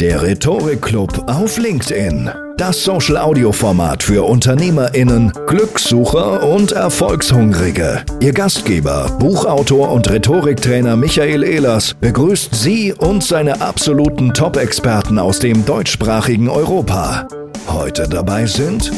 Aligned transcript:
Der 0.00 0.22
Rhetorik-Club 0.22 1.24
auf 1.26 1.58
LinkedIn. 1.58 2.30
Das 2.56 2.84
Social-Audio-Format 2.84 4.04
für 4.04 4.22
UnternehmerInnen, 4.28 5.32
Glückssucher 5.48 6.48
und 6.48 6.70
Erfolgshungrige. 6.70 8.04
Ihr 8.20 8.32
Gastgeber, 8.32 9.16
Buchautor 9.18 9.90
und 9.90 10.08
Rhetoriktrainer 10.08 10.94
Michael 10.94 11.42
Ehlers 11.42 11.94
begrüßt 11.94 12.54
Sie 12.54 12.92
und 12.92 13.24
seine 13.24 13.60
absoluten 13.60 14.32
Top-Experten 14.32 15.18
aus 15.18 15.40
dem 15.40 15.64
deutschsprachigen 15.64 16.48
Europa. 16.48 17.26
Heute 17.66 18.08
dabei 18.08 18.46
sind 18.46 18.92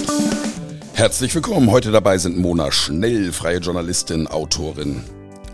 Herzlich 0.92 1.34
willkommen. 1.34 1.70
Heute 1.70 1.92
dabei 1.92 2.18
sind 2.18 2.36
Mona 2.36 2.70
Schnell, 2.70 3.32
freie 3.32 3.56
Journalistin, 3.56 4.26
Autorin, 4.26 5.02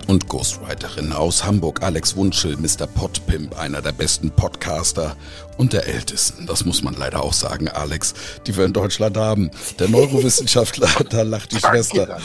und 0.07 0.29
Ghostwriterin 0.29 1.13
aus 1.13 1.45
Hamburg, 1.45 1.83
Alex 1.83 2.17
Wunschel, 2.17 2.57
Mr. 2.57 2.87
Podpimp, 2.87 3.59
einer 3.59 3.83
der 3.83 3.93
besten 3.93 4.31
Podcaster 4.31 5.17
und 5.57 5.73
der 5.73 5.87
ältesten. 5.87 6.47
Das 6.47 6.65
muss 6.65 6.83
man 6.83 6.95
leider 6.95 7.23
auch 7.23 7.33
sagen, 7.33 7.69
Alex, 7.69 8.15
die 8.47 8.57
wir 8.57 8.65
in 8.65 8.73
Deutschland 8.73 9.17
haben. 9.17 9.51
Der 9.79 9.89
Neurowissenschaftler, 9.89 10.89
da 11.11 11.23
lacht 11.23 11.53
die 11.53 11.59
Schwester. 11.59 12.19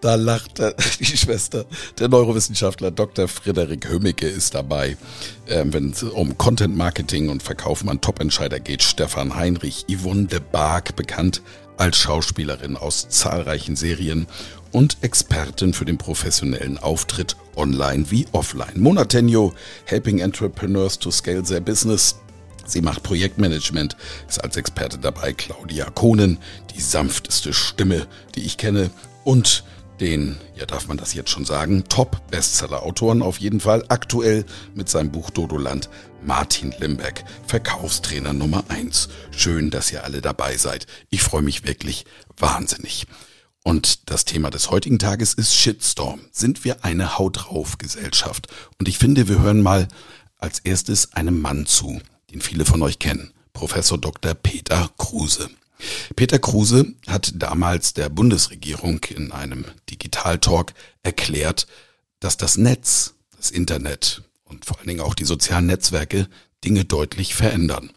Da 0.00 0.16
lacht 0.16 0.62
die 1.00 1.16
Schwester. 1.16 1.64
Der 1.98 2.08
Neurowissenschaftler 2.08 2.90
Dr. 2.90 3.28
Frederik 3.28 3.88
Hömicke 3.88 4.26
ist 4.26 4.54
dabei. 4.54 4.96
Ähm, 5.48 5.72
Wenn 5.72 5.90
es 5.90 6.02
um 6.02 6.36
Content 6.38 6.76
Marketing 6.76 7.28
und 7.28 7.42
Verkaufen 7.42 7.88
an 7.88 8.00
Top-Entscheider 8.00 8.60
geht, 8.60 8.82
Stefan 8.82 9.36
Heinrich, 9.36 9.86
Yvonne 9.90 10.26
de 10.26 10.40
Barg, 10.40 10.96
bekannt 10.96 11.42
als 11.76 11.96
Schauspielerin 11.96 12.76
aus 12.76 13.08
zahlreichen 13.08 13.76
Serien 13.76 14.26
und 14.72 14.98
Expertin 15.02 15.74
für 15.74 15.84
den 15.84 15.98
professionellen 15.98 16.78
Auftritt 16.78 17.36
online 17.56 18.10
wie 18.10 18.26
offline. 18.32 18.80
Monatenio, 18.80 19.52
Helping 19.84 20.18
Entrepreneurs 20.18 20.98
to 20.98 21.10
Scale 21.10 21.42
Their 21.42 21.60
Business. 21.60 22.16
Sie 22.64 22.80
macht 22.80 23.02
Projektmanagement, 23.02 23.96
ist 24.28 24.42
als 24.42 24.56
Experte 24.56 24.98
dabei 24.98 25.32
Claudia 25.32 25.90
Kohnen, 25.90 26.38
die 26.74 26.80
sanfteste 26.80 27.52
Stimme, 27.52 28.06
die 28.34 28.44
ich 28.44 28.56
kenne 28.56 28.90
und 29.24 29.64
den, 30.00 30.36
ja 30.56 30.66
darf 30.66 30.88
man 30.88 30.96
das 30.96 31.14
jetzt 31.14 31.30
schon 31.30 31.44
sagen, 31.44 31.84
Top-Bestseller-Autoren 31.88 33.22
auf 33.22 33.38
jeden 33.38 33.60
Fall, 33.60 33.84
aktuell 33.88 34.44
mit 34.74 34.88
seinem 34.88 35.12
Buch 35.12 35.30
Dodoland, 35.30 35.88
Martin 36.24 36.74
Limbeck, 36.78 37.24
Verkaufstrainer 37.46 38.32
Nummer 38.32 38.64
eins. 38.68 39.08
Schön, 39.30 39.70
dass 39.70 39.92
ihr 39.92 40.04
alle 40.04 40.20
dabei 40.20 40.56
seid. 40.56 40.86
Ich 41.10 41.22
freue 41.22 41.42
mich 41.42 41.66
wirklich 41.66 42.04
wahnsinnig. 42.36 43.06
Und 43.62 44.10
das 44.10 44.24
Thema 44.24 44.50
des 44.50 44.70
heutigen 44.70 44.98
Tages 44.98 45.34
ist 45.34 45.54
Shitstorm. 45.54 46.20
Sind 46.32 46.64
wir 46.64 46.84
eine 46.84 47.18
Haut 47.18 47.44
drauf 47.44 47.78
Gesellschaft? 47.78 48.48
Und 48.78 48.88
ich 48.88 48.98
finde, 48.98 49.28
wir 49.28 49.40
hören 49.40 49.62
mal 49.62 49.88
als 50.38 50.58
erstes 50.58 51.12
einem 51.12 51.40
Mann 51.40 51.66
zu, 51.66 52.00
den 52.32 52.40
viele 52.40 52.64
von 52.64 52.82
euch 52.82 52.98
kennen. 52.98 53.32
Professor 53.52 53.98
Dr. 53.98 54.34
Peter 54.34 54.90
Kruse. 54.98 55.48
Peter 56.16 56.38
Kruse 56.38 56.94
hat 57.06 57.32
damals 57.36 57.94
der 57.94 58.08
Bundesregierung 58.08 59.00
in 59.04 59.32
einem 59.32 59.64
Digitaltalk 59.90 60.74
erklärt, 61.02 61.66
dass 62.20 62.36
das 62.36 62.56
Netz, 62.56 63.14
das 63.36 63.50
Internet 63.50 64.22
und 64.44 64.64
vor 64.64 64.78
allen 64.78 64.88
Dingen 64.88 65.00
auch 65.00 65.14
die 65.14 65.24
sozialen 65.24 65.66
Netzwerke 65.66 66.28
Dinge 66.64 66.84
deutlich 66.84 67.34
verändern. 67.34 67.90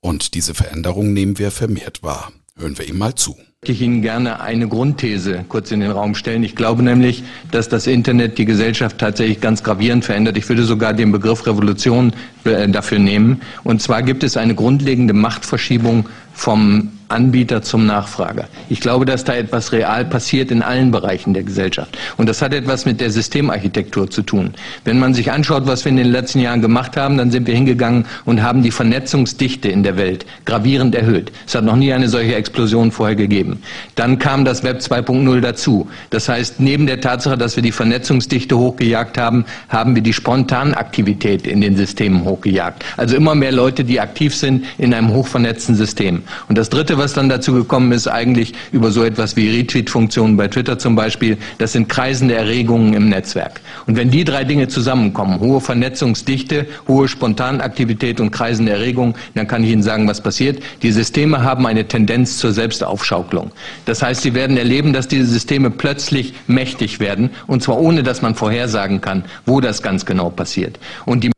Und 0.00 0.34
diese 0.34 0.54
Veränderung 0.54 1.12
nehmen 1.12 1.38
wir 1.38 1.50
vermehrt 1.50 2.02
wahr. 2.02 2.32
Hören 2.58 2.76
wir 2.76 2.88
ihm 2.88 2.98
mal 2.98 3.14
zu 3.14 3.36
ich 3.64 3.82
Ihnen 3.82 4.02
gerne 4.02 4.40
eine 4.40 4.68
Grundthese 4.68 5.44
kurz 5.48 5.72
in 5.72 5.80
den 5.80 5.90
Raum 5.90 6.14
stellen. 6.14 6.44
Ich 6.44 6.54
glaube 6.54 6.82
nämlich, 6.82 7.24
dass 7.50 7.68
das 7.68 7.88
Internet 7.88 8.38
die 8.38 8.44
Gesellschaft 8.44 8.98
tatsächlich 8.98 9.40
ganz 9.40 9.64
gravierend 9.64 10.04
verändert. 10.04 10.36
Ich 10.36 10.48
würde 10.48 10.62
sogar 10.62 10.94
den 10.94 11.10
Begriff 11.10 11.44
Revolution 11.44 12.12
äh, 12.44 12.68
dafür 12.68 13.00
nehmen. 13.00 13.42
Und 13.64 13.82
zwar 13.82 14.02
gibt 14.02 14.22
es 14.22 14.36
eine 14.36 14.54
grundlegende 14.54 15.12
Machtverschiebung 15.12 16.08
vom 16.32 16.92
Anbieter 17.08 17.62
zum 17.62 17.86
Nachfrager. 17.86 18.48
Ich 18.68 18.80
glaube, 18.80 19.06
dass 19.06 19.24
da 19.24 19.34
etwas 19.34 19.72
real 19.72 20.04
passiert 20.04 20.50
in 20.50 20.62
allen 20.62 20.90
Bereichen 20.90 21.32
der 21.32 21.42
Gesellschaft. 21.42 21.96
Und 22.18 22.28
das 22.28 22.42
hat 22.42 22.52
etwas 22.52 22.84
mit 22.84 23.00
der 23.00 23.10
Systemarchitektur 23.10 24.10
zu 24.10 24.22
tun. 24.22 24.52
Wenn 24.84 24.98
man 24.98 25.14
sich 25.14 25.32
anschaut, 25.32 25.66
was 25.66 25.84
wir 25.84 25.90
in 25.90 25.96
den 25.96 26.12
letzten 26.12 26.40
Jahren 26.40 26.60
gemacht 26.60 26.98
haben, 26.98 27.16
dann 27.16 27.30
sind 27.30 27.46
wir 27.46 27.54
hingegangen 27.54 28.04
und 28.26 28.42
haben 28.42 28.62
die 28.62 28.70
Vernetzungsdichte 28.70 29.68
in 29.68 29.82
der 29.82 29.96
Welt 29.96 30.26
gravierend 30.44 30.94
erhöht. 30.94 31.32
Es 31.46 31.54
hat 31.54 31.64
noch 31.64 31.76
nie 31.76 31.92
eine 31.94 32.08
solche 32.08 32.34
Explosion 32.34 32.92
vorher 32.92 33.16
gegeben. 33.16 33.62
Dann 33.94 34.18
kam 34.18 34.44
das 34.44 34.62
Web 34.62 34.80
2.0 34.80 35.40
dazu. 35.40 35.88
Das 36.10 36.28
heißt, 36.28 36.60
neben 36.60 36.86
der 36.86 37.00
Tatsache, 37.00 37.38
dass 37.38 37.56
wir 37.56 37.62
die 37.62 37.72
Vernetzungsdichte 37.72 38.58
hochgejagt 38.58 39.16
haben, 39.16 39.46
haben 39.70 39.94
wir 39.94 40.02
die 40.02 40.12
Spontanaktivität 40.12 41.46
in 41.46 41.62
den 41.62 41.76
Systemen 41.76 42.24
hochgejagt. 42.24 42.84
Also 42.98 43.16
immer 43.16 43.34
mehr 43.34 43.52
Leute, 43.52 43.84
die 43.84 43.98
aktiv 43.98 44.34
sind 44.34 44.66
in 44.76 44.92
einem 44.92 45.14
hochvernetzten 45.14 45.74
System. 45.74 46.22
Und 46.48 46.58
das 46.58 46.68
Dritte, 46.68 46.97
was 46.98 47.14
dann 47.14 47.28
dazu 47.28 47.52
gekommen 47.52 47.92
ist, 47.92 48.06
eigentlich 48.08 48.54
über 48.72 48.90
so 48.90 49.04
etwas 49.04 49.36
wie 49.36 49.48
Retweet-Funktionen 49.48 50.36
bei 50.36 50.48
Twitter 50.48 50.78
zum 50.78 50.96
Beispiel, 50.96 51.38
das 51.58 51.72
sind 51.72 51.88
kreisende 51.88 52.34
Erregungen 52.34 52.94
im 52.94 53.08
Netzwerk. 53.08 53.60
Und 53.86 53.96
wenn 53.96 54.10
die 54.10 54.24
drei 54.24 54.44
Dinge 54.44 54.68
zusammenkommen, 54.68 55.40
hohe 55.40 55.60
Vernetzungsdichte, 55.60 56.66
hohe 56.86 57.08
Spontanaktivität 57.08 58.20
und 58.20 58.30
kreisende 58.30 58.72
Erregungen, 58.72 59.14
dann 59.34 59.46
kann 59.46 59.64
ich 59.64 59.70
Ihnen 59.70 59.82
sagen, 59.82 60.06
was 60.08 60.20
passiert. 60.20 60.62
Die 60.82 60.92
Systeme 60.92 61.42
haben 61.42 61.66
eine 61.66 61.86
Tendenz 61.86 62.38
zur 62.38 62.52
Selbstaufschaukelung. 62.52 63.52
Das 63.84 64.02
heißt, 64.02 64.22
sie 64.22 64.34
werden 64.34 64.56
erleben, 64.56 64.92
dass 64.92 65.08
diese 65.08 65.26
Systeme 65.26 65.70
plötzlich 65.70 66.34
mächtig 66.46 67.00
werden, 67.00 67.30
und 67.46 67.62
zwar 67.62 67.78
ohne, 67.78 68.02
dass 68.02 68.22
man 68.22 68.34
vorhersagen 68.34 69.00
kann, 69.00 69.24
wo 69.46 69.60
das 69.60 69.82
ganz 69.82 70.04
genau 70.04 70.30
passiert. 70.30 70.78
Und 71.06 71.24
die 71.24 71.30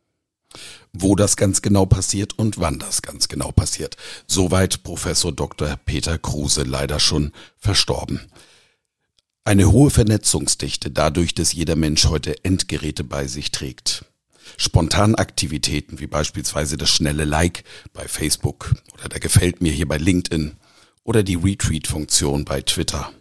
wo 0.93 1.15
das 1.15 1.37
ganz 1.37 1.61
genau 1.61 1.85
passiert 1.85 2.37
und 2.37 2.59
wann 2.59 2.79
das 2.79 3.01
ganz 3.01 3.27
genau 3.27 3.51
passiert. 3.51 3.97
Soweit 4.27 4.83
Professor 4.83 5.31
Dr. 5.31 5.77
Peter 5.85 6.17
Kruse 6.17 6.63
leider 6.63 6.99
schon 6.99 7.31
verstorben. 7.57 8.21
Eine 9.43 9.71
hohe 9.71 9.89
Vernetzungsdichte 9.89 10.91
dadurch, 10.91 11.33
dass 11.33 11.53
jeder 11.53 11.75
Mensch 11.75 12.05
heute 12.05 12.43
Endgeräte 12.43 13.03
bei 13.03 13.27
sich 13.27 13.51
trägt. 13.51 14.05
Spontanaktivitäten 14.57 15.99
wie 15.99 16.07
beispielsweise 16.07 16.77
das 16.77 16.89
schnelle 16.89 17.25
Like 17.25 17.63
bei 17.93 18.07
Facebook 18.07 18.75
oder 18.93 19.09
der 19.09 19.19
Gefällt 19.19 19.61
mir 19.61 19.71
hier 19.71 19.87
bei 19.87 19.97
LinkedIn 19.97 20.57
oder 21.03 21.23
die 21.23 21.35
Retweet-Funktion 21.35 22.45
bei 22.45 22.61
Twitter. 22.61 23.11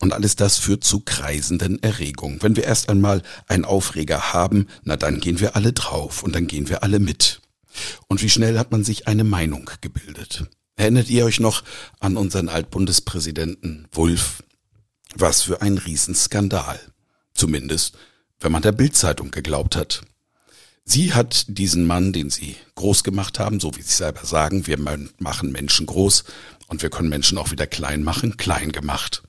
Und 0.00 0.12
alles 0.12 0.36
das 0.36 0.58
führt 0.58 0.84
zu 0.84 1.00
kreisenden 1.00 1.82
Erregungen. 1.82 2.42
Wenn 2.42 2.56
wir 2.56 2.64
erst 2.64 2.88
einmal 2.88 3.22
einen 3.46 3.64
Aufreger 3.64 4.32
haben, 4.32 4.66
na 4.82 4.96
dann 4.96 5.20
gehen 5.20 5.40
wir 5.40 5.54
alle 5.56 5.72
drauf 5.72 6.22
und 6.22 6.34
dann 6.34 6.46
gehen 6.46 6.68
wir 6.68 6.82
alle 6.82 6.98
mit. 6.98 7.40
Und 8.08 8.22
wie 8.22 8.30
schnell 8.30 8.58
hat 8.58 8.72
man 8.72 8.84
sich 8.84 9.08
eine 9.08 9.24
Meinung 9.24 9.70
gebildet? 9.80 10.44
Erinnert 10.76 11.10
ihr 11.10 11.24
euch 11.24 11.40
noch 11.40 11.62
an 12.00 12.16
unseren 12.16 12.48
Altbundespräsidenten 12.48 13.86
Wulff? 13.92 14.42
Was 15.14 15.42
für 15.42 15.62
ein 15.62 15.78
Riesenskandal. 15.78 16.80
Zumindest, 17.34 17.96
wenn 18.40 18.52
man 18.52 18.62
der 18.62 18.72
Bildzeitung 18.72 19.30
geglaubt 19.30 19.76
hat. 19.76 20.02
Sie 20.84 21.14
hat 21.14 21.44
diesen 21.48 21.86
Mann, 21.86 22.12
den 22.12 22.30
Sie 22.30 22.56
groß 22.74 23.04
gemacht 23.04 23.38
haben, 23.38 23.60
so 23.60 23.76
wie 23.76 23.82
Sie 23.82 23.94
selber 23.94 24.24
sagen, 24.24 24.66
wir 24.66 24.78
machen 25.18 25.52
Menschen 25.52 25.86
groß 25.86 26.24
und 26.66 26.82
wir 26.82 26.90
können 26.90 27.08
Menschen 27.08 27.38
auch 27.38 27.52
wieder 27.52 27.66
klein 27.68 28.02
machen, 28.02 28.36
klein 28.36 28.72
gemacht, 28.72 29.22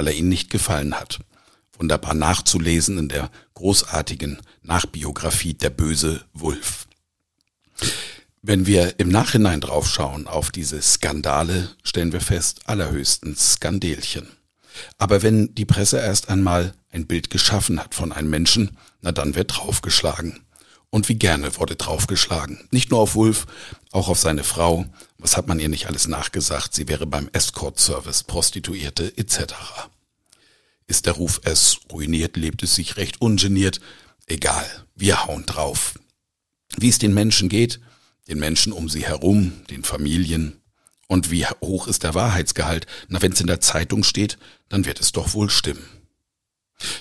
weil 0.00 0.08
er 0.08 0.14
Ihnen 0.14 0.30
nicht 0.30 0.48
gefallen 0.48 0.94
hat. 0.94 1.20
Wunderbar 1.78 2.14
nachzulesen 2.14 2.96
in 2.96 3.08
der 3.10 3.30
großartigen 3.52 4.38
Nachbiografie 4.62 5.52
Der 5.52 5.68
böse 5.68 6.24
Wulf. 6.32 6.86
Wenn 8.40 8.64
wir 8.64 8.98
im 8.98 9.10
Nachhinein 9.10 9.60
draufschauen 9.60 10.26
auf 10.26 10.50
diese 10.52 10.80
Skandale, 10.80 11.68
stellen 11.82 12.14
wir 12.14 12.22
fest, 12.22 12.62
allerhöchstens 12.64 13.52
Skandelchen. 13.52 14.26
Aber 14.96 15.20
wenn 15.20 15.54
die 15.54 15.66
Presse 15.66 15.98
erst 15.98 16.30
einmal 16.30 16.72
ein 16.90 17.06
Bild 17.06 17.28
geschaffen 17.28 17.78
hat 17.78 17.94
von 17.94 18.10
einem 18.10 18.30
Menschen, 18.30 18.78
na 19.02 19.12
dann 19.12 19.34
wird 19.34 19.54
draufgeschlagen. 19.54 20.40
Und 20.90 21.08
wie 21.08 21.14
gerne 21.14 21.56
wurde 21.56 21.76
draufgeschlagen. 21.76 22.66
Nicht 22.72 22.90
nur 22.90 23.00
auf 23.00 23.14
Wulf, 23.14 23.46
auch 23.92 24.08
auf 24.08 24.18
seine 24.18 24.42
Frau. 24.42 24.86
Was 25.18 25.36
hat 25.36 25.46
man 25.46 25.60
ihr 25.60 25.68
nicht 25.68 25.86
alles 25.86 26.08
nachgesagt? 26.08 26.74
Sie 26.74 26.88
wäre 26.88 27.06
beim 27.06 27.28
Escort-Service, 27.32 28.24
Prostituierte 28.24 29.16
etc. 29.16 29.54
Ist 30.88 31.06
der 31.06 31.12
Ruf 31.12 31.40
es 31.44 31.78
ruiniert, 31.92 32.36
lebt 32.36 32.64
es 32.64 32.74
sich 32.74 32.96
recht 32.96 33.20
ungeniert. 33.20 33.80
Egal, 34.26 34.68
wir 34.96 35.26
hauen 35.26 35.46
drauf. 35.46 35.94
Wie 36.76 36.88
es 36.88 36.98
den 36.98 37.14
Menschen 37.14 37.48
geht, 37.48 37.80
den 38.28 38.38
Menschen 38.38 38.72
um 38.72 38.88
sie 38.88 39.04
herum, 39.04 39.52
den 39.70 39.84
Familien. 39.84 40.60
Und 41.06 41.30
wie 41.30 41.46
hoch 41.46 41.86
ist 41.88 42.02
der 42.02 42.14
Wahrheitsgehalt? 42.14 42.86
Na, 43.08 43.22
wenn 43.22 43.32
es 43.32 43.40
in 43.40 43.46
der 43.46 43.60
Zeitung 43.60 44.02
steht, 44.02 44.38
dann 44.68 44.84
wird 44.84 45.00
es 45.00 45.12
doch 45.12 45.34
wohl 45.34 45.50
stimmen. 45.50 45.84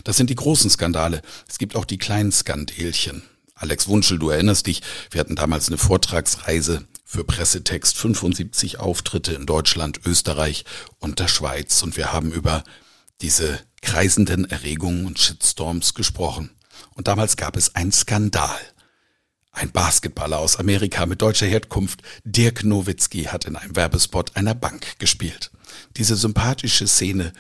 Das 0.03 0.17
sind 0.17 0.29
die 0.29 0.35
großen 0.35 0.69
Skandale. 0.69 1.21
Es 1.47 1.57
gibt 1.57 1.75
auch 1.75 1.85
die 1.85 1.97
kleinen 1.97 2.31
Skandelchen. 2.31 3.23
Alex 3.59 3.89
Wunschel, 3.89 4.19
du 4.19 4.29
erinnerst 4.29 4.67
dich, 4.67 4.81
wir 5.11 5.19
hatten 5.19 5.35
damals 5.35 5.67
eine 5.67 5.77
Vortragsreise 5.77 6.87
für 7.03 7.25
Pressetext, 7.25 7.97
75 7.97 8.79
Auftritte 8.79 9.33
in 9.33 9.45
Deutschland, 9.45 9.99
Österreich 10.05 10.63
und 10.99 11.19
der 11.19 11.27
Schweiz 11.27 11.83
und 11.83 11.97
wir 11.97 12.13
haben 12.13 12.31
über 12.31 12.63
diese 13.19 13.59
kreisenden 13.81 14.49
Erregungen 14.49 15.05
und 15.05 15.19
Shitstorms 15.19 15.93
gesprochen. 15.93 16.51
Und 16.95 17.09
damals 17.09 17.35
gab 17.35 17.57
es 17.57 17.75
einen 17.75 17.91
Skandal. 17.91 18.59
Ein 19.51 19.71
Basketballer 19.71 20.39
aus 20.39 20.55
Amerika 20.55 21.05
mit 21.05 21.21
deutscher 21.21 21.47
Herkunft, 21.47 22.01
Dirk 22.23 22.63
Nowitzki, 22.63 23.25
hat 23.25 23.43
in 23.43 23.57
einem 23.57 23.75
Werbespot 23.75 24.37
einer 24.37 24.55
Bank 24.55 24.97
gespielt. 24.99 25.51
Diese 25.97 26.15
sympathische 26.15 26.87
Szene 26.87 27.33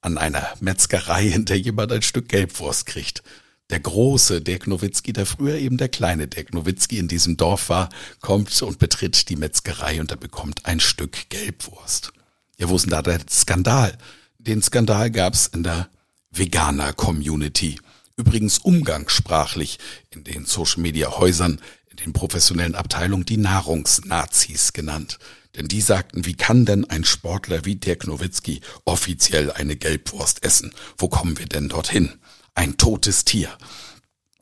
an 0.00 0.16
einer 0.16 0.48
Metzgerei, 0.60 1.26
in 1.26 1.44
der 1.44 1.58
jemand 1.58 1.92
ein 1.92 2.00
Stück 2.02 2.30
Gelbwurst 2.30 2.86
kriegt. 2.86 3.22
Der 3.70 3.80
große 3.80 4.40
Dirk 4.40 4.66
Nowitzki, 4.66 5.12
der 5.12 5.26
früher 5.26 5.56
eben 5.56 5.76
der 5.76 5.90
kleine 5.90 6.26
Dirk 6.26 6.54
Nowitzki 6.54 6.98
in 6.98 7.08
diesem 7.08 7.36
Dorf 7.36 7.68
war, 7.68 7.90
kommt 8.20 8.62
und 8.62 8.78
betritt 8.78 9.28
die 9.28 9.36
Metzgerei 9.36 10.00
und 10.00 10.10
er 10.10 10.16
bekommt 10.16 10.64
ein 10.64 10.80
Stück 10.80 11.28
Gelbwurst. 11.28 12.12
Ja, 12.56 12.70
wo 12.70 12.76
ist 12.76 12.82
denn 12.82 12.90
da 12.90 13.02
der 13.02 13.20
Skandal? 13.30 13.98
Den 14.38 14.62
Skandal 14.62 15.10
gab's 15.10 15.48
in 15.48 15.64
der 15.64 15.90
Veganer-Community 16.30 17.78
übrigens 18.16 18.58
umgangssprachlich 18.58 19.78
in 20.10 20.24
den 20.24 20.44
Social-Media-Häusern, 20.44 21.60
in 21.90 21.96
den 21.98 22.12
professionellen 22.12 22.74
Abteilungen 22.74 23.24
die 23.24 23.36
Nahrungsnazis 23.36 24.72
genannt. 24.72 25.18
Denn 25.56 25.68
die 25.68 25.80
sagten, 25.80 26.24
wie 26.24 26.34
kann 26.34 26.64
denn 26.64 26.88
ein 26.88 27.04
Sportler 27.04 27.64
wie 27.64 27.76
Dirk 27.76 28.06
Nowitzki 28.06 28.60
offiziell 28.84 29.52
eine 29.52 29.76
Gelbwurst 29.76 30.42
essen? 30.42 30.72
Wo 30.96 31.08
kommen 31.08 31.38
wir 31.38 31.46
denn 31.46 31.68
dorthin? 31.68 32.18
Ein 32.58 32.76
totes 32.76 33.24
Tier. 33.24 33.56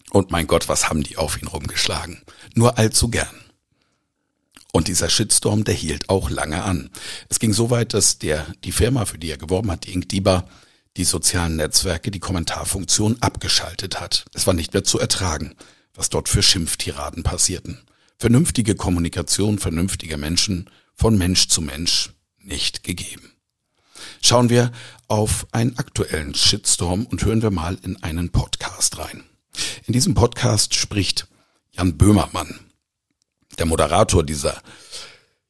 Und 0.09 0.31
mein 0.31 0.47
Gott, 0.47 0.71
was 0.71 0.89
haben 0.89 1.03
die 1.03 1.19
auf 1.19 1.43
ihn 1.43 1.49
rumgeschlagen? 1.49 2.23
Nur 2.55 2.79
allzu 2.79 3.11
gern. 3.11 3.45
Und 4.73 4.89
dieser 4.89 5.11
Shitstorm, 5.11 5.65
der 5.65 5.75
hielt 5.75 6.09
auch 6.09 6.31
lange 6.31 6.63
an. 6.63 6.89
Es 7.29 7.41
ging 7.41 7.53
so 7.53 7.69
weit, 7.69 7.93
dass 7.93 8.19
der, 8.19 8.47
die 8.65 8.73
Firma, 8.73 9.05
für 9.05 9.19
die 9.19 9.31
er 9.31 9.37
geworben 9.37 9.71
hat, 9.71 9.85
die 9.85 9.93
Inkdiba, 9.93 10.49
die 10.97 11.05
sozialen 11.05 11.57
Netzwerke 11.57 12.11
die 12.11 12.19
Kommentarfunktion 12.19 13.19
abgeschaltet 13.21 14.01
hat. 14.01 14.25
Es 14.33 14.47
war 14.47 14.55
nicht 14.55 14.73
mehr 14.73 14.83
zu 14.83 14.99
ertragen, 14.99 15.55
was 15.93 16.09
dort 16.09 16.31
für 16.31 16.43
Schimpftiraden 16.43 17.23
passierten. 17.23 17.83
Vernünftige 18.17 18.77
Kommunikation 18.77 19.59
vernünftiger 19.59 20.17
Menschen 20.17 20.71
von 20.95 21.19
Mensch 21.19 21.49
zu 21.49 21.61
Mensch 21.61 22.15
nicht 22.39 22.83
gegeben. 22.83 23.37
Schauen 24.23 24.49
wir 24.49 24.73
auf 25.09 25.47
einen 25.53 25.79
aktuellen 25.79 26.35
Shitstorm 26.35 27.07
und 27.07 27.25
hören 27.25 27.43
wir 27.43 27.51
mal 27.51 27.79
in 27.83 28.03
einen 28.03 28.31
Podcast 28.31 28.99
rein. 28.99 29.25
In 29.87 29.93
diesem 29.93 30.15
Podcast 30.15 30.75
spricht 30.75 31.29
Jan 31.73 31.97
Böhmermann, 31.97 32.61
der 33.59 33.67
Moderator 33.67 34.23
dieser 34.23 34.61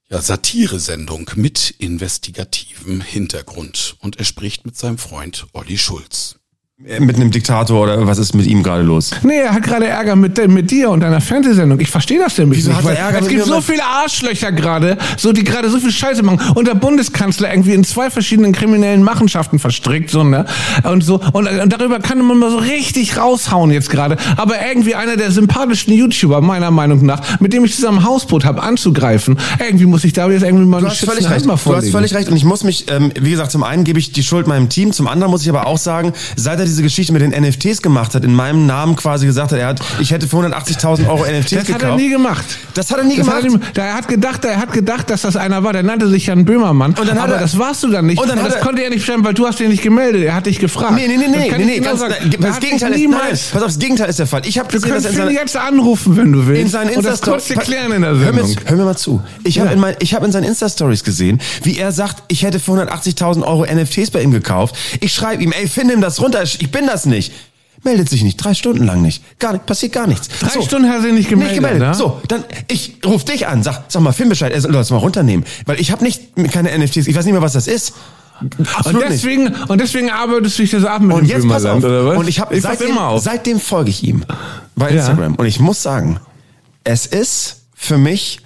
ja, 0.08 0.20
Satiresendung 0.20 1.30
mit 1.36 1.70
investigativem 1.70 3.00
Hintergrund. 3.00 3.96
Und 4.00 4.18
er 4.18 4.24
spricht 4.24 4.66
mit 4.66 4.76
seinem 4.76 4.98
Freund 4.98 5.46
Olli 5.52 5.78
Schulz. 5.78 6.36
Mit 6.78 7.16
einem 7.16 7.30
Diktator 7.30 7.84
oder 7.84 8.06
was 8.06 8.18
ist 8.18 8.34
mit 8.34 8.44
ihm 8.46 8.62
gerade 8.62 8.82
los? 8.82 9.10
Nee, 9.22 9.38
er 9.38 9.54
hat 9.54 9.62
gerade 9.62 9.86
Ärger 9.86 10.14
mit, 10.14 10.36
mit 10.46 10.70
dir 10.70 10.90
und 10.90 11.00
deiner 11.00 11.22
Fernsehsendung. 11.22 11.80
Ich 11.80 11.88
verstehe 11.88 12.18
das 12.18 12.36
nämlich 12.36 12.58
Wieso 12.58 12.68
nicht. 12.68 12.82
Hat 12.82 12.90
er 12.90 12.98
Ärger 12.98 13.20
es 13.20 13.28
gibt 13.28 13.46
so 13.46 13.62
viele 13.62 13.82
Arschlöcher 13.82 14.52
gerade, 14.52 14.98
so 15.16 15.32
die 15.32 15.42
gerade 15.42 15.70
so 15.70 15.80
viel 15.80 15.90
Scheiße 15.90 16.22
machen 16.22 16.38
und 16.54 16.68
der 16.68 16.74
Bundeskanzler 16.74 17.50
irgendwie 17.50 17.72
in 17.72 17.82
zwei 17.82 18.10
verschiedenen 18.10 18.52
kriminellen 18.52 19.02
Machenschaften 19.02 19.58
verstrickt 19.58 20.10
so 20.10 20.22
ne 20.22 20.44
und 20.82 21.02
so 21.02 21.18
und, 21.32 21.48
und 21.48 21.72
darüber 21.72 21.98
kann 21.98 22.20
man 22.20 22.36
mal 22.36 22.50
so 22.50 22.58
richtig 22.58 23.16
raushauen 23.16 23.70
jetzt 23.70 23.88
gerade. 23.88 24.18
Aber 24.36 24.56
irgendwie 24.68 24.94
einer 24.94 25.16
der 25.16 25.30
sympathischen 25.30 25.94
YouTuber 25.94 26.42
meiner 26.42 26.70
Meinung 26.70 27.06
nach, 27.06 27.40
mit 27.40 27.54
dem 27.54 27.64
ich 27.64 27.74
zusammen 27.74 28.04
Hausboot 28.04 28.44
habe, 28.44 28.62
anzugreifen, 28.62 29.38
irgendwie 29.60 29.86
muss 29.86 30.04
ich 30.04 30.12
da 30.12 30.28
jetzt 30.28 30.42
irgendwie 30.42 30.66
mal 30.66 30.82
du 30.82 30.88
hast 30.88 31.02
völlig 31.06 31.30
recht. 31.30 31.46
Du 31.46 31.52
hast 31.52 31.90
völlig 31.90 32.12
recht 32.12 32.28
und 32.28 32.36
ich 32.36 32.44
muss 32.44 32.64
mich, 32.64 32.84
ähm, 32.90 33.12
wie 33.18 33.30
gesagt, 33.30 33.50
zum 33.50 33.62
einen 33.62 33.84
gebe 33.84 33.98
ich 33.98 34.12
die 34.12 34.22
Schuld 34.22 34.46
meinem 34.46 34.68
Team, 34.68 34.92
zum 34.92 35.08
anderen 35.08 35.30
muss 35.30 35.40
ich 35.40 35.48
aber 35.48 35.66
auch 35.66 35.78
sagen, 35.78 36.12
seit 36.36 36.65
diese 36.66 36.82
Geschichte 36.82 37.12
mit 37.12 37.22
den 37.22 37.30
NFTs 37.30 37.82
gemacht 37.82 38.14
hat, 38.14 38.24
in 38.24 38.34
meinem 38.34 38.66
Namen 38.66 38.96
quasi 38.96 39.26
gesagt 39.26 39.52
hat, 39.52 39.58
er 39.58 39.68
hat, 39.68 39.80
ich 40.00 40.10
hätte 40.10 40.28
für 40.28 40.36
180.000 40.36 41.08
Euro 41.08 41.24
NFTs 41.24 41.50
gekauft. 41.50 41.68
Das 41.68 41.74
hat 41.74 41.82
er 41.82 41.96
nie 41.96 42.08
gemacht. 42.08 42.44
Das 42.74 42.90
hat 42.90 42.98
er 42.98 43.04
nie 43.04 43.16
das 43.16 43.26
gemacht. 43.26 43.76
Er, 43.76 43.84
er, 43.84 43.94
hat 43.94 44.08
gedacht, 44.08 44.44
er 44.44 44.58
hat 44.58 44.72
gedacht, 44.72 45.10
dass 45.10 45.22
das 45.22 45.36
einer 45.36 45.62
war. 45.64 45.72
Der 45.72 45.82
nannte 45.82 46.08
sich 46.08 46.26
Jan 46.26 46.44
Böhmermann. 46.44 46.94
Und 46.94 47.08
dann 47.08 47.18
aber 47.18 47.34
er, 47.34 47.40
das 47.40 47.58
warst 47.58 47.82
du 47.82 47.88
dann 47.88 48.06
nicht. 48.06 48.20
Und, 48.20 48.28
dann 48.28 48.38
und 48.38 48.46
das 48.46 48.60
konnte 48.60 48.82
er 48.82 48.90
nicht 48.90 49.02
stellen, 49.02 49.24
weil 49.24 49.34
du 49.34 49.46
hast 49.46 49.60
ihn 49.60 49.68
nicht 49.68 49.82
gemeldet. 49.82 50.22
Er 50.24 50.34
hat 50.34 50.46
dich 50.46 50.58
gefragt. 50.58 50.94
Nee, 50.94 51.08
nee, 51.08 51.16
nee, 51.16 51.28
nee, 51.28 51.52
nee, 51.56 51.64
nee 51.64 51.78
ganz, 51.80 52.00
sagen. 52.00 52.14
das 52.38 52.60
Gegenteil 52.60 52.92
ist, 52.92 53.08
nein, 53.08 53.20
pass 53.30 53.54
auf, 53.54 53.62
das 53.62 53.78
Gegenteil 53.78 54.08
ist 54.08 54.18
der 54.18 54.26
Fall. 54.26 54.42
Ich 54.44 54.58
habe 54.58 54.68
Du 54.70 54.88
kannst 54.88 55.12
ihn 55.12 55.30
jetzt 55.30 55.56
anrufen, 55.56 56.16
wenn 56.16 56.32
du 56.32 56.46
willst. 56.46 56.62
In 56.62 56.68
seinen 56.68 56.90
Insta 56.90 57.10
das 57.10 57.22
kurz 57.22 57.50
erklären 57.50 57.92
in 57.92 58.02
der 58.02 58.14
Sendung. 58.16 58.36
Hör 58.36 58.46
mir, 58.46 58.56
hör 58.64 58.76
mir 58.76 58.84
mal 58.84 58.96
zu. 58.96 59.22
Ich 59.44 59.58
habe 59.60 59.72
in, 59.72 59.80
mein, 59.80 59.96
ich 60.00 60.14
hab 60.14 60.24
in 60.24 60.32
seinen 60.32 60.44
Insta-Stories 60.44 61.04
gesehen, 61.04 61.40
wie 61.62 61.78
er 61.78 61.92
sagt, 61.92 62.22
ich 62.28 62.42
hätte 62.42 62.60
für 62.60 62.72
180.000 62.72 63.42
Euro 63.42 63.64
NFTs 63.64 64.10
bei 64.10 64.22
ihm 64.22 64.32
gekauft. 64.32 64.76
Ich 65.00 65.12
schreibe 65.12 65.42
ihm, 65.42 65.52
ey, 65.52 65.68
find 65.68 65.92
ihm 65.92 66.00
das 66.00 66.20
runter. 66.20 66.42
Ich 66.62 66.70
bin 66.70 66.86
das 66.86 67.06
nicht 67.06 67.32
meldet 67.86 68.10
sich 68.10 68.22
nicht, 68.22 68.36
drei 68.36 68.52
Stunden 68.52 68.84
lang 68.84 69.00
nicht. 69.00 69.22
Gar 69.38 69.54
nicht, 69.54 69.64
passiert 69.64 69.92
gar 69.92 70.06
nichts. 70.06 70.28
Drei 70.40 70.50
so, 70.50 70.62
Stunden 70.62 70.90
hat 70.90 71.04
er 71.04 71.12
nicht 71.12 71.30
gemeldet. 71.30 71.60
Nicht 71.60 71.62
gemeldet. 71.62 71.88
Ne? 71.88 71.94
So, 71.94 72.20
dann 72.28 72.44
ich 72.68 72.98
ruf 73.04 73.24
dich 73.24 73.46
an, 73.46 73.62
sag, 73.62 73.84
sag 73.88 74.02
mal 74.02 74.12
Filmbescheid, 74.12 74.52
er 74.52 74.60
soll 74.60 74.72
das 74.72 74.90
mal 74.90 74.98
runternehmen, 74.98 75.46
weil 75.64 75.80
ich 75.80 75.90
habe 75.90 76.04
nicht 76.04 76.22
keine 76.52 76.76
NFTs, 76.76 77.06
ich 77.06 77.14
weiß 77.14 77.24
nicht 77.24 77.32
mehr, 77.32 77.42
was 77.42 77.54
das 77.54 77.66
ist. 77.66 77.94
Absolut 78.74 79.04
und 79.04 79.10
deswegen 79.10 79.44
nicht. 79.44 79.70
und 79.70 79.80
deswegen 79.80 80.10
arbeitest 80.10 80.58
du 80.58 80.62
dich 80.62 80.72
das 80.72 80.84
ab 80.84 81.00
mit 81.00 81.16
und 81.16 81.22
dem 81.22 81.30
jetzt 81.30 81.48
pass 81.48 81.64
auf. 81.64 81.82
oder 81.82 82.04
was? 82.06 82.18
Und 82.18 82.28
ich 82.28 82.38
habe 82.38 82.60
seitdem, 82.60 82.98
seitdem 83.16 83.60
folge 83.60 83.88
ich 83.88 84.02
ihm 84.02 84.26
bei 84.74 84.90
Instagram 84.90 85.32
ja. 85.32 85.38
und 85.38 85.46
ich 85.46 85.58
muss 85.58 85.82
sagen, 85.82 86.20
es 86.84 87.06
ist 87.06 87.62
für 87.74 87.96
mich 87.96 88.40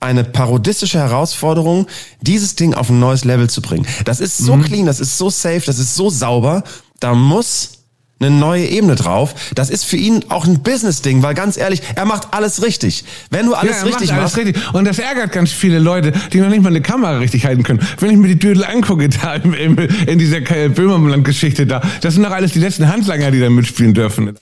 eine 0.00 0.24
parodistische 0.24 0.98
Herausforderung, 0.98 1.86
dieses 2.20 2.56
Ding 2.56 2.74
auf 2.74 2.90
ein 2.90 2.98
neues 2.98 3.24
Level 3.24 3.48
zu 3.50 3.62
bringen. 3.62 3.86
Das 4.04 4.18
ist 4.20 4.38
so 4.38 4.56
mhm. 4.56 4.62
clean, 4.62 4.86
das 4.86 4.98
ist 4.98 5.18
so 5.18 5.30
safe, 5.30 5.62
das 5.66 5.78
ist 5.78 5.94
so 5.94 6.10
sauber. 6.10 6.64
Da 7.00 7.14
muss 7.14 7.78
eine 8.20 8.30
neue 8.30 8.66
Ebene 8.66 8.96
drauf. 8.96 9.52
Das 9.54 9.70
ist 9.70 9.84
für 9.84 9.96
ihn 9.96 10.24
auch 10.28 10.46
ein 10.46 10.62
Business-Ding, 10.62 11.22
weil 11.22 11.34
ganz 11.34 11.56
ehrlich, 11.56 11.82
er 11.94 12.04
macht 12.04 12.34
alles 12.34 12.62
richtig. 12.62 13.04
Wenn 13.30 13.46
du 13.46 13.54
alles 13.54 13.78
ja, 13.78 13.82
richtig 13.84 14.10
macht 14.10 14.20
machst. 14.20 14.36
Alles 14.36 14.48
richtig. 14.48 14.74
Und 14.74 14.84
das 14.86 14.98
ärgert 14.98 15.32
ganz 15.32 15.52
viele 15.52 15.78
Leute, 15.78 16.12
die 16.32 16.40
noch 16.40 16.48
nicht 16.48 16.62
mal 16.62 16.70
eine 16.70 16.82
Kamera 16.82 17.18
richtig 17.18 17.46
halten 17.46 17.62
können. 17.62 17.80
Wenn 18.00 18.10
ich 18.10 18.16
mir 18.16 18.28
die 18.28 18.38
Dödel 18.38 18.64
angucke, 18.64 19.08
da 19.08 19.34
in, 19.34 19.76
in 19.76 20.18
dieser 20.18 20.40
Böhmerland-Geschichte 20.40 21.66
da, 21.66 21.80
das 22.00 22.14
sind 22.14 22.24
doch 22.24 22.32
alles 22.32 22.52
die 22.52 22.58
letzten 22.58 22.88
Handlanger, 22.88 23.30
die 23.30 23.40
da 23.40 23.50
mitspielen 23.50 23.94
dürfen. 23.94 24.36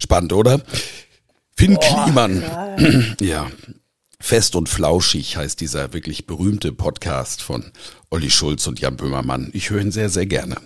Spannend, 0.00 0.32
oder? 0.32 0.60
Finn 1.56 1.76
oh, 1.76 2.04
Kliman. 2.04 2.42
ja. 3.20 3.46
Fest 4.22 4.54
und 4.54 4.68
flauschig 4.68 5.36
heißt 5.36 5.60
dieser 5.60 5.92
wirklich 5.92 6.26
berühmte 6.26 6.72
Podcast 6.72 7.42
von 7.42 7.72
Olli 8.08 8.30
Schulz 8.30 8.68
und 8.68 8.78
Jan 8.78 8.96
Böhmermann. 8.96 9.50
Ich 9.52 9.70
höre 9.70 9.80
ihn 9.80 9.90
sehr, 9.90 10.10
sehr 10.10 10.26
gerne. 10.26 10.56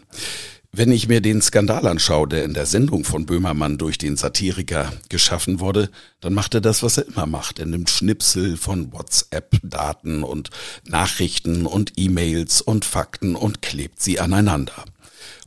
Wenn 0.72 0.92
ich 0.92 1.08
mir 1.08 1.22
den 1.22 1.40
Skandal 1.40 1.86
anschaue, 1.86 2.28
der 2.28 2.44
in 2.44 2.52
der 2.52 2.66
Sendung 2.66 3.04
von 3.04 3.24
Böhmermann 3.24 3.78
durch 3.78 3.96
den 3.96 4.18
Satiriker 4.18 4.92
geschaffen 5.08 5.58
wurde, 5.58 5.90
dann 6.20 6.34
macht 6.34 6.52
er 6.52 6.60
das, 6.60 6.82
was 6.82 6.98
er 6.98 7.08
immer 7.08 7.24
macht. 7.24 7.58
Er 7.58 7.64
nimmt 7.64 7.88
Schnipsel 7.88 8.58
von 8.58 8.92
WhatsApp-Daten 8.92 10.22
und 10.22 10.50
Nachrichten 10.84 11.64
und 11.64 11.94
E-Mails 11.96 12.60
und 12.60 12.84
Fakten 12.84 13.36
und 13.36 13.62
klebt 13.62 14.02
sie 14.02 14.20
aneinander. 14.20 14.84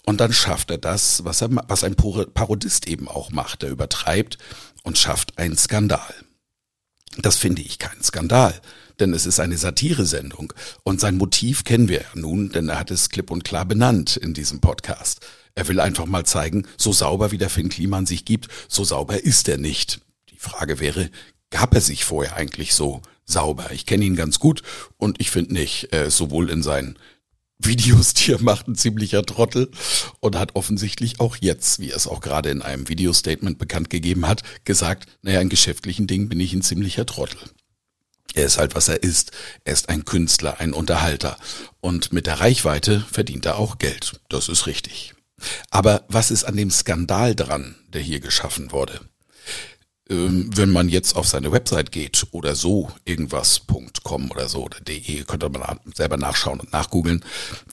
Und 0.04 0.20
dann 0.20 0.34
schafft 0.34 0.72
er 0.72 0.80
das, 0.80 1.26
was, 1.26 1.42
er, 1.44 1.52
was 1.68 1.84
ein 1.84 1.96
Parodist 1.96 2.88
eben 2.88 3.08
auch 3.08 3.30
macht. 3.30 3.62
Er 3.62 3.70
übertreibt 3.70 4.40
und 4.82 4.98
schafft 4.98 5.38
einen 5.38 5.58
Skandal. 5.58 6.16
Das 7.22 7.38
finde 7.38 7.62
ich 7.62 7.80
kein 7.80 8.02
Skandal, 8.02 8.54
denn 9.00 9.14
es 9.14 9.26
ist 9.26 9.40
eine 9.40 9.58
Satiresendung 9.58 10.54
und 10.84 11.02
sein 11.02 11.18
Motiv 11.18 11.66
kennen 11.66 11.90
wir 11.90 12.02
ja 12.02 12.08
nun, 12.16 12.50
denn 12.50 12.70
er 12.70 12.80
hat 12.80 12.92
es 12.92 13.10
klipp 13.10 13.30
und 13.30 13.44
klar 13.44 13.66
benannt 13.66 14.16
in 14.16 14.34
diesem 14.34 14.62
Podcast. 14.62 15.20
Er 15.56 15.68
will 15.68 15.82
einfach 15.82 16.06
mal 16.06 16.26
zeigen, 16.26 16.66
so 16.78 16.94
sauber 16.94 17.32
wie 17.32 17.38
der 17.38 17.50
Finn 17.50 17.70
Kliman 17.70 18.06
sich 18.06 18.24
gibt, 18.24 18.48
so 18.70 18.86
sauber 18.86 19.24
ist 19.24 19.50
er 19.50 19.58
nicht. 19.58 20.00
Die 20.30 20.38
Frage 20.38 20.80
wäre, 20.80 21.10
gab 21.50 21.76
er 21.76 21.82
sich 21.82 22.06
vorher 22.06 22.38
eigentlich 22.38 22.74
so 22.74 23.02
sauber? 23.26 23.72
Ich 23.72 23.86
kenne 23.86 24.06
ihn 24.06 24.16
ganz 24.16 24.40
gut 24.40 24.64
und 24.98 25.20
ich 25.20 25.30
finde 25.30 25.54
nicht, 25.54 25.90
er 25.92 26.06
ist 26.06 26.18
sowohl 26.18 26.50
in 26.50 26.64
seinen 26.64 26.98
Videos, 27.60 28.14
die 28.14 28.32
er 28.32 28.42
macht, 28.42 28.68
ein 28.68 28.76
ziemlicher 28.76 29.24
Trottel 29.24 29.70
und 30.22 30.38
hat 30.38 30.56
offensichtlich 30.56 31.20
auch 31.20 31.36
jetzt, 31.38 31.80
wie 31.80 31.92
er 31.92 31.98
es 31.98 32.08
auch 32.08 32.22
gerade 32.22 32.50
in 32.50 32.62
einem 32.62 32.88
Video-Statement 32.88 33.58
bekannt 33.58 33.90
gegeben 33.90 34.28
hat, 34.28 34.44
gesagt, 34.64 35.08
naja, 35.22 35.42
in 35.42 35.50
geschäftlichen 35.50 36.08
Dingen 36.08 36.30
bin 36.30 36.40
ich 36.40 36.54
ein 36.54 36.62
ziemlicher 36.62 37.06
Trottel. 37.06 37.40
Er 38.34 38.46
ist 38.46 38.58
halt, 38.58 38.76
was 38.76 38.88
er 38.88 39.04
ist. 39.04 39.32
Er 39.66 39.74
ist 39.74 39.90
ein 39.90 40.06
Künstler, 40.06 40.60
ein 40.60 40.74
Unterhalter. 40.74 41.38
Und 41.82 42.14
mit 42.14 42.28
der 42.28 42.40
Reichweite 42.40 43.06
verdient 43.12 43.46
er 43.46 43.58
auch 43.58 43.80
Geld. 43.80 44.22
Das 44.30 44.50
ist 44.50 44.68
richtig. 44.68 45.14
Aber 45.70 46.06
was 46.10 46.32
ist 46.32 46.44
an 46.44 46.56
dem 46.56 46.70
Skandal 46.70 47.36
dran, 47.36 47.76
der 47.88 48.02
hier 48.02 48.20
geschaffen 48.20 48.72
wurde? 48.72 49.02
Ähm, 50.10 50.50
wenn 50.56 50.72
man 50.72 50.90
jetzt 50.90 51.16
auf 51.16 51.28
seine 51.28 51.52
Website 51.52 51.92
geht 51.92 52.26
oder 52.32 52.56
so, 52.56 52.92
irgendwas.com 53.06 54.32
oder 54.32 54.50
so 54.50 54.64
oder 54.64 54.80
de, 54.82 55.24
könnt 55.24 55.44
ihr 55.44 55.50
mal 55.50 55.80
selber 55.94 56.18
nachschauen 56.18 56.60
und 56.60 56.74
nachgoogeln, 56.74 57.24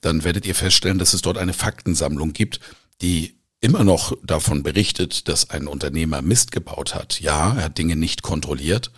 dann 0.01 0.23
werdet 0.23 0.45
ihr 0.45 0.55
feststellen, 0.55 0.99
dass 0.99 1.13
es 1.13 1.21
dort 1.21 1.37
eine 1.37 1.53
Faktensammlung 1.53 2.33
gibt, 2.33 2.59
die 3.01 3.37
immer 3.59 3.83
noch 3.83 4.15
davon 4.23 4.61
berichtet, 4.61 5.27
dass 5.27 5.49
ein 5.49 5.67
Unternehmer 5.67 6.21
Mist 6.21 6.51
gebaut 6.51 6.93
hat. 6.93 7.19
Ja, 7.21 7.55
er 7.55 7.65
hat 7.65 7.77
Dinge 7.77 7.95
nicht 7.95 8.21
kontrolliert, 8.21 8.91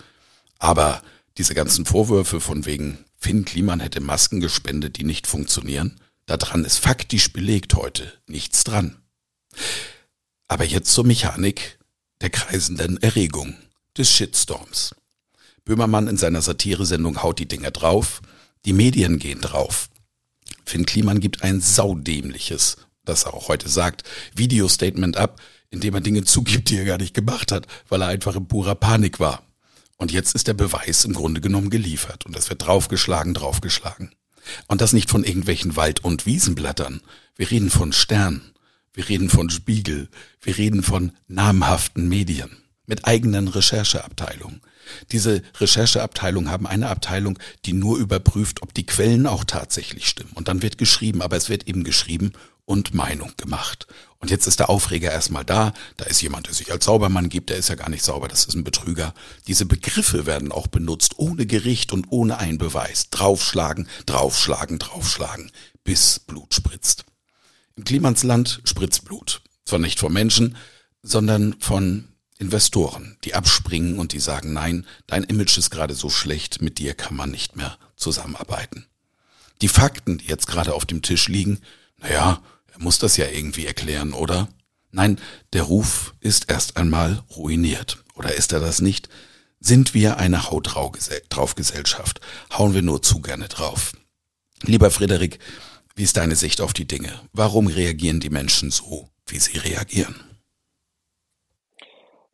aber 0.57 1.01
diese 1.37 1.53
ganzen 1.53 1.85
Vorwürfe 1.85 2.41
von 2.41 2.65
wegen 2.65 2.97
Finn 3.17 3.45
Kliman 3.45 3.79
hätte 3.79 4.01
Masken 4.01 4.41
gespendet, 4.41 4.97
die 4.97 5.05
nicht 5.05 5.27
funktionieren, 5.27 5.99
daran 6.25 6.65
ist 6.65 6.77
faktisch 6.77 7.31
belegt 7.31 7.73
heute 7.75 8.11
nichts 8.27 8.65
dran. 8.65 9.01
Aber 10.49 10.65
jetzt 10.65 10.93
zur 10.93 11.05
Mechanik 11.05 11.78
der 12.21 12.29
kreisenden 12.29 13.01
Erregung, 13.01 13.55
des 13.97 14.11
Shitstorms. 14.11 14.95
Böhmermann 15.65 16.07
in 16.07 16.17
seiner 16.17 16.41
Satiresendung 16.41 17.21
haut 17.23 17.39
die 17.39 17.47
Dinger 17.47 17.71
drauf, 17.71 18.21
die 18.65 18.73
Medien 18.73 19.19
gehen 19.19 19.41
drauf. 19.41 19.89
Finn 20.65 20.85
Kliman 20.85 21.19
gibt 21.19 21.43
ein 21.43 21.61
saudämliches, 21.61 22.77
das 23.05 23.23
er 23.23 23.33
auch 23.33 23.47
heute 23.47 23.69
sagt, 23.69 24.03
Videostatement 24.35 25.17
ab, 25.17 25.41
in 25.69 25.79
dem 25.79 25.93
er 25.93 26.01
Dinge 26.01 26.23
zugibt, 26.23 26.69
die 26.69 26.77
er 26.77 26.85
gar 26.85 26.97
nicht 26.97 27.13
gemacht 27.13 27.51
hat, 27.51 27.67
weil 27.87 28.01
er 28.01 28.07
einfach 28.07 28.35
in 28.35 28.47
purer 28.47 28.75
Panik 28.75 29.19
war. 29.19 29.43
Und 29.97 30.11
jetzt 30.11 30.33
ist 30.33 30.47
der 30.47 30.53
Beweis 30.53 31.05
im 31.05 31.13
Grunde 31.13 31.41
genommen 31.41 31.69
geliefert 31.69 32.25
und 32.25 32.35
es 32.35 32.49
wird 32.49 32.65
draufgeschlagen, 32.65 33.33
draufgeschlagen. 33.33 34.11
Und 34.67 34.81
das 34.81 34.93
nicht 34.93 35.09
von 35.09 35.23
irgendwelchen 35.23 35.75
Wald- 35.75 36.03
und 36.03 36.25
Wiesenblättern. 36.25 37.01
Wir 37.35 37.51
reden 37.51 37.69
von 37.69 37.93
Stern, 37.93 38.41
wir 38.93 39.07
reden 39.07 39.29
von 39.29 39.49
Spiegel. 39.49 40.09
Wir 40.41 40.57
reden 40.57 40.83
von 40.83 41.11
namhaften 41.27 42.07
Medien 42.07 42.57
mit 42.85 43.05
eigenen 43.05 43.47
Rechercheabteilungen. 43.47 44.61
Diese 45.11 45.43
Rechercheabteilungen 45.59 46.49
haben 46.49 46.65
eine 46.65 46.89
Abteilung, 46.89 47.37
die 47.65 47.73
nur 47.73 47.97
überprüft, 47.97 48.63
ob 48.63 48.73
die 48.73 48.85
Quellen 48.85 49.27
auch 49.27 49.43
tatsächlich 49.43 50.07
stimmen. 50.07 50.31
Und 50.33 50.47
dann 50.47 50.63
wird 50.63 50.77
geschrieben, 50.77 51.21
aber 51.21 51.37
es 51.37 51.49
wird 51.49 51.67
eben 51.67 51.83
geschrieben 51.83 52.31
und 52.65 52.93
Meinung 52.93 53.31
gemacht. 53.37 53.87
Und 54.19 54.31
jetzt 54.31 54.47
ist 54.47 54.59
der 54.59 54.69
Aufreger 54.69 55.11
erstmal 55.11 55.45
da. 55.45 55.73
Da 55.97 56.05
ist 56.05 56.21
jemand, 56.21 56.47
der 56.47 56.53
sich 56.53 56.71
als 56.71 56.85
Saubermann 56.85 57.29
gibt, 57.29 57.49
der 57.49 57.57
ist 57.57 57.69
ja 57.69 57.75
gar 57.75 57.89
nicht 57.89 58.03
sauber, 58.03 58.27
das 58.27 58.45
ist 58.45 58.55
ein 58.55 58.63
Betrüger. 58.63 59.13
Diese 59.47 59.65
Begriffe 59.65 60.25
werden 60.25 60.51
auch 60.51 60.67
benutzt, 60.67 61.17
ohne 61.17 61.45
Gericht 61.45 61.93
und 61.93 62.07
ohne 62.09 62.37
Einbeweis. 62.37 63.09
Draufschlagen, 63.11 63.87
draufschlagen, 64.05 64.77
draufschlagen, 64.77 65.51
bis 65.83 66.19
Blut 66.19 66.53
spritzt. 66.53 67.05
Im 67.79 67.85
Klimansland 67.85 68.59
spritzt 68.65 69.05
Blut. 69.05 69.41
Zwar 69.63 69.79
nicht 69.79 69.99
von 69.99 70.11
Menschen, 70.11 70.57
sondern 71.01 71.55
von 71.61 72.09
Investoren, 72.37 73.17
die 73.23 73.35
abspringen 73.35 73.99
und 73.99 74.11
die 74.11 74.19
sagen, 74.19 74.51
nein, 74.51 74.85
dein 75.07 75.23
Image 75.23 75.57
ist 75.57 75.69
gerade 75.69 75.93
so 75.93 76.09
schlecht, 76.09 76.61
mit 76.61 76.77
dir 76.77 76.93
kann 76.93 77.15
man 77.15 77.31
nicht 77.31 77.55
mehr 77.55 77.77
zusammenarbeiten. 77.95 78.87
Die 79.61 79.69
Fakten, 79.69 80.17
die 80.17 80.25
jetzt 80.25 80.47
gerade 80.47 80.73
auf 80.73 80.85
dem 80.85 81.01
Tisch 81.01 81.29
liegen, 81.29 81.61
naja, 81.95 82.41
er 82.67 82.79
muss 82.79 82.99
das 82.99 83.15
ja 83.15 83.29
irgendwie 83.29 83.65
erklären, 83.65 84.11
oder? 84.11 84.49
Nein, 84.91 85.17
der 85.53 85.63
Ruf 85.63 86.15
ist 86.19 86.49
erst 86.49 86.75
einmal 86.75 87.23
ruiniert. 87.33 88.03
Oder 88.13 88.35
ist 88.35 88.51
er 88.51 88.59
das 88.59 88.81
nicht? 88.81 89.07
Sind 89.61 89.93
wir 89.93 90.17
eine 90.17 90.51
Haut-drauf-Gesellschaft? 90.51 92.19
Hauen 92.51 92.73
wir 92.73 92.81
nur 92.81 93.01
zu 93.01 93.21
gerne 93.21 93.47
drauf. 93.47 93.93
Lieber 94.63 94.91
Frederik, 94.91 95.39
wie 95.99 96.03
ist 96.03 96.15
deine 96.15 96.35
Sicht 96.35 96.61
auf 96.61 96.71
die 96.71 96.87
Dinge? 96.87 97.09
Warum 97.33 97.67
reagieren 97.67 98.21
die 98.21 98.29
Menschen 98.29 98.71
so, 98.71 99.09
wie 99.27 99.37
sie 99.37 99.57
reagieren? 99.57 100.15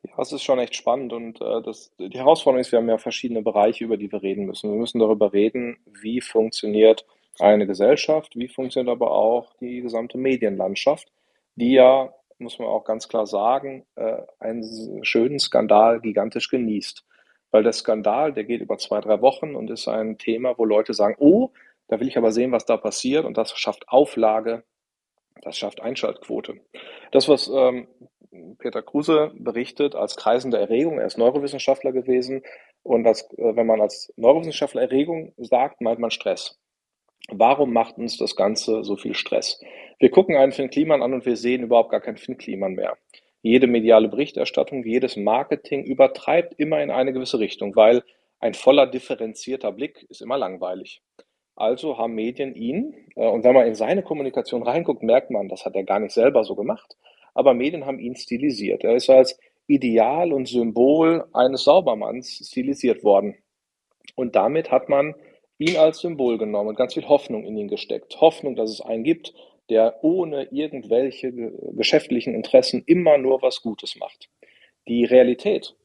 Ja, 0.03 0.19
es 0.19 0.31
ist 0.31 0.43
schon 0.43 0.59
echt 0.59 0.75
spannend 0.75 1.11
und 1.11 1.41
äh, 1.41 1.63
das, 1.63 1.91
die 1.97 2.15
Herausforderung 2.15 2.61
ist, 2.61 2.71
wir 2.71 2.77
haben 2.77 2.87
ja 2.87 2.99
verschiedene 2.99 3.41
Bereiche, 3.41 3.83
über 3.83 3.97
die 3.97 4.11
wir 4.11 4.21
reden 4.21 4.45
müssen. 4.45 4.69
Wir 4.69 4.77
müssen 4.77 4.99
darüber 4.99 5.33
reden, 5.33 5.77
wie 5.87 6.21
funktioniert 6.21 7.07
eine 7.39 7.65
Gesellschaft, 7.65 8.35
wie 8.35 8.49
funktioniert 8.49 8.91
aber 8.91 9.09
auch 9.09 9.55
die 9.59 9.81
gesamte 9.81 10.19
Medienlandschaft, 10.19 11.11
die 11.55 11.71
ja, 11.71 12.13
muss 12.37 12.59
man 12.59 12.67
auch 12.67 12.83
ganz 12.83 13.07
klar 13.07 13.25
sagen, 13.25 13.83
äh, 13.95 14.17
einen 14.37 15.03
schönen 15.03 15.39
Skandal 15.39 16.01
gigantisch 16.01 16.49
genießt. 16.49 17.03
Weil 17.49 17.63
der 17.63 17.73
Skandal, 17.73 18.31
der 18.31 18.43
geht 18.43 18.61
über 18.61 18.77
zwei, 18.77 19.01
drei 19.01 19.21
Wochen 19.21 19.55
und 19.55 19.71
ist 19.71 19.87
ein 19.87 20.19
Thema, 20.19 20.55
wo 20.55 20.65
Leute 20.65 20.93
sagen, 20.93 21.15
oh, 21.17 21.49
da 21.87 21.99
will 21.99 22.07
ich 22.07 22.17
aber 22.17 22.31
sehen, 22.31 22.51
was 22.51 22.65
da 22.65 22.77
passiert 22.77 23.25
und 23.25 23.37
das 23.37 23.57
schafft 23.57 23.87
Auflage, 23.89 24.63
das 25.41 25.57
schafft 25.57 25.81
Einschaltquote. 25.81 26.61
Das, 27.11 27.27
was 27.27 27.49
ähm, 27.53 27.87
Peter 28.57 28.81
Kruse 28.81 29.31
berichtet 29.35 29.95
als 29.95 30.15
kreisende 30.15 30.57
Erregung, 30.57 30.99
er 30.99 31.05
ist 31.05 31.17
Neurowissenschaftler 31.17 31.91
gewesen 31.91 32.43
und 32.83 33.05
als, 33.07 33.23
äh, 33.37 33.55
wenn 33.55 33.67
man 33.67 33.81
als 33.81 34.13
Neurowissenschaftler 34.15 34.83
Erregung 34.83 35.33
sagt, 35.37 35.81
meint 35.81 35.99
man 35.99 36.11
Stress. 36.11 36.59
Warum 37.29 37.73
macht 37.73 37.97
uns 37.97 38.17
das 38.17 38.35
Ganze 38.35 38.83
so 38.83 38.97
viel 38.97 39.15
Stress? 39.15 39.59
Wir 39.99 40.11
gucken 40.11 40.35
einen 40.35 40.51
Finn 40.51 40.69
Kliman 40.69 41.01
an 41.01 41.13
und 41.13 41.25
wir 41.25 41.37
sehen 41.37 41.63
überhaupt 41.63 41.89
gar 41.89 42.01
keinen 42.01 42.17
Finn 42.17 42.37
Kliman 42.37 42.73
mehr. 42.73 42.97
Jede 43.41 43.67
mediale 43.67 44.09
Berichterstattung, 44.09 44.83
jedes 44.83 45.15
Marketing 45.15 45.83
übertreibt 45.83 46.55
immer 46.57 46.81
in 46.81 46.91
eine 46.91 47.13
gewisse 47.13 47.39
Richtung, 47.39 47.75
weil 47.75 48.03
ein 48.39 48.53
voller 48.53 48.87
differenzierter 48.87 49.71
Blick 49.71 50.05
ist 50.09 50.21
immer 50.21 50.37
langweilig. 50.37 51.01
Also 51.55 51.97
haben 51.97 52.13
Medien 52.15 52.53
ihn, 52.55 52.93
äh, 53.15 53.27
und 53.27 53.43
wenn 53.43 53.53
man 53.53 53.67
in 53.67 53.75
seine 53.75 54.03
Kommunikation 54.03 54.63
reinguckt, 54.63 55.03
merkt 55.03 55.31
man, 55.31 55.47
das 55.47 55.65
hat 55.65 55.75
er 55.75 55.83
gar 55.83 55.99
nicht 55.99 56.13
selber 56.13 56.43
so 56.43 56.55
gemacht, 56.55 56.97
aber 57.33 57.53
Medien 57.53 57.85
haben 57.85 57.99
ihn 57.99 58.15
stilisiert. 58.15 58.83
Er 58.83 58.95
ist 58.95 59.09
als 59.09 59.39
Ideal 59.67 60.31
und 60.33 60.47
Symbol 60.47 61.25
eines 61.33 61.63
Saubermanns 61.63 62.47
stilisiert 62.47 63.03
worden. 63.03 63.35
Und 64.15 64.35
damit 64.35 64.71
hat 64.71 64.89
man 64.89 65.15
ihn 65.57 65.77
als 65.77 65.99
Symbol 65.99 66.37
genommen 66.37 66.69
und 66.69 66.77
ganz 66.77 66.93
viel 66.93 67.07
Hoffnung 67.07 67.45
in 67.45 67.57
ihn 67.57 67.67
gesteckt. 67.67 68.19
Hoffnung, 68.21 68.55
dass 68.55 68.69
es 68.69 68.81
einen 68.81 69.03
gibt, 69.03 69.33
der 69.69 70.03
ohne 70.03 70.43
irgendwelche 70.51 71.31
geschäftlichen 71.73 72.35
Interessen 72.35 72.83
immer 72.85 73.17
nur 73.17 73.41
was 73.41 73.61
Gutes 73.61 73.95
macht. 73.95 74.29
Die 74.87 75.05
Realität, 75.05 75.75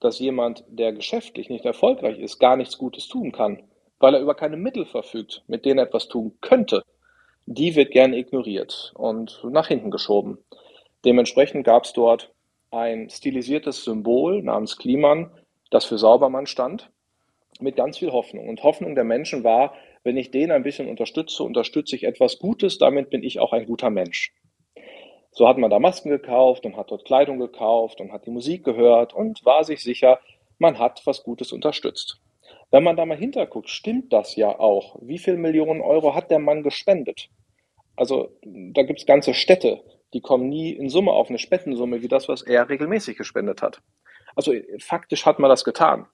dass 0.00 0.20
jemand, 0.20 0.64
der 0.68 0.92
geschäftlich 0.92 1.48
nicht 1.48 1.64
erfolgreich 1.64 2.18
ist, 2.18 2.38
gar 2.38 2.56
nichts 2.56 2.78
Gutes 2.78 3.08
tun 3.08 3.32
kann, 3.32 3.64
weil 4.04 4.16
er 4.16 4.20
über 4.20 4.34
keine 4.34 4.58
Mittel 4.58 4.84
verfügt, 4.84 5.42
mit 5.46 5.64
denen 5.64 5.78
er 5.78 5.86
etwas 5.86 6.08
tun 6.08 6.36
könnte, 6.42 6.82
die 7.46 7.74
wird 7.74 7.90
gerne 7.90 8.18
ignoriert 8.18 8.92
und 8.98 9.40
nach 9.44 9.68
hinten 9.68 9.90
geschoben. 9.90 10.36
Dementsprechend 11.06 11.64
gab 11.64 11.84
es 11.84 11.94
dort 11.94 12.30
ein 12.70 13.08
stilisiertes 13.08 13.82
Symbol 13.82 14.42
namens 14.42 14.76
Kliman, 14.76 15.30
das 15.70 15.86
für 15.86 15.96
Saubermann 15.96 16.44
stand, 16.44 16.90
mit 17.60 17.76
ganz 17.76 17.96
viel 17.96 18.12
Hoffnung. 18.12 18.46
Und 18.46 18.62
Hoffnung 18.62 18.94
der 18.94 19.04
Menschen 19.04 19.42
war, 19.42 19.72
wenn 20.02 20.18
ich 20.18 20.30
den 20.30 20.50
ein 20.50 20.64
bisschen 20.64 20.86
unterstütze, 20.86 21.42
unterstütze 21.42 21.96
ich 21.96 22.04
etwas 22.04 22.38
Gutes, 22.38 22.76
damit 22.76 23.08
bin 23.08 23.22
ich 23.22 23.40
auch 23.40 23.54
ein 23.54 23.64
guter 23.64 23.88
Mensch. 23.88 24.34
So 25.30 25.48
hat 25.48 25.56
man 25.56 25.70
da 25.70 25.78
Masken 25.78 26.10
gekauft 26.10 26.66
und 26.66 26.76
hat 26.76 26.90
dort 26.90 27.06
Kleidung 27.06 27.38
gekauft 27.38 28.02
und 28.02 28.12
hat 28.12 28.26
die 28.26 28.30
Musik 28.30 28.64
gehört 28.64 29.14
und 29.14 29.46
war 29.46 29.64
sich 29.64 29.82
sicher, 29.82 30.20
man 30.58 30.78
hat 30.78 31.00
was 31.06 31.22
Gutes 31.22 31.52
unterstützt. 31.52 32.20
Wenn 32.74 32.82
man 32.82 32.96
da 32.96 33.06
mal 33.06 33.16
hinterguckt, 33.16 33.70
stimmt 33.70 34.12
das 34.12 34.34
ja 34.34 34.48
auch. 34.48 34.96
Wie 35.00 35.20
viele 35.20 35.36
Millionen 35.36 35.80
Euro 35.80 36.16
hat 36.16 36.32
der 36.32 36.40
Mann 36.40 36.64
gespendet? 36.64 37.28
Also 37.94 38.36
da 38.42 38.82
gibt 38.82 38.98
es 38.98 39.06
ganze 39.06 39.32
Städte, 39.32 39.84
die 40.12 40.20
kommen 40.20 40.48
nie 40.48 40.72
in 40.72 40.88
Summe 40.88 41.12
auf 41.12 41.28
eine 41.28 41.38
Spendensumme 41.38 42.02
wie 42.02 42.08
das, 42.08 42.28
was 42.28 42.42
er 42.42 42.68
regelmäßig 42.68 43.16
gespendet 43.16 43.62
hat. 43.62 43.80
Also 44.34 44.54
faktisch 44.80 45.24
hat 45.24 45.38
man 45.38 45.50
das 45.50 45.62
getan. 45.62 46.08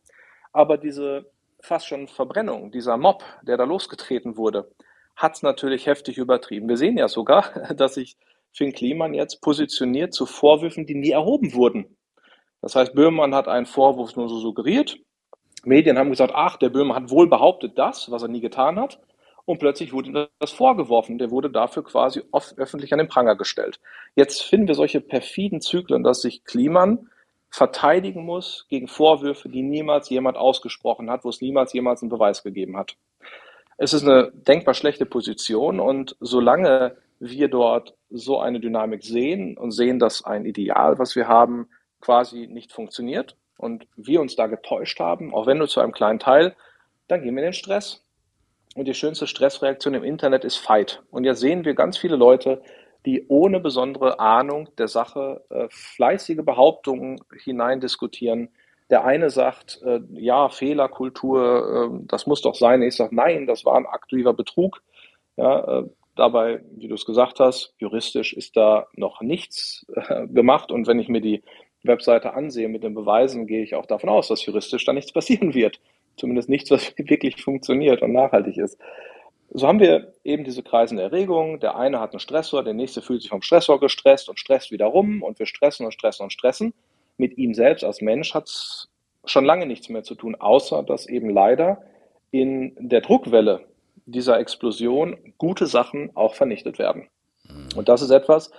Aber 0.52 0.76
diese 0.76 1.32
fast 1.62 1.86
schon 1.86 2.08
Verbrennung, 2.08 2.70
dieser 2.70 2.98
Mob, 2.98 3.24
der 3.40 3.56
da 3.56 3.64
losgetreten 3.64 4.36
wurde, 4.36 4.70
hat 5.16 5.36
es 5.36 5.42
natürlich 5.42 5.86
heftig 5.86 6.18
übertrieben. 6.18 6.68
Wir 6.68 6.76
sehen 6.76 6.98
ja 6.98 7.08
sogar, 7.08 7.72
dass 7.74 7.94
sich 7.94 8.18
Finn 8.52 8.74
Kliman 8.74 9.14
jetzt 9.14 9.40
positioniert 9.40 10.12
zu 10.12 10.26
Vorwürfen, 10.26 10.84
die 10.84 10.94
nie 10.94 11.12
erhoben 11.12 11.54
wurden. 11.54 11.96
Das 12.60 12.76
heißt, 12.76 12.94
Böhmermann 12.94 13.34
hat 13.34 13.48
einen 13.48 13.64
Vorwurf 13.64 14.14
nur 14.14 14.28
so 14.28 14.38
suggeriert. 14.38 14.98
Medien 15.64 15.98
haben 15.98 16.10
gesagt, 16.10 16.32
ach, 16.34 16.56
der 16.56 16.68
Böhmer 16.70 16.94
hat 16.94 17.10
wohl 17.10 17.28
behauptet 17.28 17.78
das, 17.78 18.10
was 18.10 18.22
er 18.22 18.28
nie 18.28 18.40
getan 18.40 18.78
hat. 18.78 19.00
Und 19.44 19.58
plötzlich 19.58 19.92
wurde 19.92 20.10
ihm 20.10 20.26
das 20.38 20.52
vorgeworfen. 20.52 21.18
Der 21.18 21.30
wurde 21.30 21.50
dafür 21.50 21.82
quasi 21.82 22.22
öffentlich 22.56 22.92
an 22.92 22.98
den 22.98 23.08
Pranger 23.08 23.36
gestellt. 23.36 23.80
Jetzt 24.14 24.42
finden 24.42 24.68
wir 24.68 24.74
solche 24.74 25.00
perfiden 25.00 25.60
Zyklen, 25.60 26.04
dass 26.04 26.20
sich 26.22 26.44
Kliman 26.44 27.08
verteidigen 27.50 28.24
muss 28.24 28.66
gegen 28.68 28.86
Vorwürfe, 28.86 29.48
die 29.48 29.62
niemals 29.62 30.08
jemand 30.08 30.36
ausgesprochen 30.36 31.10
hat, 31.10 31.24
wo 31.24 31.30
es 31.30 31.40
niemals 31.40 31.72
jemals 31.72 32.00
einen 32.00 32.10
Beweis 32.10 32.42
gegeben 32.44 32.76
hat. 32.76 32.96
Es 33.76 33.92
ist 33.92 34.06
eine 34.06 34.30
denkbar 34.32 34.74
schlechte 34.74 35.06
Position 35.06 35.80
und 35.80 36.16
solange 36.20 36.96
wir 37.18 37.48
dort 37.48 37.94
so 38.08 38.38
eine 38.38 38.60
Dynamik 38.60 39.02
sehen 39.02 39.58
und 39.58 39.72
sehen, 39.72 39.98
dass 39.98 40.24
ein 40.24 40.44
Ideal, 40.44 40.98
was 40.98 41.16
wir 41.16 41.28
haben, 41.28 41.68
quasi 42.00 42.46
nicht 42.46 42.72
funktioniert 42.72 43.36
und 43.58 43.86
wir 43.96 44.20
uns 44.20 44.36
da 44.36 44.46
getäuscht 44.46 45.00
haben, 45.00 45.34
auch 45.34 45.46
wenn 45.46 45.58
nur 45.58 45.68
zu 45.68 45.80
einem 45.80 45.92
kleinen 45.92 46.18
Teil, 46.18 46.56
dann 47.08 47.22
gehen 47.22 47.34
wir 47.34 47.42
in 47.42 47.48
den 47.48 47.52
Stress. 47.52 48.04
Und 48.76 48.86
die 48.86 48.94
schönste 48.94 49.26
Stressreaktion 49.26 49.94
im 49.94 50.04
Internet 50.04 50.44
ist 50.44 50.56
Fight. 50.56 51.02
Und 51.10 51.24
jetzt 51.24 51.40
sehen 51.40 51.64
wir 51.64 51.74
ganz 51.74 51.98
viele 51.98 52.16
Leute, 52.16 52.62
die 53.04 53.26
ohne 53.28 53.60
besondere 53.60 54.20
Ahnung 54.20 54.68
der 54.78 54.88
Sache 54.88 55.44
äh, 55.50 55.66
fleißige 55.70 56.44
Behauptungen 56.44 57.20
hineindiskutieren. 57.42 58.50
Der 58.90 59.04
eine 59.04 59.30
sagt, 59.30 59.80
äh, 59.82 60.00
ja, 60.12 60.48
Fehlerkultur, 60.48 61.90
äh, 61.92 62.06
das 62.06 62.26
muss 62.26 62.42
doch 62.42 62.54
sein. 62.54 62.82
Ich 62.82 62.96
sage, 62.96 63.14
nein, 63.14 63.46
das 63.46 63.64
war 63.64 63.76
ein 63.76 63.86
aktiver 63.86 64.34
Betrug. 64.34 64.82
Ja, 65.36 65.80
äh, 65.80 65.84
dabei, 66.14 66.62
wie 66.76 66.88
du 66.88 66.94
es 66.94 67.06
gesagt 67.06 67.40
hast, 67.40 67.74
juristisch 67.78 68.34
ist 68.34 68.56
da 68.56 68.86
noch 68.94 69.20
nichts 69.22 69.86
äh, 69.94 70.26
gemacht. 70.28 70.70
Und 70.70 70.86
wenn 70.86 71.00
ich 71.00 71.08
mir 71.08 71.20
die 71.20 71.42
Webseite 71.82 72.34
ansehe 72.34 72.68
mit 72.68 72.82
den 72.82 72.94
Beweisen, 72.94 73.46
gehe 73.46 73.62
ich 73.62 73.74
auch 73.74 73.86
davon 73.86 74.10
aus, 74.10 74.28
dass 74.28 74.44
juristisch 74.44 74.84
da 74.84 74.92
nichts 74.92 75.12
passieren 75.12 75.54
wird. 75.54 75.80
Zumindest 76.16 76.48
nichts, 76.48 76.70
was 76.70 76.92
wirklich 76.96 77.42
funktioniert 77.42 78.02
und 78.02 78.12
nachhaltig 78.12 78.58
ist. 78.58 78.78
So 79.52 79.66
haben 79.66 79.80
wir 79.80 80.12
eben 80.22 80.44
diese 80.44 80.62
kreisende 80.62 81.02
Erregung. 81.02 81.58
Der 81.58 81.76
eine 81.76 81.98
hat 82.00 82.12
einen 82.12 82.20
Stressor, 82.20 82.62
der 82.62 82.74
nächste 82.74 83.02
fühlt 83.02 83.22
sich 83.22 83.30
vom 83.30 83.42
Stressor 83.42 83.80
gestresst 83.80 84.28
und 84.28 84.38
stresst 84.38 84.70
wieder 84.70 84.86
rum 84.86 85.22
und 85.22 85.38
wir 85.38 85.46
stressen 85.46 85.86
und 85.86 85.92
stressen 85.92 86.24
und 86.24 86.32
stressen. 86.32 86.72
Mit 87.16 87.36
ihm 87.36 87.54
selbst 87.54 87.82
als 87.84 88.00
Mensch 88.00 88.32
hat 88.32 88.44
es 88.44 88.88
schon 89.24 89.44
lange 89.44 89.66
nichts 89.66 89.88
mehr 89.88 90.04
zu 90.04 90.14
tun, 90.14 90.36
außer 90.36 90.82
dass 90.84 91.06
eben 91.06 91.30
leider 91.30 91.82
in 92.30 92.76
der 92.78 93.00
Druckwelle 93.00 93.64
dieser 94.06 94.38
Explosion 94.38 95.16
gute 95.36 95.66
Sachen 95.66 96.16
auch 96.16 96.34
vernichtet 96.34 96.78
werden. 96.78 97.08
Und 97.74 97.88
das 97.88 98.02
ist 98.02 98.10
etwas, 98.10 98.50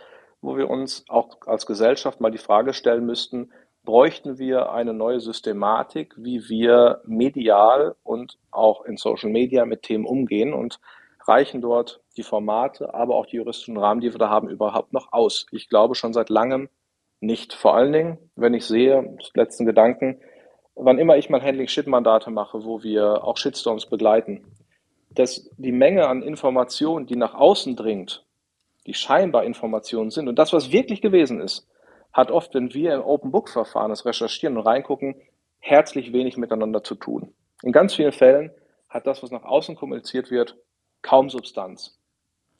wo 0.41 0.57
wir 0.57 0.69
uns 0.69 1.05
auch 1.07 1.37
als 1.45 1.65
Gesellschaft 1.65 2.19
mal 2.19 2.31
die 2.31 2.37
Frage 2.37 2.73
stellen 2.73 3.05
müssten, 3.05 3.51
bräuchten 3.83 4.37
wir 4.37 4.71
eine 4.71 4.93
neue 4.93 5.19
Systematik, 5.19 6.13
wie 6.17 6.47
wir 6.49 7.01
medial 7.05 7.95
und 8.03 8.37
auch 8.51 8.85
in 8.85 8.97
Social 8.97 9.29
Media 9.29 9.65
mit 9.65 9.83
Themen 9.83 10.05
umgehen 10.05 10.53
und 10.53 10.79
reichen 11.27 11.61
dort 11.61 12.01
die 12.17 12.23
Formate, 12.23 12.93
aber 12.93 13.15
auch 13.15 13.25
die 13.25 13.37
juristischen 13.37 13.77
Rahmen, 13.77 14.01
die 14.01 14.11
wir 14.11 14.19
da 14.19 14.29
haben, 14.29 14.49
überhaupt 14.49 14.93
noch 14.93 15.13
aus? 15.13 15.45
Ich 15.51 15.69
glaube 15.69 15.95
schon 15.95 16.13
seit 16.13 16.29
langem 16.29 16.69
nicht. 17.19 17.53
Vor 17.53 17.75
allen 17.75 17.93
Dingen, 17.93 18.17
wenn 18.35 18.53
ich 18.53 18.65
sehe, 18.65 19.17
letzten 19.33 19.65
Gedanken, 19.65 20.19
wann 20.75 20.99
immer 20.99 21.17
ich 21.17 21.29
mal 21.29 21.41
Handling-Shit-Mandate 21.41 22.31
mache, 22.31 22.65
wo 22.65 22.83
wir 22.83 23.23
auch 23.23 23.37
Shitstorms 23.37 23.85
begleiten, 23.85 24.43
dass 25.11 25.49
die 25.57 25.71
Menge 25.71 26.07
an 26.07 26.21
Informationen, 26.21 27.05
die 27.05 27.15
nach 27.15 27.33
außen 27.33 27.75
dringt, 27.75 28.25
die 28.87 28.93
scheinbar 28.93 29.43
Informationen 29.43 30.09
sind 30.09 30.27
und 30.27 30.37
das, 30.37 30.53
was 30.53 30.71
wirklich 30.71 31.01
gewesen 31.01 31.39
ist, 31.39 31.67
hat 32.13 32.31
oft, 32.31 32.53
wenn 32.53 32.73
wir 32.73 32.93
im 32.93 33.01
Open 33.01 33.31
Book 33.31 33.49
Verfahren 33.49 33.89
das 33.89 34.05
recherchieren 34.05 34.57
und 34.57 34.65
reingucken, 34.65 35.15
herzlich 35.59 36.13
wenig 36.13 36.37
miteinander 36.37 36.83
zu 36.83 36.95
tun. 36.95 37.33
In 37.63 37.71
ganz 37.71 37.93
vielen 37.93 38.11
Fällen 38.11 38.51
hat 38.89 39.07
das, 39.07 39.23
was 39.23 39.31
nach 39.31 39.43
außen 39.43 39.75
kommuniziert 39.75 40.31
wird, 40.31 40.57
kaum 41.01 41.29
Substanz. 41.29 41.97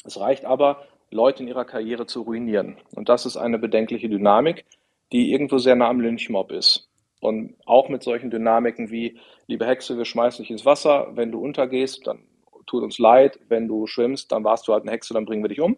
Es 0.06 0.20
reicht 0.20 0.46
aber, 0.46 0.86
Leute 1.12 1.44
in 1.44 1.50
ihrer 1.50 1.66
Karriere 1.66 2.06
zu 2.06 2.22
ruinieren. 2.22 2.78
Und 2.96 3.10
das 3.10 3.26
ist 3.26 3.36
eine 3.36 3.60
bedenkliche 3.60 4.08
Dynamik, 4.08 4.66
die 5.12 5.32
irgendwo 5.32 5.58
sehr 5.58 5.76
nah 5.76 5.90
am 5.90 6.00
Lynchmob 6.00 6.52
ist. 6.52 6.90
Und 7.20 7.56
auch 7.66 7.90
mit 7.90 8.02
solchen 8.02 8.32
Dynamiken 8.32 8.90
wie, 8.90 9.20
liebe 9.46 9.68
Hexe, 9.68 9.98
wir 9.98 10.06
schmeißen 10.06 10.44
dich 10.44 10.52
ins 10.52 10.66
Wasser, 10.66 11.10
wenn 11.16 11.32
du 11.32 11.40
untergehst, 11.40 12.08
dann 12.08 12.24
tut 12.66 12.82
uns 12.82 12.98
leid, 12.98 13.40
wenn 13.50 13.68
du 13.68 13.86
schwimmst, 13.86 14.32
dann 14.32 14.44
warst 14.44 14.68
du 14.68 14.74
halt 14.74 14.84
eine 14.84 14.92
Hexe, 14.92 15.14
dann 15.14 15.26
bringen 15.26 15.44
wir 15.44 15.50
dich 15.50 15.60
um. 15.60 15.78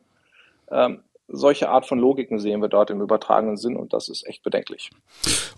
Ähm, 0.71 0.99
solche 1.27 1.69
Art 1.69 1.87
von 1.87 1.99
Logiken 1.99 2.39
sehen 2.39 2.61
wir 2.61 2.67
dort 2.67 2.89
im 2.89 3.01
übertragenen 3.01 3.57
Sinn 3.57 3.75
und 3.75 3.93
das 3.93 4.09
ist 4.09 4.25
echt 4.27 4.43
bedenklich. 4.43 4.91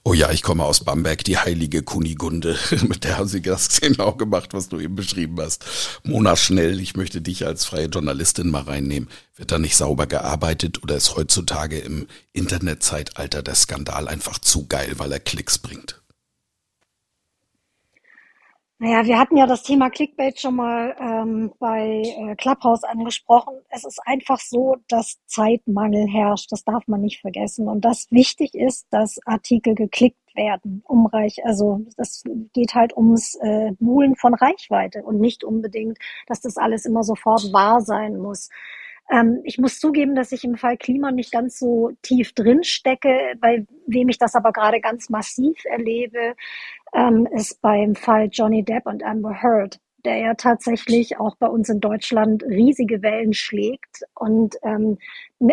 Oh 0.03 0.13
ja, 0.13 0.31
ich 0.31 0.43
komme 0.43 0.63
aus 0.63 0.83
Bamberg, 0.83 1.23
die 1.23 1.37
heilige 1.37 1.83
Kunigunde, 1.83 2.57
mit 2.87 3.03
der 3.03 3.17
haben 3.17 3.27
sie 3.27 3.41
das 3.41 3.81
genau 3.81 4.13
gemacht, 4.13 4.53
was 4.53 4.69
du 4.69 4.79
eben 4.79 4.95
beschrieben 4.95 5.37
hast. 5.41 5.65
Mona 6.03 6.35
Schnell, 6.35 6.79
ich 6.79 6.95
möchte 6.95 7.21
dich 7.21 7.45
als 7.45 7.65
freie 7.65 7.87
Journalistin 7.87 8.49
mal 8.49 8.63
reinnehmen. 8.63 9.09
Wird 9.35 9.51
da 9.51 9.59
nicht 9.59 9.75
sauber 9.75 10.07
gearbeitet 10.07 10.81
oder 10.83 10.95
ist 10.95 11.15
heutzutage 11.15 11.79
im 11.79 12.07
Internetzeitalter 12.31 13.41
der 13.41 13.55
Skandal 13.55 14.07
einfach 14.07 14.39
zu 14.39 14.67
geil, 14.67 14.93
weil 14.97 15.11
er 15.11 15.19
Klicks 15.19 15.57
bringt? 15.57 16.01
Naja, 18.77 19.05
wir 19.05 19.17
hatten 19.17 19.37
ja 19.37 19.47
das 19.47 19.63
Thema 19.63 19.89
Clickbait 19.89 20.37
schon 20.37 20.57
mal 20.57 20.95
ähm, 20.99 21.53
bei 21.59 22.03
äh, 22.03 22.35
Clubhouse 22.35 22.83
angesprochen. 22.83 23.53
Es 23.69 23.85
ist 23.85 24.01
einfach 24.05 24.39
so, 24.39 24.75
dass 24.89 25.17
Zeitmangel 25.27 26.07
herrscht. 26.09 26.51
Das 26.51 26.65
darf 26.65 26.85
man 26.87 26.99
nicht 26.99 27.21
vergessen. 27.21 27.69
Und 27.69 27.85
dass 27.85 28.11
wichtig 28.11 28.53
ist, 28.53 28.87
dass 28.91 29.17
Artikel 29.25 29.75
geklickt 29.75 30.19
werden, 30.35 30.83
um 30.85 31.05
Reich, 31.05 31.37
also 31.45 31.85
das 31.95 32.23
geht 32.51 32.75
halt 32.75 32.97
ums 32.97 33.35
äh, 33.41 33.71
Buhlen 33.79 34.17
von 34.17 34.33
Reichweite 34.33 35.03
und 35.03 35.21
nicht 35.21 35.45
unbedingt, 35.45 35.97
dass 36.27 36.41
das 36.41 36.57
alles 36.57 36.85
immer 36.85 37.03
sofort 37.03 37.53
wahr 37.53 37.79
sein 37.79 38.17
muss. 38.17 38.49
Ähm, 39.11 39.41
ich 39.43 39.57
muss 39.57 39.79
zugeben, 39.79 40.15
dass 40.15 40.31
ich 40.31 40.43
im 40.43 40.55
Fall 40.57 40.77
Klima 40.77 41.11
nicht 41.11 41.31
ganz 41.31 41.59
so 41.59 41.91
tief 42.01 42.33
drin 42.33 42.63
stecke, 42.63 43.35
bei 43.39 43.65
wem 43.87 44.09
ich 44.09 44.17
das 44.17 44.35
aber 44.35 44.51
gerade 44.51 44.81
ganz 44.81 45.09
massiv 45.09 45.63
erlebe, 45.65 46.35
ähm, 46.93 47.27
ist 47.31 47.61
beim 47.61 47.95
Fall 47.95 48.29
Johnny 48.31 48.63
Depp 48.63 48.85
und 48.87 49.03
Amber 49.03 49.41
Heard 49.41 49.79
der 50.05 50.17
ja 50.17 50.33
tatsächlich 50.35 51.19
auch 51.19 51.35
bei 51.35 51.47
uns 51.47 51.67
in 51.67 51.79
Deutschland 51.79 52.43
riesige 52.43 53.01
Wellen 53.01 53.33
schlägt. 53.33 54.03
Und 54.13 54.55
ähm, 54.63 54.97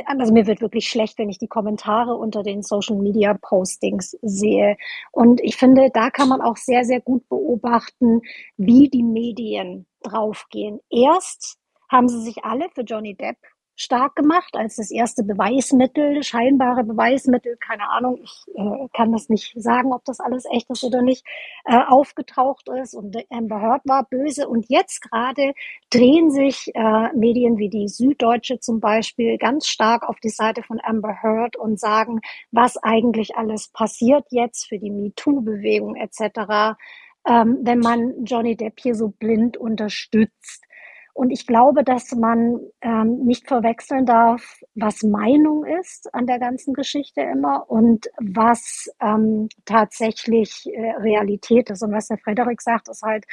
also 0.07 0.33
mir 0.33 0.47
wird 0.47 0.61
wirklich 0.61 0.89
schlecht, 0.89 1.19
wenn 1.19 1.31
ich 1.31 1.39
die 1.39 1.49
Kommentare 1.49 2.15
unter 2.15 2.43
den 2.43 2.63
Social 2.63 2.97
Media 2.97 3.35
Postings 3.35 4.17
sehe. 4.23 4.77
Und 5.11 5.41
ich 5.41 5.57
finde, 5.57 5.91
da 5.93 6.11
kann 6.11 6.29
man 6.29 6.41
auch 6.41 6.57
sehr, 6.57 6.85
sehr 6.85 7.01
gut 7.01 7.29
beobachten, 7.29 8.21
wie 8.57 8.89
die 8.89 9.03
Medien 9.03 9.87
draufgehen. 10.03 10.81
Erst 10.91 11.59
haben 11.93 12.09
sie 12.09 12.23
sich 12.23 12.45
alle 12.45 12.69
für 12.71 12.83
Johnny 12.83 13.15
Depp 13.15 13.37
stark 13.75 14.15
gemacht 14.17 14.55
als 14.55 14.77
das 14.77 14.91
erste 14.91 15.25
Beweismittel, 15.25 16.23
scheinbare 16.23 16.85
Beweismittel, 16.85 17.57
keine 17.57 17.89
Ahnung, 17.89 18.19
ich 18.23 18.45
äh, 18.55 18.89
kann 18.95 19.13
das 19.13 19.29
nicht 19.29 19.55
sagen, 19.57 19.93
ob 19.93 20.05
das 20.05 20.21
alles 20.21 20.45
echt 20.53 20.69
ist 20.71 20.85
oder 20.85 21.03
nicht, 21.03 21.25
äh, 21.65 21.79
aufgetaucht 21.89 22.69
ist 22.69 22.95
und 22.95 23.17
Amber 23.31 23.61
Heard 23.61 23.83
war 23.87 24.05
böse 24.05 24.49
und 24.49 24.67
jetzt 24.69 25.01
gerade 25.01 25.55
drehen 25.91 26.31
sich 26.31 26.71
äh, 26.75 27.13
Medien 27.15 27.59
wie 27.59 27.71
die 27.71 27.89
Süddeutsche 27.89 28.61
zum 28.61 28.81
Beispiel 28.81 29.39
ganz 29.39 29.67
stark 29.67 30.09
auf 30.09 30.21
die 30.21 30.31
Seite 30.31 30.63
von 30.63 30.79
Amber 30.83 31.23
Heard 31.23 31.57
und 31.57 31.81
sagen, 31.81 32.21
was 32.51 32.77
eigentlich 32.77 33.37
alles 33.37 33.69
passiert 33.69 34.27
jetzt 34.31 34.69
für 34.69 34.79
die 34.79 34.91
MeToo-Bewegung 34.91 35.97
etc., 35.97 36.77
ähm, 37.29 37.59
wenn 37.63 37.79
man 37.79 38.25
Johnny 38.25 38.57
Depp 38.57 38.81
hier 38.81 38.95
so 38.95 39.09
blind 39.09 39.57
unterstützt. 39.57 40.65
Und 41.15 41.31
ich 41.31 41.47
glaube, 41.47 41.85
dass 41.85 42.13
man 42.13 42.59
ähm, 42.81 43.19
nicht 43.25 43.47
verwechseln 43.47 44.07
darf, 44.07 44.61
was 44.75 45.03
Meinung 45.03 45.65
ist 45.65 46.13
an 46.15 46.27
der 46.27 46.39
ganzen 46.39 46.73
Geschichte 46.73 47.21
immer 47.21 47.69
und 47.71 48.07
was 48.19 48.91
ähm, 49.01 49.49
tatsächlich 49.67 50.67
äh, 50.73 50.93
Realität 50.93 51.69
ist. 51.69 51.83
Und 51.83 51.93
was 51.93 52.09
der 52.09 52.19
Frederik 52.19 52.63
sagt, 52.63 52.89
ist 52.89 53.03
halt 53.03 53.27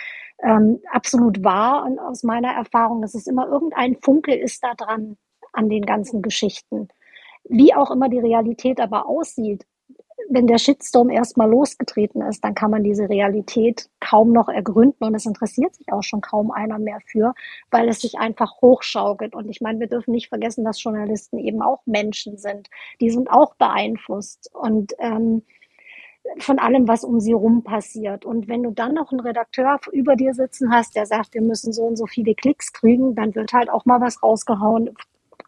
ähm, 0.44 0.80
absolut 0.92 1.42
wahr 1.44 1.86
und 1.86 2.00
aus 2.00 2.24
meiner 2.24 2.52
Erfahrung, 2.52 3.02
dass 3.02 3.16
es 3.16 3.28
immer 3.28 3.48
irgendein 3.48 3.96
Funke 4.02 4.36
ist 4.36 4.62
da 4.62 4.74
dran 4.74 5.18
an 5.54 5.70
den 5.70 5.86
ganzen 5.86 6.22
Geschichten. 6.22 6.90
Wie 7.46 7.74
auch 7.74 7.92
immer 7.92 8.10
die 8.10 8.20
Realität 8.20 8.82
aber 8.82 9.08
aussieht, 9.08 9.66
wenn 10.30 10.48
der 10.48 10.60
Shitstorm 10.60 11.10
erstmal 11.10 11.50
losgetreten 11.50 12.22
ist, 12.22 12.44
dann 12.44 12.54
kann 12.54 12.72
man 12.72 12.84
diese 12.84 13.10
Realität 13.10 13.90
kaum 14.00 14.32
noch 14.32 14.48
ergründen 14.48 15.04
und 15.04 15.16
es 15.16 15.26
interessiert 15.26 15.76
sich 15.76 15.92
auch 15.92 16.04
schon 16.04 16.22
kaum 16.22 16.52
einer 16.52 16.78
mehr 16.78 17.00
für, 17.06 17.34
weil 17.72 17.90
es 17.90 18.02
sich 18.02 18.20
einfach 18.20 18.62
hochschaukelt. 18.62 19.36
Und 19.36 19.50
ich 19.50 19.60
meine, 19.60 19.80
wir 19.80 19.88
dürfen 19.88 20.12
nicht 20.12 20.30
vergessen, 20.30 20.64
dass 20.64 20.82
Journalisten 20.82 21.40
eben 21.40 21.62
auch 21.62 21.82
Menschen 21.86 22.38
sind. 22.38 22.70
Die 23.02 23.10
sind 23.10 23.30
auch 23.30 23.56
beeinflusst 23.56 24.52
und 24.54 24.94
ähm, 25.00 25.42
von 26.38 26.60
allem, 26.60 26.88
was 26.88 27.04
um 27.04 27.20
sie 27.20 27.34
rum 27.34 27.64
passiert. 27.64 28.24
Und 28.24 28.48
wenn 28.48 28.62
du 28.62 28.72
dann 28.72 28.94
noch 28.94 29.12
einen 29.12 29.22
Redakteur 29.22 29.80
über 29.92 30.16
dir 30.16 30.36
sitzen 30.36 30.72
hast, 30.72 30.96
der 30.96 31.08
sagt, 31.08 31.34
wir 31.34 31.42
müssen 31.42 31.74
so 31.74 31.84
und 31.84 31.96
so 31.96 32.06
viele 32.06 32.36
Klicks 32.36 32.72
kriegen, 32.72 33.16
dann 33.16 33.34
wird 33.34 33.52
halt 33.54 33.70
auch 33.70 33.86
mal 33.86 34.00
was 34.00 34.22
rausgehauen, 34.22 34.92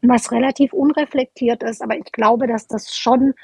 was 0.01 0.31
relativ 0.31 0.73
unreflektiert 0.73 1.61
ist. 1.61 1.83
Aber 1.83 1.97
ich 1.97 2.11
glaube, 2.11 2.47
dass 2.47 2.67
das 2.67 2.95
schon 2.95 3.35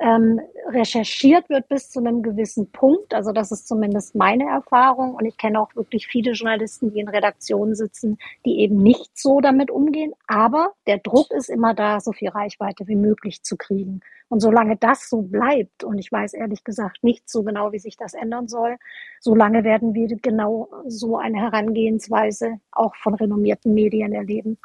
ähm, 0.00 0.40
recherchiert 0.68 1.48
wird 1.50 1.68
bis 1.68 1.90
zu 1.90 2.00
einem 2.00 2.22
gewissen 2.22 2.70
Punkt. 2.72 3.12
Also 3.12 3.32
das 3.32 3.52
ist 3.52 3.68
zumindest 3.68 4.14
meine 4.14 4.44
Erfahrung. 4.44 5.14
Und 5.14 5.26
ich 5.26 5.36
kenne 5.36 5.60
auch 5.60 5.74
wirklich 5.76 6.06
viele 6.06 6.32
Journalisten, 6.32 6.92
die 6.92 7.00
in 7.00 7.08
Redaktionen 7.08 7.74
sitzen, 7.74 8.18
die 8.46 8.60
eben 8.60 8.78
nicht 8.78 9.10
so 9.16 9.40
damit 9.40 9.70
umgehen. 9.70 10.12
Aber 10.26 10.72
der 10.86 10.98
Druck 10.98 11.30
ist 11.30 11.50
immer 11.50 11.74
da, 11.74 12.00
so 12.00 12.12
viel 12.12 12.30
Reichweite 12.30 12.88
wie 12.88 12.96
möglich 12.96 13.42
zu 13.42 13.56
kriegen. 13.56 14.00
Und 14.28 14.40
solange 14.40 14.76
das 14.76 15.10
so 15.10 15.22
bleibt, 15.22 15.84
und 15.84 15.98
ich 15.98 16.10
weiß 16.10 16.34
ehrlich 16.34 16.64
gesagt 16.64 17.02
nicht 17.02 17.28
so 17.28 17.42
genau, 17.42 17.72
wie 17.72 17.80
sich 17.80 17.96
das 17.96 18.14
ändern 18.14 18.48
soll, 18.48 18.76
solange 19.18 19.64
werden 19.64 19.92
wir 19.92 20.06
genau 20.22 20.68
so 20.86 21.18
eine 21.18 21.38
Herangehensweise 21.38 22.60
auch 22.70 22.94
von 22.94 23.14
renommierten 23.14 23.74
Medien 23.74 24.12
erleben. 24.12 24.56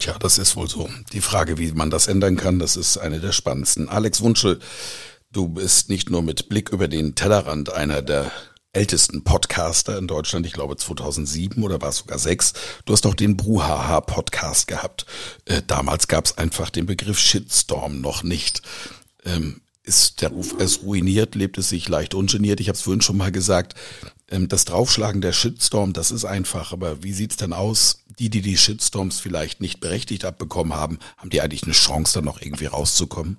Tja, 0.00 0.16
das 0.18 0.38
ist 0.38 0.56
wohl 0.56 0.66
so. 0.66 0.88
Die 1.12 1.20
Frage, 1.20 1.58
wie 1.58 1.72
man 1.72 1.90
das 1.90 2.06
ändern 2.06 2.38
kann, 2.38 2.58
das 2.58 2.74
ist 2.74 2.96
eine 2.96 3.20
der 3.20 3.32
spannendsten. 3.32 3.90
Alex 3.90 4.22
Wunschel, 4.22 4.58
du 5.30 5.48
bist 5.48 5.90
nicht 5.90 6.08
nur 6.08 6.22
mit 6.22 6.48
Blick 6.48 6.70
über 6.70 6.88
den 6.88 7.14
Tellerrand 7.14 7.70
einer 7.74 8.00
der 8.00 8.32
ältesten 8.72 9.24
Podcaster 9.24 9.98
in 9.98 10.06
Deutschland, 10.06 10.46
ich 10.46 10.54
glaube 10.54 10.76
2007 10.78 11.62
oder 11.62 11.82
war 11.82 11.90
es 11.90 11.98
sogar 11.98 12.18
sechs. 12.18 12.54
Du 12.86 12.94
hast 12.94 13.04
auch 13.04 13.14
den 13.14 13.36
Bruhaha 13.36 14.00
Podcast 14.00 14.68
gehabt. 14.68 15.04
Äh, 15.44 15.60
damals 15.66 16.08
gab 16.08 16.24
es 16.24 16.38
einfach 16.38 16.70
den 16.70 16.86
Begriff 16.86 17.18
Shitstorm 17.18 18.00
noch 18.00 18.22
nicht. 18.22 18.62
Ähm, 19.26 19.60
ist 19.82 20.22
der 20.22 20.30
Ruf 20.30 20.54
es 20.58 20.82
ruiniert, 20.82 21.34
lebt 21.34 21.58
es 21.58 21.68
sich 21.68 21.86
leicht 21.90 22.14
ungeniert. 22.14 22.60
Ich 22.60 22.68
habe 22.68 22.76
es 22.76 22.82
vorhin 22.82 23.02
schon 23.02 23.18
mal 23.18 23.32
gesagt. 23.32 23.74
Ähm, 24.30 24.48
das 24.48 24.64
Draufschlagen 24.64 25.20
der 25.20 25.32
Shitstorm, 25.32 25.92
das 25.92 26.10
ist 26.10 26.24
einfach. 26.24 26.72
Aber 26.72 27.02
wie 27.02 27.12
sieht's 27.12 27.36
denn 27.36 27.52
aus? 27.52 27.99
Die, 28.20 28.28
die 28.28 28.42
die 28.42 28.58
Shitstorms 28.58 29.18
vielleicht 29.18 29.62
nicht 29.62 29.80
berechtigt 29.80 30.26
abbekommen 30.26 30.74
haben, 30.74 30.98
haben 31.16 31.30
die 31.30 31.40
eigentlich 31.40 31.64
eine 31.64 31.72
Chance, 31.72 32.20
da 32.20 32.24
noch 32.24 32.40
irgendwie 32.40 32.66
rauszukommen? 32.66 33.38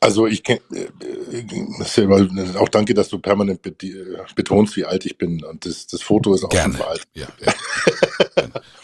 Also 0.00 0.26
ich 0.26 0.42
kenne, 0.42 0.60
äh, 0.72 2.56
auch 2.58 2.68
danke, 2.68 2.92
dass 2.92 3.08
du 3.08 3.18
permanent 3.18 3.60
betonst, 3.62 4.76
wie 4.76 4.84
alt 4.84 5.06
ich 5.06 5.16
bin. 5.16 5.44
Und 5.44 5.64
das, 5.64 5.86
das 5.86 6.02
Foto 6.02 6.34
ist 6.34 6.44
auch 6.44 6.48
Gerne. 6.48 6.76
schon 6.76 6.86
alt. 6.86 7.02
Ja, 7.14 7.28
ja. 7.40 7.52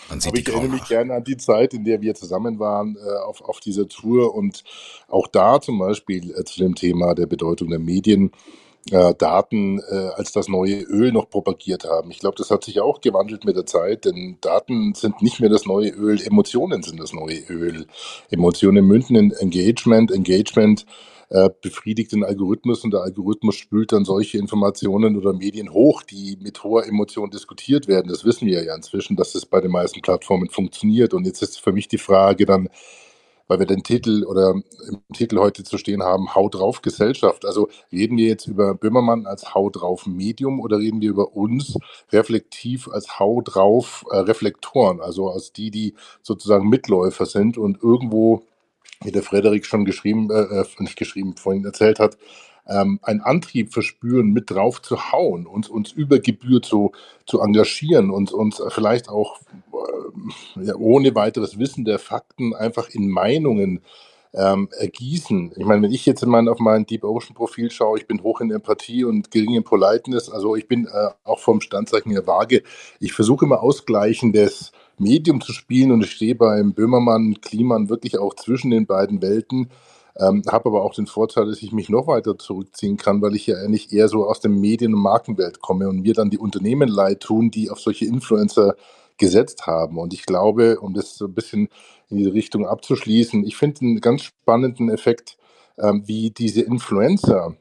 Aber 0.09 0.37
ich 0.39 0.49
erinnere 0.49 0.69
mich 0.69 0.85
gerne 0.89 1.15
an 1.15 1.25
die 1.25 1.37
Zeit, 1.37 1.75
in 1.75 1.85
der 1.85 2.01
wir 2.01 2.15
zusammen 2.15 2.59
waren 2.59 2.97
äh, 2.97 3.19
auf, 3.25 3.41
auf 3.43 3.61
dieser 3.61 3.89
Tour 3.89 4.35
und 4.35 4.63
auch 5.09 5.27
da 5.27 5.61
zum 5.61 5.79
Beispiel 5.79 6.33
äh, 6.37 6.45
zu 6.45 6.61
dem 6.61 6.75
Thema 6.75 7.15
der 7.15 7.27
Bedeutung 7.27 7.71
der 7.71 7.79
Medien 7.79 8.31
äh, 8.91 9.15
Daten 9.15 9.79
äh, 9.79 10.11
als 10.15 10.33
das 10.33 10.49
neue 10.49 10.81
Öl 10.83 11.13
noch 11.13 11.31
propagiert 11.31 11.85
haben. 11.85 12.11
Ich 12.11 12.19
glaube, 12.19 12.37
das 12.37 12.51
hat 12.51 12.65
sich 12.65 12.81
auch 12.81 13.01
gewandelt 13.01 13.45
mit 13.45 13.57
der 13.57 13.67
Zeit, 13.67 14.05
denn 14.05 14.39
Daten 14.41 14.95
sind 14.95 15.23
nicht 15.23 15.41
mehr 15.41 15.51
das 15.51 15.67
neue 15.67 15.91
Öl, 15.91 16.21
Emotionen 16.21 16.83
sind 16.83 16.99
das 16.99 17.13
neue 17.13 17.39
Öl. 17.49 17.87
Emotionen 18.31 18.87
münden 18.87 19.17
in 19.17 19.31
Engagement, 19.33 20.11
Engagement 20.11 20.85
äh, 21.33 21.49
befriedigt 21.63 22.13
den 22.13 22.25
Algorithmus 22.25 22.85
und 22.85 22.93
der 22.93 23.03
Algorithmus 23.03 23.57
spült 23.57 23.93
dann 23.93 24.05
solche 24.05 24.37
Informationen 24.37 25.17
oder 25.17 25.33
Medien 25.33 25.73
hoch, 25.73 26.03
die 26.03 26.37
mit 26.41 26.63
hoher 26.63 26.87
Emotion 26.87 27.31
diskutiert 27.31 27.89
werden. 27.89 28.09
Das 28.09 28.25
wissen 28.25 28.47
wir 28.47 28.63
ja 28.65 28.75
inzwischen, 28.75 29.17
dass 29.17 29.35
es 29.35 29.47
bei 29.47 29.61
den 29.61 29.71
meisten 29.71 30.03
Plattformen 30.03 30.51
funktioniert. 30.51 31.15
Und 31.15 31.25
jetzt 31.25 31.43
ist 31.43 31.61
für 31.61 31.73
mich 31.73 31.89
die 31.89 31.99
Frage 31.99 32.45
dann, 32.45 32.69
weil 33.49 33.59
wir 33.59 33.67
den 33.67 33.83
Titel 33.83 34.25
oder 34.25 34.55
im 34.89 35.03
Titel 35.13 35.39
heute 35.39 35.65
zu 35.65 35.79
stehen 35.79 36.03
haben, 36.03 36.35
Hau 36.35 36.49
drauf 36.49 36.83
Gesellschaft. 36.83 37.45
Also 37.45 37.69
reden 37.91 38.17
wir 38.17 38.27
jetzt 38.27 38.47
über 38.47 38.75
Böhmermann 38.75 39.27
als 39.27 39.55
Hau 39.55 39.71
drauf 39.71 40.07
Medium 40.07 40.61
oder 40.61 40.79
reden 40.79 41.01
wir 41.01 41.11
über 41.11 41.37
uns 41.37 41.77
reflektiv 42.13 42.89
als 42.89 43.19
Hau 43.19 43.41
drauf 43.41 44.05
äh, 44.11 44.19
Reflektoren, 44.19 45.01
also 45.01 45.31
als 45.31 45.53
die, 45.53 45.71
die 45.71 45.95
sozusagen 46.23 46.69
Mitläufer 46.69 47.27
sind 47.27 47.59
und 47.59 47.83
irgendwo 47.83 48.43
wie 49.05 49.13
der 49.13 49.23
Frederik 49.23 49.67
schon 49.67 49.85
geschrieben, 49.85 50.31
äh, 50.31 50.61
äh, 50.61 50.65
nicht 50.79 50.97
geschrieben, 50.97 51.37
vorhin 51.37 51.65
erzählt 51.65 51.99
hat, 51.99 52.17
ähm, 52.67 52.99
einen 53.03 53.21
Antrieb 53.21 53.73
verspüren, 53.73 54.33
mit 54.33 54.51
drauf 54.51 54.83
zu 54.83 55.13
hauen, 55.13 55.47
uns, 55.47 55.69
uns 55.69 55.93
über 55.93 56.19
Gebühr 56.19 56.63
zu, 56.63 56.93
zu 57.27 57.41
engagieren, 57.41 58.11
uns, 58.11 58.33
uns 58.33 58.63
vielleicht 58.69 59.09
auch 59.09 59.41
äh, 59.73 60.65
ja, 60.65 60.75
ohne 60.77 61.15
weiteres 61.15 61.59
Wissen 61.59 61.85
der 61.85 61.99
Fakten 61.99 62.55
einfach 62.55 62.89
in 62.91 63.09
Meinungen 63.09 63.81
ähm, 64.35 64.69
ergießen. 64.79 65.53
Ich 65.57 65.65
meine, 65.65 65.83
wenn 65.83 65.93
ich 65.93 66.07
jetzt 66.07 66.23
in 66.23 66.31
mein, 66.31 66.49
auf 66.49 66.59
mein 66.59 66.87
Deep 66.87 67.05
Ocean 67.05 67.35
Profil 67.35 67.71
schaue, 67.71 67.99
ich 67.99 68.07
bin 68.07 68.23
hoch 68.23 68.41
in 68.41 68.51
Empathie 68.51 69.05
und 69.05 69.31
gering 69.31 69.55
in 69.55 69.65
Politeness, 69.65 70.31
also 70.31 70.57
ich 70.57 70.69
bin 70.69 70.87
äh, 70.87 71.09
auch 71.25 71.39
vom 71.39 71.61
Standzeichen 71.61 72.13
her 72.13 72.27
vage. 72.27 72.63
Ich 72.99 73.13
versuche 73.13 73.45
immer 73.45 73.63
ausgleichendes 73.63 74.73
Medium 74.99 75.41
zu 75.41 75.53
spielen 75.53 75.93
und 75.93 76.05
ich 76.05 76.13
stehe 76.13 76.35
beim 76.35 76.73
Böhmermann 76.73 77.41
Kliman 77.41 77.89
wirklich 77.89 78.19
auch 78.19 78.35
zwischen 78.35 78.71
den 78.71 78.87
beiden 78.87 79.21
Welten. 79.21 79.71
Ähm, 80.19 80.43
habe 80.51 80.69
aber 80.69 80.83
auch 80.83 80.95
den 80.95 81.07
Vorteil, 81.07 81.47
dass 81.47 81.63
ich 81.63 81.73
mich 81.73 81.89
noch 81.89 82.07
weiter 82.07 82.39
zurückziehen 82.39 82.97
kann, 82.97 83.23
weil 83.23 83.35
ich 83.35 83.47
ja 83.47 83.57
eigentlich 83.57 83.93
eher 83.93 84.09
so 84.09 84.27
aus 84.27 84.41
der 84.41 84.51
Medien- 84.51 84.95
und 84.95 85.01
Markenwelt 85.01 85.61
komme 85.61 85.89
und 85.89 86.03
mir 86.03 86.15
dann 86.15 86.31
die 86.31 86.39
Unternehmen 86.39 86.89
leid 86.89 87.21
tun, 87.21 87.51
die 87.51 87.71
auf 87.71 87.81
solche 87.81 88.05
Influencer 88.05 88.77
gesetzt 89.17 89.67
haben. 89.67 89.99
Und 89.99 90.13
ich 90.13 90.27
glaube, 90.27 90.81
um 90.81 90.95
das 90.95 91.17
so 91.17 91.27
ein 91.27 91.35
bisschen 91.35 91.69
in 92.11 92.19
diese 92.19 92.35
Richtung 92.35 92.67
abzuschließen, 92.67 93.45
ich 93.45 93.57
finde 93.57 93.81
einen 93.83 94.01
ganz 94.01 94.23
spannenden 94.23 94.91
Effekt, 94.91 95.39
ähm, 95.79 96.03
wie 96.07 96.31
diese 96.31 96.63
Influencer 96.63 97.57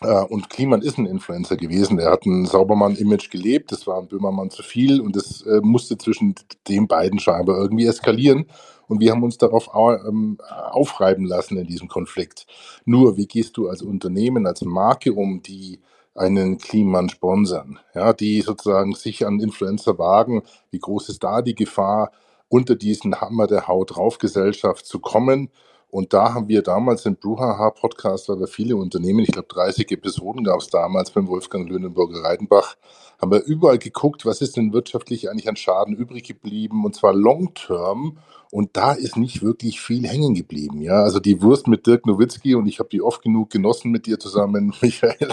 äh, 0.00 0.24
und 0.24 0.50
Kliman 0.50 0.82
ist 0.82 0.98
ein 0.98 1.06
Influencer 1.06 1.56
gewesen. 1.56 1.96
Der 1.96 2.10
hat 2.10 2.26
ein 2.26 2.46
Saubermann-Image 2.46 3.30
gelebt. 3.30 3.72
Das 3.72 3.86
war 3.86 3.98
ein 3.98 4.08
Böhmermann 4.08 4.50
zu 4.50 4.62
viel 4.62 5.00
und 5.00 5.16
das 5.16 5.42
äh, 5.42 5.60
musste 5.62 5.98
zwischen 5.98 6.34
den 6.68 6.86
beiden 6.86 7.18
scheinbar 7.18 7.56
irgendwie 7.58 7.86
eskalieren. 7.86 8.46
Und 8.88 9.00
wir 9.00 9.12
haben 9.12 9.22
uns 9.22 9.38
darauf 9.38 9.70
ähm, 9.74 10.38
aufreiben 10.48 11.26
lassen 11.26 11.58
in 11.58 11.66
diesem 11.66 11.88
Konflikt. 11.88 12.46
Nur, 12.84 13.16
wie 13.16 13.26
gehst 13.26 13.56
du 13.56 13.68
als 13.68 13.82
Unternehmen, 13.82 14.46
als 14.46 14.62
Marke 14.62 15.12
um, 15.12 15.42
die 15.42 15.80
einen 16.14 16.58
Kliman 16.58 17.08
sponsern, 17.08 17.78
ja, 17.94 18.12
die 18.12 18.40
sozusagen 18.40 18.94
sich 18.94 19.26
an 19.26 19.40
Influencer 19.40 19.98
wagen? 19.98 20.42
Wie 20.70 20.80
groß 20.80 21.10
ist 21.10 21.22
da 21.22 21.42
die 21.42 21.54
Gefahr, 21.54 22.10
unter 22.48 22.74
diesen 22.74 23.20
Hammer 23.20 23.46
der 23.46 23.68
Haut 23.68 23.94
drauf 23.94 24.18
Gesellschaft 24.18 24.86
zu 24.86 24.98
kommen? 24.98 25.50
Und 25.90 26.12
da 26.12 26.34
haben 26.34 26.48
wir 26.48 26.62
damals 26.62 27.04
den 27.04 27.16
Bruhaha 27.16 27.70
Podcast, 27.70 28.28
weil 28.28 28.40
wir 28.40 28.46
viele 28.46 28.76
Unternehmen, 28.76 29.20
ich 29.20 29.32
glaube 29.32 29.48
30 29.48 29.90
Episoden 29.90 30.44
gab 30.44 30.60
es 30.60 30.68
damals 30.68 31.10
beim 31.10 31.28
Wolfgang 31.28 31.66
Lünenburger 31.68 32.22
Reidenbach, 32.22 32.76
haben 33.20 33.32
wir 33.32 33.42
überall 33.44 33.78
geguckt, 33.78 34.26
was 34.26 34.42
ist 34.42 34.58
denn 34.58 34.74
wirtschaftlich 34.74 35.30
eigentlich 35.30 35.48
an 35.48 35.56
Schaden 35.56 35.94
übrig 35.94 36.24
geblieben 36.24 36.84
und 36.84 36.94
zwar 36.94 37.14
long 37.14 37.54
term. 37.54 38.18
Und 38.50 38.76
da 38.76 38.92
ist 38.92 39.16
nicht 39.16 39.42
wirklich 39.42 39.80
viel 39.80 40.06
hängen 40.06 40.34
geblieben. 40.34 40.80
Ja, 40.80 41.02
also 41.02 41.20
die 41.20 41.42
Wurst 41.42 41.66
mit 41.66 41.86
Dirk 41.86 42.06
Nowitzki 42.06 42.54
und 42.54 42.66
ich 42.66 42.78
habe 42.78 42.88
die 42.88 43.02
oft 43.02 43.22
genug 43.22 43.50
genossen 43.50 43.90
mit 43.90 44.06
dir 44.06 44.18
zusammen, 44.18 44.72
Michael. 44.82 45.28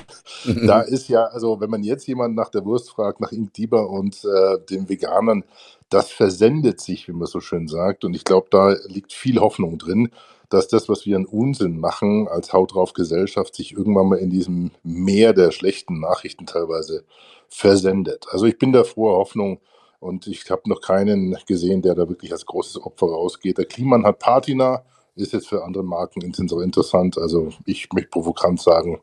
da 0.65 0.81
ist 0.81 1.07
ja, 1.07 1.25
also 1.25 1.61
wenn 1.61 1.69
man 1.69 1.83
jetzt 1.83 2.07
jemanden 2.07 2.35
nach 2.35 2.49
der 2.49 2.65
Wurst 2.65 2.89
fragt, 2.89 3.21
nach 3.21 3.31
Ink 3.31 3.53
Dieber 3.53 3.89
und 3.89 4.23
äh, 4.25 4.57
den 4.69 4.89
Veganern, 4.89 5.43
das 5.89 6.11
versendet 6.11 6.81
sich, 6.81 7.07
wie 7.07 7.13
man 7.13 7.27
so 7.27 7.39
schön 7.39 7.67
sagt. 7.67 8.03
Und 8.03 8.15
ich 8.15 8.25
glaube, 8.25 8.47
da 8.51 8.75
liegt 8.87 9.13
viel 9.13 9.39
Hoffnung 9.39 9.77
drin 9.77 10.09
dass 10.49 10.67
das, 10.67 10.89
was 10.89 11.05
wir 11.05 11.15
an 11.15 11.25
Unsinn 11.25 11.79
machen 11.79 12.27
als 12.27 12.53
Haut 12.53 12.73
drauf 12.73 12.93
Gesellschaft, 12.93 13.55
sich 13.55 13.73
irgendwann 13.73 14.07
mal 14.07 14.19
in 14.19 14.29
diesem 14.29 14.71
Meer 14.83 15.33
der 15.33 15.51
schlechten 15.51 15.99
Nachrichten 15.99 16.45
teilweise 16.45 17.03
versendet. 17.49 18.27
Also 18.29 18.45
ich 18.45 18.57
bin 18.57 18.71
da 18.71 18.83
froher 18.83 19.17
Hoffnung 19.17 19.59
und 20.05 20.27
ich 20.27 20.49
habe 20.51 20.69
noch 20.69 20.81
keinen 20.81 21.35
gesehen, 21.47 21.81
der 21.81 21.95
da 21.95 22.07
wirklich 22.07 22.31
als 22.31 22.45
großes 22.45 22.81
Opfer 22.81 23.07
rausgeht. 23.07 23.57
Der 23.57 23.65
Kliman 23.65 24.05
hat 24.05 24.19
Patina, 24.19 24.83
ist 25.15 25.33
jetzt 25.33 25.47
für 25.47 25.63
andere 25.63 25.83
Marken 25.83 26.21
interessant. 26.21 27.17
Also 27.17 27.51
ich 27.65 27.91
möchte 27.91 28.11
provokant 28.11 28.61
sagen, 28.61 28.99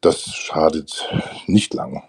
das 0.00 0.24
schadet 0.26 1.08
nicht 1.46 1.72
lang. 1.72 2.02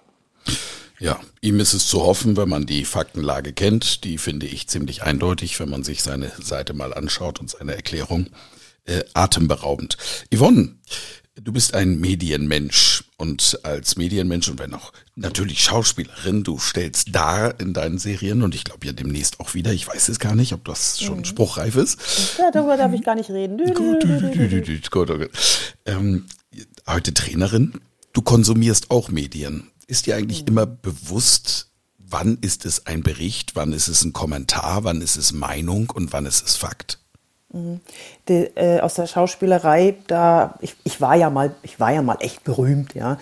Ja, 0.99 1.17
ihm 1.39 1.61
ist 1.61 1.73
es 1.73 1.87
zu 1.87 2.03
hoffen, 2.03 2.35
wenn 2.35 2.49
man 2.49 2.65
die 2.65 2.83
Faktenlage 2.83 3.53
kennt. 3.53 4.03
Die 4.03 4.17
finde 4.17 4.47
ich 4.47 4.67
ziemlich 4.67 5.03
eindeutig, 5.03 5.57
wenn 5.61 5.69
man 5.69 5.83
sich 5.83 6.03
seine 6.03 6.29
Seite 6.41 6.73
mal 6.73 6.93
anschaut 6.93 7.39
und 7.39 7.49
seine 7.49 7.73
Erklärung. 7.73 8.27
Äh, 8.83 9.03
atemberaubend. 9.13 9.97
Yvonne, 10.33 10.75
du 11.41 11.51
bist 11.51 11.73
ein 11.73 11.99
Medienmensch 11.99 13.03
und 13.17 13.59
als 13.63 13.97
Medienmensch 13.97 14.49
und 14.49 14.59
wenn 14.59 14.73
auch 14.73 14.91
natürlich 15.15 15.63
Schauspielerin, 15.63 16.43
du 16.43 16.57
stellst 16.59 17.13
dar 17.13 17.59
in 17.59 17.73
deinen 17.73 17.97
Serien 17.97 18.41
und 18.41 18.55
ich 18.55 18.63
glaube 18.63 18.85
ja 18.85 18.93
demnächst 18.93 19.39
auch 19.39 19.53
wieder. 19.53 19.71
Ich 19.73 19.87
weiß 19.87 20.09
es 20.09 20.19
gar 20.19 20.35
nicht, 20.35 20.53
ob 20.53 20.65
das 20.65 21.01
schon 21.01 21.19
mhm. 21.19 21.25
spruchreif 21.25 21.75
ist. 21.75 21.99
Ja, 22.37 22.51
darüber 22.51 22.77
darf 22.77 22.93
ich 22.93 23.03
gar 23.03 23.15
nicht 23.15 23.29
reden. 23.29 23.57
Gut, 23.73 24.03
gut, 24.91 25.07
gut. 25.07 25.29
Ähm, 25.85 26.25
heute 26.87 27.13
Trainerin. 27.13 27.73
Du 28.13 28.21
konsumierst 28.21 28.91
auch 28.91 29.09
Medien. 29.09 29.69
Ist 29.87 30.05
dir 30.05 30.15
eigentlich 30.15 30.47
immer 30.47 30.65
bewusst, 30.65 31.67
wann 31.97 32.37
ist 32.41 32.65
es 32.65 32.85
ein 32.85 33.03
Bericht, 33.03 33.55
wann 33.55 33.73
ist 33.73 33.87
es 33.87 34.03
ein 34.03 34.13
Kommentar, 34.13 34.83
wann 34.83 35.01
ist 35.01 35.15
es 35.15 35.31
Meinung 35.31 35.89
und 35.89 36.11
wann 36.11 36.25
ist 36.25 36.45
es 36.45 36.55
Fakt? 36.55 36.99
Mhm. 37.51 37.79
Die, 38.27 38.45
äh, 38.55 38.79
aus 38.81 38.93
der 38.93 39.07
Schauspielerei, 39.07 39.95
da 40.07 40.55
ich, 40.61 40.75
ich 40.83 41.01
war 41.01 41.15
ja 41.15 41.29
mal, 41.29 41.55
ich 41.63 41.79
war 41.79 41.91
ja 41.91 42.01
mal 42.01 42.17
echt 42.19 42.43
berühmt, 42.43 42.93
ja, 42.93 43.17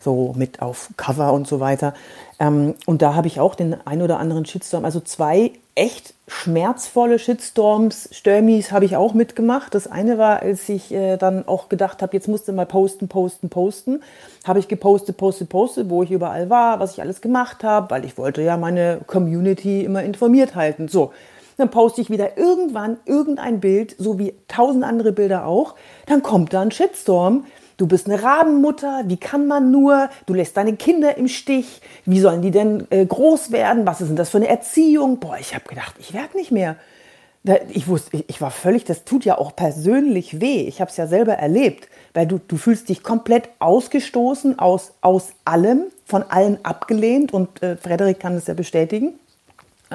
so 0.00 0.32
mit 0.36 0.62
auf 0.62 0.90
Cover 0.96 1.32
und 1.32 1.48
so 1.48 1.60
weiter. 1.60 1.94
Ähm, 2.38 2.74
und 2.86 3.02
da 3.02 3.14
habe 3.14 3.26
ich 3.26 3.40
auch 3.40 3.54
den 3.54 3.76
ein 3.86 4.02
oder 4.02 4.18
anderen 4.18 4.44
Shitstorm, 4.44 4.84
also 4.84 5.00
zwei 5.00 5.52
echt 5.74 6.14
schmerzvolle 6.28 7.18
Shitstorms, 7.18 8.08
Stürmis 8.12 8.70
habe 8.70 8.84
ich 8.84 8.96
auch 8.96 9.12
mitgemacht. 9.12 9.74
Das 9.74 9.90
eine 9.90 10.18
war, 10.18 10.40
als 10.40 10.68
ich 10.68 10.92
äh, 10.92 11.16
dann 11.16 11.48
auch 11.48 11.68
gedacht 11.68 12.00
habe, 12.00 12.16
jetzt 12.16 12.28
musste 12.28 12.52
mal 12.52 12.66
posten, 12.66 13.08
posten, 13.08 13.48
posten. 13.48 14.02
Habe 14.44 14.60
ich 14.60 14.68
gepostet, 14.68 15.16
postet, 15.16 15.48
postet, 15.48 15.90
wo 15.90 16.02
ich 16.02 16.12
überall 16.12 16.48
war, 16.48 16.78
was 16.78 16.92
ich 16.92 17.02
alles 17.02 17.20
gemacht 17.20 17.64
habe, 17.64 17.90
weil 17.90 18.04
ich 18.04 18.16
wollte 18.18 18.42
ja 18.42 18.56
meine 18.56 19.00
Community 19.06 19.84
immer 19.84 20.04
informiert 20.04 20.54
halten. 20.54 20.86
So, 20.86 21.12
dann 21.56 21.70
poste 21.70 22.00
ich 22.00 22.10
wieder 22.10 22.36
irgendwann 22.36 22.98
irgendein 23.04 23.60
Bild, 23.60 23.94
so 23.98 24.18
wie 24.18 24.34
tausend 24.48 24.84
andere 24.84 25.12
Bilder 25.12 25.46
auch. 25.46 25.74
Dann 26.06 26.22
kommt 26.22 26.52
da 26.52 26.62
ein 26.62 26.70
Shitstorm 26.70 27.44
Du 27.76 27.88
bist 27.88 28.06
eine 28.06 28.22
Rabenmutter, 28.22 29.02
wie 29.06 29.16
kann 29.16 29.48
man 29.48 29.72
nur? 29.72 30.08
Du 30.26 30.34
lässt 30.34 30.56
deine 30.56 30.76
Kinder 30.76 31.16
im 31.16 31.26
Stich. 31.26 31.80
Wie 32.04 32.20
sollen 32.20 32.40
die 32.40 32.52
denn 32.52 32.86
äh, 32.90 33.04
groß 33.04 33.50
werden? 33.50 33.84
Was 33.84 34.00
ist 34.00 34.08
denn 34.08 34.16
das 34.16 34.30
für 34.30 34.36
eine 34.36 34.48
Erziehung? 34.48 35.18
Boah, 35.18 35.38
ich 35.40 35.54
habe 35.54 35.68
gedacht, 35.68 35.96
ich 35.98 36.14
werde 36.14 36.36
nicht 36.36 36.52
mehr. 36.52 36.76
Ich 37.70 37.88
wusste, 37.88 38.24
ich 38.26 38.40
war 38.40 38.50
völlig, 38.50 38.84
das 38.84 39.04
tut 39.04 39.24
ja 39.24 39.36
auch 39.36 39.54
persönlich 39.54 40.40
weh. 40.40 40.62
Ich 40.62 40.80
habe 40.80 40.90
es 40.90 40.96
ja 40.96 41.06
selber 41.06 41.34
erlebt, 41.34 41.88
weil 42.14 42.26
du, 42.26 42.38
du 42.38 42.56
fühlst 42.56 42.88
dich 42.88 43.02
komplett 43.02 43.50
ausgestoßen 43.58 44.58
aus, 44.58 44.92
aus 45.02 45.32
allem, 45.44 45.86
von 46.06 46.22
allen 46.22 46.64
abgelehnt 46.64 47.34
und 47.34 47.62
äh, 47.62 47.76
Frederik 47.76 48.20
kann 48.20 48.34
das 48.34 48.46
ja 48.46 48.54
bestätigen, 48.54 49.18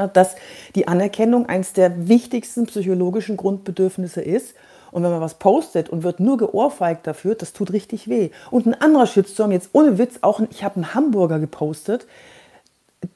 dass 0.08 0.36
die 0.76 0.88
Anerkennung 0.88 1.48
eines 1.48 1.74
der 1.74 2.08
wichtigsten 2.08 2.66
psychologischen 2.66 3.38
Grundbedürfnisse 3.38 4.22
ist. 4.22 4.56
Und 4.92 5.04
wenn 5.04 5.12
man 5.12 5.22
was 5.22 5.36
postet 5.36 5.90
und 5.90 6.04
wird 6.04 6.20
nur 6.20 6.38
geohrfeigt 6.38 7.06
dafür, 7.06 7.36
das 7.36 7.54
tut 7.54 7.74
richtig 7.74 8.08
weh. 8.10 8.32
Und 8.50 8.66
ein 8.66 8.74
anderer 8.74 9.06
Shitstorm, 9.06 9.52
jetzt 9.52 9.70
ohne 9.74 9.98
Witz, 9.98 10.20
auch 10.22 10.42
ich 10.50 10.64
habe 10.64 10.78
einen 10.78 10.96
Hamburger 10.96 11.40
gepostet 11.40 12.08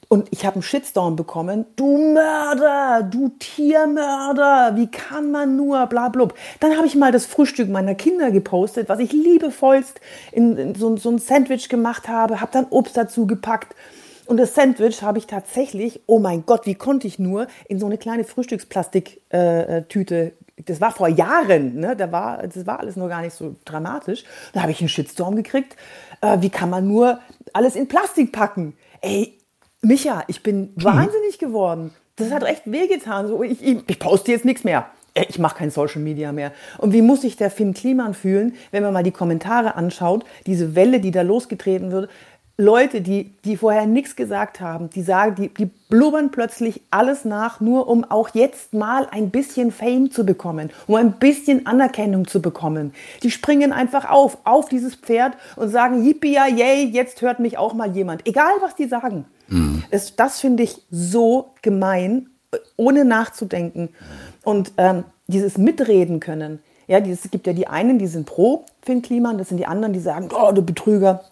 und 0.07 0.27
ich 0.31 0.45
habe 0.45 0.55
einen 0.55 0.63
Shitstorm 0.63 1.15
bekommen. 1.15 1.65
Du 1.75 2.13
Mörder, 2.13 3.01
du 3.03 3.29
Tiermörder, 3.39 4.75
wie 4.75 4.87
kann 4.87 5.31
man 5.31 5.55
nur, 5.55 5.87
bla 5.87 6.09
blub. 6.09 6.35
Dann 6.59 6.77
habe 6.77 6.85
ich 6.85 6.95
mal 6.95 7.11
das 7.11 7.25
Frühstück 7.25 7.69
meiner 7.69 7.95
Kinder 7.95 8.29
gepostet, 8.29 8.89
was 8.89 8.99
ich 8.99 9.11
liebevollst 9.11 9.99
in, 10.31 10.57
in 10.57 10.75
so, 10.75 10.95
so 10.97 11.09
ein 11.09 11.17
Sandwich 11.17 11.67
gemacht 11.67 12.07
habe, 12.07 12.41
habe 12.41 12.51
dann 12.51 12.67
Obst 12.69 12.95
dazu 12.95 13.25
gepackt. 13.25 13.75
Und 14.25 14.37
das 14.37 14.55
Sandwich 14.55 15.01
habe 15.01 15.17
ich 15.17 15.27
tatsächlich, 15.27 16.01
oh 16.05 16.19
mein 16.19 16.45
Gott, 16.45 16.65
wie 16.65 16.75
konnte 16.75 17.07
ich 17.07 17.19
nur, 17.19 17.47
in 17.67 17.79
so 17.79 17.85
eine 17.85 17.97
kleine 17.97 18.23
Frühstücksplastiktüte 18.23 20.15
äh, 20.15 20.31
das 20.65 20.79
war 20.81 20.91
vor 20.91 21.07
Jahren, 21.07 21.79
ne? 21.79 21.95
da 21.95 22.11
war, 22.11 22.45
das 22.47 22.65
war 22.67 22.79
alles 22.79 22.95
noch 22.95 23.09
gar 23.09 23.21
nicht 23.21 23.33
so 23.33 23.55
dramatisch. 23.65 24.23
Da 24.53 24.61
habe 24.61 24.71
ich 24.71 24.79
einen 24.79 24.89
Shitstorm 24.89 25.35
gekriegt. 25.35 25.75
Äh, 26.21 26.41
wie 26.41 26.49
kann 26.49 26.69
man 26.69 26.87
nur 26.87 27.19
alles 27.53 27.75
in 27.75 27.87
Plastik 27.87 28.31
packen? 28.31 28.75
Ey, 29.01 29.37
Micha, 29.81 30.23
ich 30.27 30.43
bin 30.43 30.73
mhm. 30.75 30.83
wahnsinnig 30.83 31.39
geworden. 31.39 31.91
Das 32.15 32.31
hat 32.31 32.43
echt 32.43 32.71
wehgetan. 32.71 33.27
So, 33.27 33.41
ich, 33.43 33.61
ich, 33.63 33.79
ich 33.87 33.99
poste 33.99 34.31
jetzt 34.31 34.45
nichts 34.45 34.63
mehr. 34.63 34.85
Ich 35.15 35.37
mache 35.37 35.57
kein 35.57 35.69
Social 35.69 36.01
Media 36.01 36.31
mehr. 36.31 36.51
Und 36.79 36.91
wie 36.91 37.03
muss 37.03 37.21
sich 37.21 37.35
der 37.35 37.51
Finn 37.51 37.73
Kliman 37.73 38.15
fühlen, 38.15 38.55
wenn 38.71 38.81
man 38.81 38.93
mal 38.93 39.03
die 39.03 39.11
Kommentare 39.11 39.75
anschaut, 39.75 40.25
diese 40.47 40.75
Welle, 40.75 40.99
die 40.99 41.11
da 41.11 41.21
losgetreten 41.21 41.91
wird, 41.91 42.09
Leute, 42.57 43.01
die, 43.01 43.33
die 43.45 43.57
vorher 43.57 43.87
nichts 43.87 44.15
gesagt 44.15 44.61
haben, 44.61 44.91
die 44.91 45.01
sagen, 45.01 45.33
die, 45.35 45.49
die 45.51 45.71
blubbern 45.89 46.29
plötzlich 46.29 46.81
alles 46.91 47.25
nach, 47.25 47.59
nur 47.59 47.87
um 47.87 48.03
auch 48.03 48.29
jetzt 48.35 48.73
mal 48.73 49.07
ein 49.09 49.31
bisschen 49.31 49.71
Fame 49.71 50.11
zu 50.11 50.23
bekommen, 50.23 50.69
um 50.85 50.95
ein 50.95 51.13
bisschen 51.13 51.65
Anerkennung 51.65 52.27
zu 52.27 52.43
bekommen. 52.43 52.93
Die 53.23 53.31
springen 53.31 53.73
einfach 53.73 54.07
auf, 54.07 54.37
auf 54.43 54.69
dieses 54.69 54.93
Pferd 54.93 55.33
und 55.55 55.69
sagen, 55.69 56.05
yippie, 56.05 56.35
yay, 56.35 56.85
jetzt 56.85 57.23
hört 57.23 57.39
mich 57.39 57.57
auch 57.57 57.73
mal 57.73 57.95
jemand. 57.95 58.27
Egal, 58.27 58.53
was 58.61 58.75
die 58.75 58.87
sagen. 58.87 59.25
Mhm. 59.47 59.83
Das, 59.89 60.15
das 60.15 60.39
finde 60.39 60.61
ich 60.61 60.77
so 60.91 61.53
gemein, 61.63 62.29
ohne 62.75 63.03
nachzudenken. 63.03 63.89
Und 64.43 64.73
ähm, 64.77 65.05
dieses 65.25 65.57
Mitreden 65.57 66.19
können. 66.19 66.59
Ja, 66.85 66.99
es 66.99 67.31
gibt 67.31 67.47
ja 67.47 67.53
die 67.53 67.67
einen, 67.67 67.97
die 67.97 68.07
sind 68.07 68.27
pro 68.27 68.65
Finn 68.83 69.01
Kliman, 69.01 69.37
das 69.37 69.49
sind 69.49 69.57
die 69.57 69.65
anderen, 69.65 69.93
die 69.93 69.99
sagen, 69.99 70.29
oh, 70.37 70.51
du 70.51 70.61
Betrüger. 70.61 71.23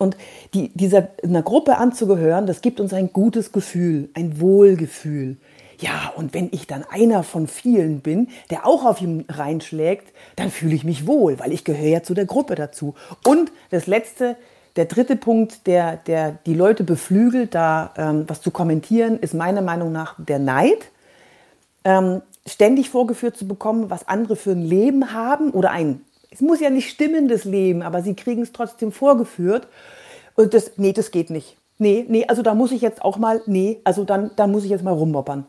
Und 0.00 0.16
die, 0.54 0.70
dieser, 0.70 1.08
einer 1.22 1.42
Gruppe 1.42 1.76
anzugehören, 1.76 2.46
das 2.46 2.62
gibt 2.62 2.80
uns 2.80 2.94
ein 2.94 3.12
gutes 3.12 3.52
Gefühl, 3.52 4.08
ein 4.14 4.40
Wohlgefühl. 4.40 5.36
Ja, 5.78 6.12
und 6.16 6.32
wenn 6.32 6.48
ich 6.52 6.66
dann 6.66 6.84
einer 6.90 7.22
von 7.22 7.46
vielen 7.46 8.00
bin, 8.00 8.28
der 8.48 8.66
auch 8.66 8.86
auf 8.86 9.02
ihn 9.02 9.26
reinschlägt, 9.28 10.14
dann 10.36 10.50
fühle 10.50 10.74
ich 10.74 10.84
mich 10.84 11.06
wohl, 11.06 11.38
weil 11.38 11.52
ich 11.52 11.64
gehöre 11.64 11.88
ja 11.88 12.02
zu 12.02 12.14
der 12.14 12.24
Gruppe 12.24 12.54
dazu. 12.54 12.94
Und 13.26 13.52
das 13.68 13.86
letzte, 13.86 14.36
der 14.76 14.86
dritte 14.86 15.16
Punkt, 15.16 15.66
der, 15.66 15.98
der 15.98 16.38
die 16.46 16.54
Leute 16.54 16.82
beflügelt, 16.82 17.54
da 17.54 17.92
ähm, 17.98 18.24
was 18.26 18.40
zu 18.40 18.50
kommentieren, 18.50 19.18
ist 19.18 19.34
meiner 19.34 19.62
Meinung 19.62 19.92
nach 19.92 20.14
der 20.18 20.38
Neid. 20.38 20.90
Ähm, 21.84 22.22
ständig 22.46 22.88
vorgeführt 22.88 23.36
zu 23.36 23.46
bekommen, 23.46 23.90
was 23.90 24.08
andere 24.08 24.36
für 24.36 24.52
ein 24.52 24.64
Leben 24.64 25.12
haben 25.12 25.50
oder 25.50 25.72
ein 25.72 26.00
es 26.30 26.40
muss 26.40 26.60
ja 26.60 26.70
nicht 26.70 26.90
stimmen, 26.90 27.28
das 27.28 27.44
Leben, 27.44 27.82
aber 27.82 28.02
sie 28.02 28.14
kriegen 28.14 28.42
es 28.42 28.52
trotzdem 28.52 28.92
vorgeführt. 28.92 29.66
Und 30.36 30.54
das, 30.54 30.72
nee, 30.76 30.92
das 30.92 31.10
geht 31.10 31.30
nicht. 31.30 31.56
Nee, 31.78 32.04
nee, 32.08 32.26
also 32.26 32.42
da 32.42 32.54
muss 32.54 32.72
ich 32.72 32.82
jetzt 32.82 33.02
auch 33.02 33.18
mal, 33.18 33.42
nee, 33.46 33.80
also 33.84 34.04
dann, 34.04 34.30
dann 34.36 34.52
muss 34.52 34.64
ich 34.64 34.70
jetzt 34.70 34.84
mal 34.84 34.92
rummoppern. 34.92 35.46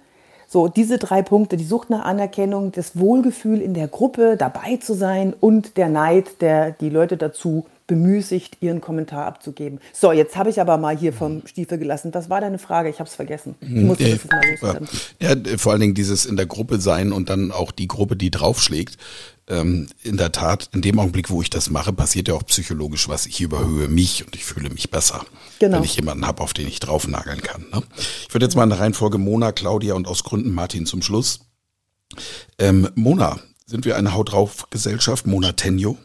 So, 0.48 0.68
diese 0.68 0.98
drei 0.98 1.22
Punkte, 1.22 1.56
die 1.56 1.64
Sucht 1.64 1.90
nach 1.90 2.04
Anerkennung, 2.04 2.72
das 2.72 3.00
Wohlgefühl 3.00 3.62
in 3.62 3.74
der 3.74 3.88
Gruppe 3.88 4.36
dabei 4.38 4.78
zu 4.78 4.94
sein 4.94 5.34
und 5.40 5.78
der 5.78 5.88
Neid, 5.88 6.42
der 6.42 6.72
die 6.72 6.90
Leute 6.90 7.16
dazu 7.16 7.66
bemüßigt, 7.88 8.58
ihren 8.62 8.82
Kommentar 8.82 9.26
abzugeben. 9.26 9.80
So, 9.94 10.12
jetzt 10.12 10.36
habe 10.36 10.50
ich 10.50 10.62
aber 10.62 10.78
mal 10.78 10.98
hier 10.98 11.14
vom 11.14 11.46
Stiefel 11.46 11.78
gelassen. 11.78 12.14
Was 12.14 12.30
war 12.30 12.42
deine 12.42 12.60
Frage? 12.60 12.90
Ich 12.90 13.00
habe 13.00 13.10
es 13.10 13.16
vergessen. 13.16 13.56
Ich 13.62 13.70
hm, 13.70 13.88
musste 13.88 14.06
äh, 14.06 14.12
das 14.12 14.28
mal 14.28 14.42
loswerden. 14.50 14.88
Ja, 15.20 15.36
vor 15.58 15.72
allen 15.72 15.82
Dingen 15.82 15.94
dieses 15.94 16.26
in 16.26 16.38
der 16.38 16.46
Gruppe 16.46 16.80
sein 16.80 17.12
und 17.12 17.30
dann 17.30 17.52
auch 17.52 17.72
die 17.72 17.88
Gruppe, 17.88 18.16
die 18.16 18.32
draufschlägt. 18.32 18.98
Ähm, 19.48 19.88
in 20.04 20.18
der 20.18 20.32
Tat, 20.32 20.70
in 20.74 20.82
dem 20.82 21.00
Augenblick, 21.00 21.30
wo 21.30 21.42
ich 21.42 21.50
das 21.50 21.70
mache, 21.70 21.92
passiert 21.92 22.28
ja 22.28 22.36
auch 22.36 22.46
psychologisch 22.46 23.10
was. 23.10 23.26
Ich 23.26 23.42
überhöhe 23.42 23.88
mich 23.88 24.26
und 24.26 24.36
ich 24.36 24.46
fühle 24.46 24.70
mich 24.70 24.92
besser, 24.92 25.26
genau. 25.60 25.78
wenn 25.78 25.84
ich 25.84 25.96
jemanden 25.96 26.26
habe, 26.26 26.42
auf 26.42 26.54
den 26.54 26.68
ich 26.68 26.80
draufnageln 26.80 27.42
kann. 27.42 27.66
Ne? 27.74 27.82
Ich 28.28 28.34
würde 28.34 28.46
jetzt 28.46 28.56
mal 28.56 28.64
in 28.64 28.70
der 28.70 28.80
Reihenfolge 28.80 29.18
Mona, 29.18 29.52
Claudia 29.52 29.96
und 29.96 30.08
aus 30.08 30.24
Gründen 30.24 30.54
Martin 30.54 30.86
zum 30.86 31.02
Schluss. 31.02 31.42
Ähm, 32.60 32.90
Mona, 32.96 33.40
sind 33.66 33.86
wir 33.86 33.98
eine 33.98 34.14
Haut 34.14 34.32
drauf 34.32 34.68
Gesellschaft? 34.70 35.28
Mona 35.28 35.54
Tenjo? 35.54 35.98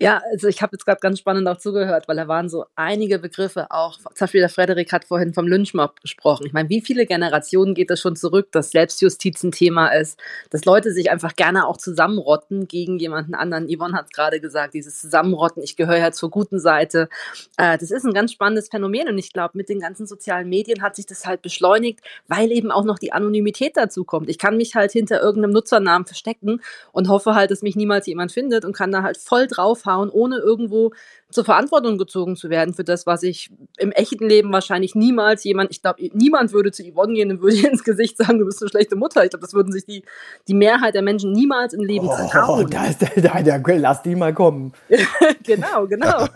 Ja, 0.00 0.20
also 0.32 0.48
ich 0.48 0.60
habe 0.60 0.74
jetzt 0.74 0.84
gerade 0.84 0.98
ganz 0.98 1.20
spannend 1.20 1.46
auch 1.46 1.56
zugehört, 1.56 2.08
weil 2.08 2.16
da 2.16 2.26
waren 2.26 2.48
so 2.48 2.64
einige 2.74 3.20
Begriffe 3.20 3.70
auch, 3.70 3.96
zum 3.96 4.12
Beispiel 4.18 4.40
der 4.40 4.48
Frederik 4.48 4.92
hat 4.92 5.04
vorhin 5.04 5.32
vom 5.32 5.46
Lynchmob 5.46 6.00
gesprochen. 6.00 6.46
Ich 6.46 6.52
meine, 6.52 6.68
wie 6.68 6.80
viele 6.80 7.06
Generationen 7.06 7.74
geht 7.74 7.90
das 7.90 8.00
schon 8.00 8.16
zurück, 8.16 8.48
dass 8.50 8.72
Selbstjustiz 8.72 9.44
ein 9.44 9.52
Thema 9.52 9.88
ist, 9.94 10.18
dass 10.50 10.64
Leute 10.64 10.90
sich 10.90 11.12
einfach 11.12 11.36
gerne 11.36 11.68
auch 11.68 11.76
zusammenrotten 11.76 12.66
gegen 12.66 12.98
jemanden 12.98 13.36
anderen. 13.36 13.68
Yvonne 13.68 13.96
hat 13.96 14.12
gerade 14.12 14.40
gesagt, 14.40 14.74
dieses 14.74 15.00
Zusammenrotten, 15.00 15.62
ich 15.62 15.76
gehöre 15.76 15.98
ja 15.98 16.10
zur 16.10 16.28
guten 16.28 16.58
Seite. 16.58 17.08
Äh, 17.56 17.78
das 17.78 17.92
ist 17.92 18.04
ein 18.04 18.12
ganz 18.12 18.32
spannendes 18.32 18.70
Phänomen 18.70 19.08
und 19.08 19.18
ich 19.18 19.32
glaube, 19.32 19.56
mit 19.56 19.68
den 19.68 19.78
ganzen 19.78 20.08
sozialen 20.08 20.48
Medien 20.48 20.82
hat 20.82 20.96
sich 20.96 21.06
das 21.06 21.24
halt 21.24 21.40
beschleunigt, 21.40 22.00
weil 22.26 22.50
eben 22.50 22.72
auch 22.72 22.84
noch 22.84 22.98
die 22.98 23.12
Anonymität 23.12 23.76
dazu 23.76 24.02
kommt. 24.02 24.28
Ich 24.28 24.38
kann 24.38 24.56
mich 24.56 24.74
halt 24.74 24.90
hinter 24.90 25.22
irgendeinem 25.22 25.52
Nutzernamen 25.52 26.04
verstecken 26.04 26.60
und 26.90 27.08
hoffe 27.08 27.36
halt, 27.36 27.52
dass 27.52 27.62
mich 27.62 27.76
niemals 27.76 28.08
jemand 28.08 28.32
findet 28.32 28.64
und 28.64 28.74
kann 28.74 28.90
da 28.90 29.04
halt 29.04 29.18
voll 29.18 29.46
drauf 29.46 29.83
draufhauen, 29.84 30.10
ohne 30.10 30.38
irgendwo 30.38 30.92
zur 31.34 31.44
Verantwortung 31.44 31.98
gezogen 31.98 32.36
zu 32.36 32.48
werden 32.48 32.74
für 32.74 32.84
das, 32.84 33.06
was 33.06 33.24
ich 33.24 33.50
im 33.76 33.90
echten 33.90 34.28
Leben 34.28 34.52
wahrscheinlich 34.52 34.94
niemals 34.94 35.42
jemand, 35.42 35.72
ich 35.72 35.82
glaube, 35.82 36.08
niemand 36.12 36.52
würde 36.52 36.70
zu 36.70 36.84
Yvonne 36.84 37.14
gehen 37.14 37.30
und 37.32 37.42
würde 37.42 37.56
ihr 37.60 37.70
ins 37.70 37.82
Gesicht 37.82 38.16
sagen, 38.16 38.38
du 38.38 38.44
bist 38.44 38.62
eine 38.62 38.70
schlechte 38.70 38.94
Mutter. 38.94 39.24
Ich 39.24 39.30
glaube, 39.30 39.42
das 39.42 39.52
würden 39.52 39.72
sich 39.72 39.84
die, 39.84 40.04
die 40.46 40.54
Mehrheit 40.54 40.94
der 40.94 41.02
Menschen 41.02 41.32
niemals 41.32 41.74
im 41.74 41.80
Leben 41.80 42.06
oh, 42.08 42.16
trauen. 42.30 42.64
Oh, 42.64 42.68
da 42.68 42.86
ist 42.86 43.00
der, 43.00 43.10
der, 43.42 43.42
der, 43.42 43.78
lass 43.78 44.02
die 44.02 44.14
mal 44.14 44.32
kommen. 44.32 44.72
genau, 45.42 45.88
genau. 45.88 46.26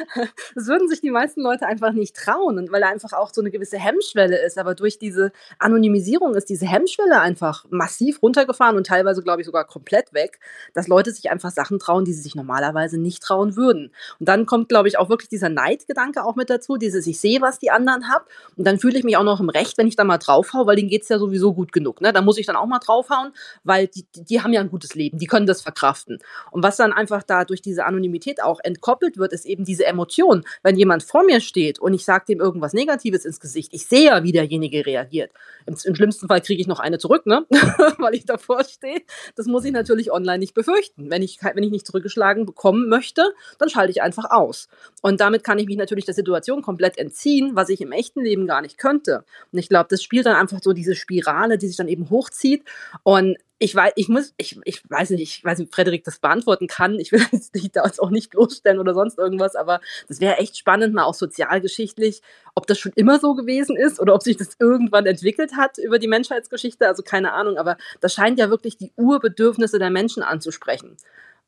das 0.54 0.66
würden 0.66 0.88
sich 0.88 1.00
die 1.00 1.12
meisten 1.12 1.40
Leute 1.40 1.66
einfach 1.66 1.92
nicht 1.92 2.16
trauen, 2.16 2.58
und 2.58 2.72
weil 2.72 2.80
da 2.80 2.88
einfach 2.88 3.12
auch 3.12 3.32
so 3.32 3.40
eine 3.40 3.52
gewisse 3.52 3.78
Hemmschwelle 3.78 4.44
ist. 4.44 4.58
Aber 4.58 4.74
durch 4.74 4.98
diese 4.98 5.30
Anonymisierung 5.60 6.34
ist 6.34 6.50
diese 6.50 6.66
Hemmschwelle 6.66 7.20
einfach 7.20 7.64
massiv 7.70 8.22
runtergefahren 8.22 8.76
und 8.76 8.86
teilweise, 8.88 9.22
glaube 9.22 9.40
ich, 9.40 9.46
sogar 9.46 9.64
komplett 9.64 10.12
weg, 10.12 10.40
dass 10.74 10.88
Leute 10.88 11.12
sich 11.12 11.30
einfach 11.30 11.52
Sachen 11.52 11.78
trauen, 11.78 12.04
die 12.04 12.12
sie 12.12 12.22
sich 12.22 12.34
normalerweise 12.34 12.98
nicht 12.98 13.22
trauen 13.22 13.54
würden. 13.54 13.92
Und 14.18 14.28
dann 14.28 14.47
kommt, 14.48 14.68
glaube 14.68 14.88
ich, 14.88 14.98
auch 14.98 15.08
wirklich 15.08 15.28
dieser 15.28 15.48
Neidgedanke 15.48 16.24
auch 16.24 16.34
mit 16.34 16.50
dazu, 16.50 16.76
dieses 16.76 17.06
ich 17.06 17.20
sehe, 17.20 17.40
was 17.40 17.60
die 17.60 17.70
anderen 17.70 18.08
haben 18.08 18.24
und 18.56 18.66
dann 18.66 18.78
fühle 18.80 18.98
ich 18.98 19.04
mich 19.04 19.16
auch 19.16 19.22
noch 19.22 19.38
im 19.40 19.50
Recht, 19.50 19.78
wenn 19.78 19.86
ich 19.86 19.94
da 19.94 20.02
mal 20.02 20.18
draufhau, 20.18 20.66
weil 20.66 20.76
denen 20.76 20.88
geht 20.88 21.02
es 21.02 21.08
ja 21.08 21.18
sowieso 21.18 21.54
gut 21.54 21.70
genug. 21.70 22.00
Ne? 22.00 22.12
Da 22.12 22.22
muss 22.22 22.38
ich 22.38 22.46
dann 22.46 22.56
auch 22.56 22.66
mal 22.66 22.78
draufhauen, 22.78 23.32
weil 23.62 23.86
die, 23.86 24.06
die, 24.14 24.40
haben 24.40 24.52
ja 24.52 24.60
ein 24.60 24.70
gutes 24.70 24.94
Leben, 24.94 25.18
die 25.18 25.26
können 25.26 25.46
das 25.46 25.60
verkraften. 25.60 26.18
Und 26.50 26.62
was 26.62 26.76
dann 26.76 26.92
einfach 26.92 27.22
da 27.22 27.44
durch 27.44 27.62
diese 27.62 27.84
Anonymität 27.84 28.42
auch 28.42 28.60
entkoppelt 28.62 29.18
wird, 29.18 29.32
ist 29.32 29.44
eben 29.44 29.64
diese 29.64 29.84
Emotion. 29.84 30.44
Wenn 30.62 30.76
jemand 30.76 31.02
vor 31.02 31.24
mir 31.24 31.40
steht 31.40 31.78
und 31.78 31.92
ich 31.92 32.04
sage 32.04 32.24
dem 32.28 32.40
irgendwas 32.40 32.72
Negatives 32.72 33.24
ins 33.24 33.40
Gesicht, 33.40 33.74
ich 33.74 33.86
sehe 33.86 34.06
ja, 34.06 34.22
wie 34.22 34.32
derjenige 34.32 34.86
reagiert. 34.86 35.30
Im, 35.68 35.76
im 35.84 35.94
schlimmsten 35.94 36.26
Fall 36.28 36.40
kriege 36.40 36.60
ich 36.60 36.66
noch 36.66 36.80
eine 36.80 36.98
zurück, 36.98 37.26
ne? 37.26 37.46
weil 37.98 38.14
ich 38.14 38.24
davor 38.24 38.64
stehe. 38.64 39.02
Das 39.36 39.46
muss 39.46 39.64
ich 39.64 39.72
natürlich 39.72 40.10
online 40.10 40.38
nicht 40.38 40.54
befürchten. 40.54 41.10
Wenn 41.10 41.22
ich, 41.22 41.38
wenn 41.42 41.62
ich 41.62 41.70
nicht 41.70 41.86
zurückgeschlagen 41.86 42.46
bekommen 42.46 42.88
möchte, 42.88 43.22
dann 43.58 43.68
schalte 43.68 43.90
ich 43.90 44.02
einfach 44.02 44.30
aus. 44.30 44.68
Und 45.02 45.20
damit 45.20 45.44
kann 45.44 45.58
ich 45.58 45.66
mich 45.66 45.76
natürlich 45.76 46.06
der 46.06 46.14
Situation 46.14 46.62
komplett 46.62 46.98
entziehen, 46.98 47.54
was 47.54 47.68
ich 47.68 47.80
im 47.80 47.92
echten 47.92 48.22
Leben 48.22 48.46
gar 48.46 48.62
nicht 48.62 48.78
könnte. 48.78 49.24
Und 49.52 49.58
ich 49.58 49.68
glaube, 49.68 49.88
das 49.90 50.02
spielt 50.02 50.26
dann 50.26 50.36
einfach 50.36 50.60
so 50.62 50.72
diese 50.72 50.94
Spirale, 50.94 51.58
die 51.58 51.68
sich 51.68 51.76
dann 51.76 51.88
eben 51.88 52.10
hochzieht. 52.10 52.64
Und 53.02 53.36
ich 53.60 53.74
weiß, 53.74 53.92
ich 53.96 54.08
muss, 54.08 54.34
ich, 54.36 54.58
ich 54.64 54.82
weiß 54.88 55.10
nicht, 55.10 55.22
ich 55.22 55.44
weiß 55.44 55.58
nicht, 55.58 55.74
Frederik 55.74 56.04
das 56.04 56.20
beantworten 56.20 56.68
kann. 56.68 56.98
Ich 56.98 57.10
will 57.10 57.24
dich 57.54 57.72
da 57.72 57.82
auch 57.98 58.10
nicht 58.10 58.30
bloßstellen 58.30 58.78
oder 58.78 58.94
sonst 58.94 59.18
irgendwas, 59.18 59.56
aber 59.56 59.80
das 60.06 60.20
wäre 60.20 60.36
echt 60.36 60.56
spannend, 60.56 60.94
mal 60.94 61.04
auch 61.04 61.14
sozialgeschichtlich, 61.14 62.22
ob 62.54 62.66
das 62.66 62.78
schon 62.78 62.92
immer 62.94 63.18
so 63.18 63.34
gewesen 63.34 63.76
ist 63.76 63.98
oder 63.98 64.14
ob 64.14 64.22
sich 64.22 64.36
das 64.36 64.50
irgendwann 64.60 65.06
entwickelt 65.06 65.56
hat 65.56 65.78
über 65.78 65.98
die 65.98 66.08
Menschheitsgeschichte. 66.08 66.86
Also 66.86 67.02
keine 67.02 67.32
Ahnung, 67.32 67.56
aber 67.56 67.76
das 68.00 68.14
scheint 68.14 68.38
ja 68.38 68.48
wirklich 68.48 68.76
die 68.76 68.92
Urbedürfnisse 68.96 69.78
der 69.78 69.90
Menschen 69.90 70.22
anzusprechen. 70.22 70.96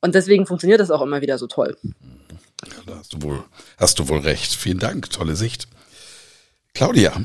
Und 0.01 0.15
deswegen 0.15 0.47
funktioniert 0.47 0.81
das 0.81 0.91
auch 0.91 1.03
immer 1.03 1.21
wieder 1.21 1.39
so 1.39 1.47
toll. 1.47 1.77
Ja, 2.65 2.83
da 2.87 2.97
hast 2.97 3.13
du 3.13 3.23
wohl, 3.23 3.45
hast 3.79 3.99
du 3.99 4.09
wohl 4.09 4.19
recht. 4.19 4.55
Vielen 4.55 4.79
Dank, 4.79 5.11
tolle 5.11 5.37
Sicht. 5.37 5.69
Claudia, 6.75 7.25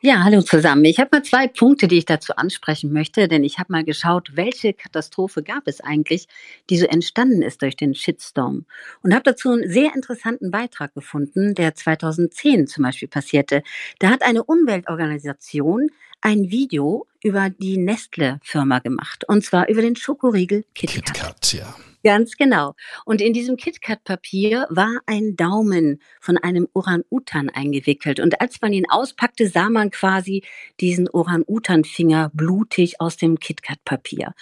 ja, 0.00 0.22
hallo 0.24 0.42
zusammen. 0.42 0.84
Ich 0.84 0.98
habe 0.98 1.10
mal 1.12 1.22
zwei 1.22 1.48
Punkte, 1.48 1.88
die 1.88 1.98
ich 1.98 2.04
dazu 2.04 2.36
ansprechen 2.36 2.92
möchte, 2.92 3.28
denn 3.28 3.44
ich 3.44 3.58
habe 3.58 3.72
mal 3.72 3.84
geschaut, 3.84 4.30
welche 4.34 4.74
Katastrophe 4.74 5.42
gab 5.42 5.66
es 5.66 5.80
eigentlich, 5.80 6.28
die 6.68 6.76
so 6.76 6.86
entstanden 6.86 7.42
ist 7.42 7.62
durch 7.62 7.76
den 7.76 7.94
Shitstorm. 7.94 8.66
Und 9.02 9.14
habe 9.14 9.22
dazu 9.24 9.50
einen 9.50 9.70
sehr 9.70 9.94
interessanten 9.94 10.50
Beitrag 10.50 10.94
gefunden, 10.94 11.54
der 11.54 11.74
2010 11.74 12.66
zum 12.66 12.84
Beispiel 12.84 13.08
passierte. 13.08 13.62
Da 13.98 14.10
hat 14.10 14.22
eine 14.22 14.44
Umweltorganisation 14.44 15.88
ein 16.20 16.50
Video 16.50 17.06
über 17.22 17.50
die 17.50 17.78
Nestle-Firma 17.78 18.80
gemacht, 18.80 19.24
und 19.28 19.44
zwar 19.44 19.68
über 19.68 19.82
den 19.82 19.96
Schokoriegel 19.96 20.64
KitKat. 20.74 21.04
KitKat, 21.04 21.52
ja. 21.52 21.76
Ganz 22.06 22.36
genau. 22.36 22.76
Und 23.04 23.20
in 23.20 23.32
diesem 23.32 23.56
KitKat-Papier 23.56 24.68
war 24.70 25.00
ein 25.06 25.34
Daumen 25.34 26.00
von 26.20 26.38
einem 26.38 26.68
Orang-Utan 26.72 27.50
eingewickelt. 27.50 28.20
Und 28.20 28.40
als 28.40 28.60
man 28.60 28.72
ihn 28.72 28.88
auspackte, 28.88 29.48
sah 29.48 29.70
man 29.70 29.90
quasi 29.90 30.44
diesen 30.78 31.08
Orang-Utan-Finger 31.08 32.30
blutig 32.32 33.00
aus 33.00 33.16
dem 33.16 33.40
KitKat-Papier. 33.40 34.34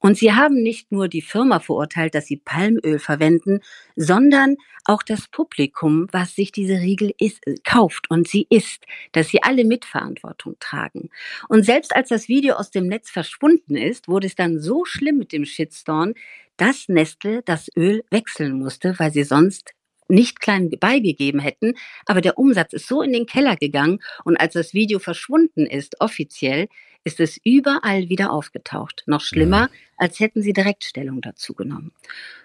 Und 0.00 0.18
sie 0.18 0.32
haben 0.32 0.64
nicht 0.64 0.90
nur 0.90 1.06
die 1.06 1.22
Firma 1.22 1.60
verurteilt, 1.60 2.16
dass 2.16 2.26
sie 2.26 2.38
Palmöl 2.38 2.98
verwenden, 2.98 3.60
sondern 3.94 4.56
auch 4.84 5.04
das 5.04 5.28
Publikum, 5.28 6.08
was 6.10 6.34
sich 6.34 6.50
diese 6.50 6.80
Riegel 6.80 7.14
ist, 7.18 7.44
kauft 7.62 8.10
und 8.10 8.26
sie 8.26 8.48
isst, 8.50 8.84
dass 9.12 9.28
sie 9.28 9.40
alle 9.44 9.64
Mitverantwortung 9.64 10.56
tragen. 10.58 11.10
Und 11.48 11.64
selbst 11.64 11.94
als 11.94 12.08
das 12.08 12.26
Video 12.26 12.56
aus 12.56 12.72
dem 12.72 12.88
Netz 12.88 13.10
verschwunden 13.10 13.76
ist, 13.76 14.08
wurde 14.08 14.26
es 14.26 14.34
dann 14.34 14.58
so 14.58 14.84
schlimm 14.84 15.18
mit 15.18 15.32
dem 15.32 15.44
Shitstorm, 15.44 16.14
dass 16.56 16.88
Nestle 16.88 17.42
das 17.42 17.68
Öl 17.76 18.04
wechseln 18.10 18.58
musste, 18.58 18.98
weil 18.98 19.12
sie 19.12 19.24
sonst 19.24 19.72
nicht 20.08 20.40
klein 20.40 20.70
beigegeben 20.70 21.40
hätten. 21.40 21.74
Aber 22.06 22.20
der 22.20 22.38
Umsatz 22.38 22.72
ist 22.72 22.86
so 22.86 23.02
in 23.02 23.12
den 23.12 23.26
Keller 23.26 23.56
gegangen 23.56 24.00
und 24.24 24.36
als 24.36 24.54
das 24.54 24.74
Video 24.74 24.98
verschwunden 24.98 25.66
ist, 25.66 26.00
offiziell, 26.00 26.68
ist 27.04 27.18
es 27.18 27.40
überall 27.44 28.08
wieder 28.08 28.32
aufgetaucht. 28.32 29.02
Noch 29.06 29.20
schlimmer, 29.20 29.70
als 29.96 30.20
hätten 30.20 30.42
sie 30.42 30.52
direkt 30.52 30.84
Stellung 30.84 31.20
dazu 31.20 31.54
genommen. 31.54 31.92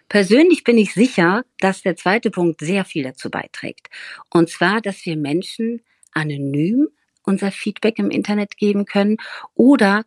Persönlich 0.10 0.64
bin 0.64 0.78
ich 0.78 0.94
sicher, 0.94 1.44
dass 1.60 1.82
der 1.82 1.96
zweite 1.96 2.32
Punkt 2.32 2.62
sehr 2.62 2.86
viel 2.86 3.04
dazu 3.04 3.30
beiträgt. 3.30 3.88
Und 4.32 4.50
zwar, 4.50 4.82
dass 4.82 5.06
wir 5.06 5.18
Menschen 5.18 5.82
anonym 6.14 6.88
unser 7.24 7.52
Feedback 7.52 8.00
im 8.00 8.10
Internet 8.10 8.58
geben 8.58 8.86
können 8.86 9.18
oder 9.54 10.06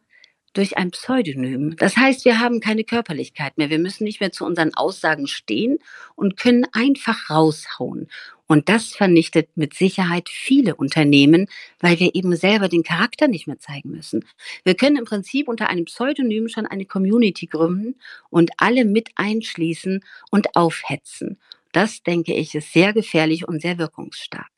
durch 0.52 0.76
ein 0.76 0.90
Pseudonym. 0.90 1.76
Das 1.76 1.96
heißt, 1.96 2.24
wir 2.24 2.40
haben 2.40 2.60
keine 2.60 2.84
Körperlichkeit 2.84 3.56
mehr. 3.56 3.70
Wir 3.70 3.78
müssen 3.78 4.04
nicht 4.04 4.20
mehr 4.20 4.32
zu 4.32 4.44
unseren 4.44 4.74
Aussagen 4.74 5.26
stehen 5.26 5.78
und 6.16 6.36
können 6.36 6.66
einfach 6.72 7.30
raushauen. 7.30 8.08
Und 8.46 8.68
das 8.68 8.86
vernichtet 8.86 9.48
mit 9.54 9.74
Sicherheit 9.74 10.28
viele 10.28 10.74
Unternehmen, 10.74 11.46
weil 11.78 12.00
wir 12.00 12.16
eben 12.16 12.34
selber 12.34 12.68
den 12.68 12.82
Charakter 12.82 13.28
nicht 13.28 13.46
mehr 13.46 13.60
zeigen 13.60 13.90
müssen. 13.92 14.24
Wir 14.64 14.74
können 14.74 14.96
im 14.96 15.04
Prinzip 15.04 15.46
unter 15.46 15.68
einem 15.68 15.84
Pseudonym 15.84 16.48
schon 16.48 16.66
eine 16.66 16.84
Community 16.84 17.46
gründen 17.46 17.94
und 18.28 18.50
alle 18.56 18.84
mit 18.84 19.10
einschließen 19.14 20.04
und 20.32 20.56
aufhetzen. 20.56 21.38
Das, 21.70 22.02
denke 22.02 22.34
ich, 22.34 22.52
ist 22.56 22.72
sehr 22.72 22.92
gefährlich 22.92 23.46
und 23.46 23.62
sehr 23.62 23.78
wirkungsstark. 23.78 24.50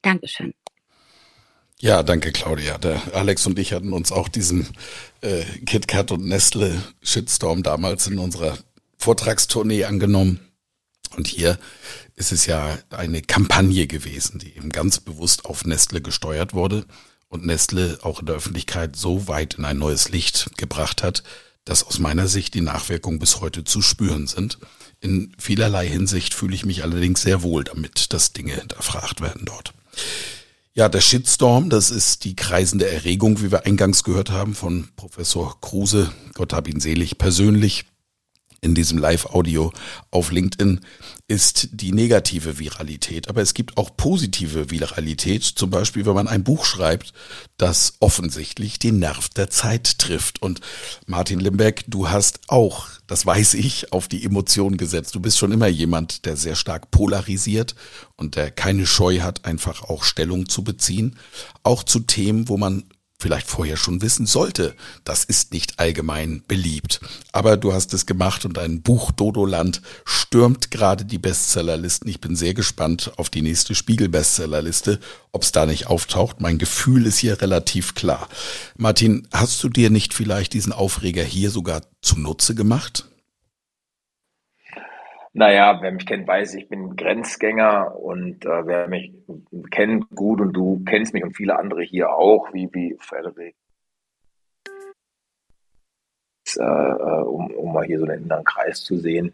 Dankeschön. 0.00 0.54
Ja, 1.80 2.02
danke 2.02 2.32
Claudia. 2.32 2.78
Der 2.78 3.00
Alex 3.14 3.46
und 3.46 3.58
ich 3.58 3.72
hatten 3.72 3.92
uns 3.92 4.12
auch 4.12 4.28
diesem 4.28 4.66
äh, 5.20 5.44
KitKat 5.66 6.12
und 6.12 6.24
Nestle 6.24 6.82
Shitstorm 7.02 7.62
damals 7.62 8.06
in 8.06 8.18
unserer 8.18 8.56
Vortragstournee 8.96 9.84
angenommen. 9.84 10.40
Und 11.16 11.26
hier 11.26 11.58
ist 12.16 12.32
es 12.32 12.46
ja 12.46 12.78
eine 12.90 13.22
Kampagne 13.22 13.86
gewesen, 13.86 14.38
die 14.38 14.56
eben 14.56 14.70
ganz 14.70 15.00
bewusst 15.00 15.44
auf 15.44 15.64
Nestle 15.64 16.00
gesteuert 16.00 16.54
wurde 16.54 16.86
und 17.28 17.44
Nestle 17.44 17.98
auch 18.02 18.20
in 18.20 18.26
der 18.26 18.36
Öffentlichkeit 18.36 18.96
so 18.96 19.28
weit 19.28 19.54
in 19.54 19.64
ein 19.64 19.78
neues 19.78 20.08
Licht 20.10 20.56
gebracht 20.56 21.02
hat, 21.02 21.22
dass 21.64 21.84
aus 21.84 21.98
meiner 21.98 22.28
Sicht 22.28 22.54
die 22.54 22.60
Nachwirkungen 22.60 23.18
bis 23.18 23.40
heute 23.40 23.64
zu 23.64 23.82
spüren 23.82 24.26
sind. 24.26 24.58
In 25.00 25.34
vielerlei 25.38 25.88
Hinsicht 25.88 26.34
fühle 26.34 26.54
ich 26.54 26.64
mich 26.64 26.82
allerdings 26.82 27.22
sehr 27.22 27.42
wohl 27.42 27.64
damit, 27.64 28.12
dass 28.12 28.32
Dinge 28.32 28.54
hinterfragt 28.54 29.20
werden 29.20 29.44
dort. 29.44 29.74
Ja, 30.76 30.88
der 30.88 31.00
Shitstorm, 31.00 31.70
das 31.70 31.92
ist 31.92 32.24
die 32.24 32.34
kreisende 32.34 32.90
Erregung, 32.90 33.40
wie 33.40 33.52
wir 33.52 33.64
eingangs 33.64 34.02
gehört 34.02 34.32
haben 34.32 34.56
von 34.56 34.88
Professor 34.96 35.56
Kruse, 35.60 36.12
Gott 36.32 36.52
hab 36.52 36.66
ihn 36.66 36.80
selig, 36.80 37.16
persönlich 37.16 37.84
in 38.60 38.74
diesem 38.74 38.98
Live-Audio 38.98 39.72
auf 40.10 40.32
LinkedIn 40.32 40.80
ist 41.26 41.68
die 41.72 41.92
negative 41.92 42.58
Viralität. 42.58 43.28
Aber 43.28 43.40
es 43.40 43.54
gibt 43.54 43.78
auch 43.78 43.96
positive 43.96 44.70
Viralität, 44.70 45.42
zum 45.42 45.70
Beispiel, 45.70 46.04
wenn 46.04 46.14
man 46.14 46.28
ein 46.28 46.44
Buch 46.44 46.66
schreibt, 46.66 47.14
das 47.56 47.94
offensichtlich 48.00 48.78
den 48.78 48.98
Nerv 48.98 49.30
der 49.30 49.48
Zeit 49.48 49.98
trifft. 49.98 50.42
Und 50.42 50.60
Martin 51.06 51.40
Limbeck, 51.40 51.84
du 51.88 52.10
hast 52.10 52.40
auch, 52.48 52.88
das 53.06 53.24
weiß 53.24 53.54
ich, 53.54 53.92
auf 53.92 54.06
die 54.06 54.22
Emotionen 54.24 54.76
gesetzt. 54.76 55.14
Du 55.14 55.20
bist 55.20 55.38
schon 55.38 55.52
immer 55.52 55.68
jemand, 55.68 56.26
der 56.26 56.36
sehr 56.36 56.56
stark 56.56 56.90
polarisiert 56.90 57.74
und 58.16 58.36
der 58.36 58.50
keine 58.50 58.86
Scheu 58.86 59.20
hat, 59.20 59.46
einfach 59.46 59.84
auch 59.84 60.04
Stellung 60.04 60.48
zu 60.50 60.62
beziehen. 60.62 61.16
Auch 61.62 61.84
zu 61.84 62.00
Themen, 62.00 62.50
wo 62.50 62.58
man 62.58 62.84
vielleicht 63.18 63.48
vorher 63.48 63.76
schon 63.76 64.02
wissen 64.02 64.26
sollte. 64.26 64.74
Das 65.04 65.24
ist 65.24 65.52
nicht 65.52 65.78
allgemein 65.78 66.42
beliebt. 66.46 67.00
Aber 67.32 67.56
du 67.56 67.72
hast 67.72 67.94
es 67.94 68.06
gemacht 68.06 68.44
und 68.44 68.58
ein 68.58 68.82
Buch 68.82 69.12
Dodoland 69.12 69.80
stürmt 70.04 70.70
gerade 70.70 71.04
die 71.04 71.18
Bestsellerlisten. 71.18 72.08
Ich 72.08 72.20
bin 72.20 72.36
sehr 72.36 72.54
gespannt 72.54 73.12
auf 73.16 73.30
die 73.30 73.42
nächste 73.42 73.74
Spiegel-Bestsellerliste, 73.74 75.00
ob 75.32 75.42
es 75.42 75.52
da 75.52 75.64
nicht 75.66 75.86
auftaucht. 75.86 76.40
Mein 76.40 76.58
Gefühl 76.58 77.06
ist 77.06 77.18
hier 77.18 77.40
relativ 77.40 77.94
klar. 77.94 78.28
Martin, 78.76 79.26
hast 79.32 79.62
du 79.62 79.68
dir 79.68 79.90
nicht 79.90 80.12
vielleicht 80.12 80.52
diesen 80.52 80.72
Aufreger 80.72 81.22
hier 81.22 81.50
sogar 81.50 81.82
zunutze 82.02 82.54
gemacht? 82.54 83.06
Naja, 85.36 85.78
wer 85.82 85.90
mich 85.90 86.06
kennt, 86.06 86.28
weiß, 86.28 86.54
ich 86.54 86.68
bin 86.68 86.94
Grenzgänger 86.94 87.96
und 87.96 88.46
äh, 88.46 88.66
wer 88.66 88.86
mich 88.86 89.12
kennt 89.72 90.08
gut 90.10 90.40
und 90.40 90.52
du 90.52 90.80
kennst 90.86 91.12
mich 91.12 91.24
und 91.24 91.34
viele 91.36 91.58
andere 91.58 91.82
hier 91.82 92.14
auch, 92.14 92.54
wie, 92.54 92.70
wie 92.72 92.96
Frederik, 93.00 93.56
äh, 96.56 96.62
äh, 96.62 97.22
um, 97.24 97.50
um 97.50 97.72
mal 97.72 97.84
hier 97.84 97.98
so 97.98 98.04
einen 98.04 98.22
inneren 98.22 98.44
Kreis 98.44 98.84
zu 98.84 98.96
sehen. 98.96 99.32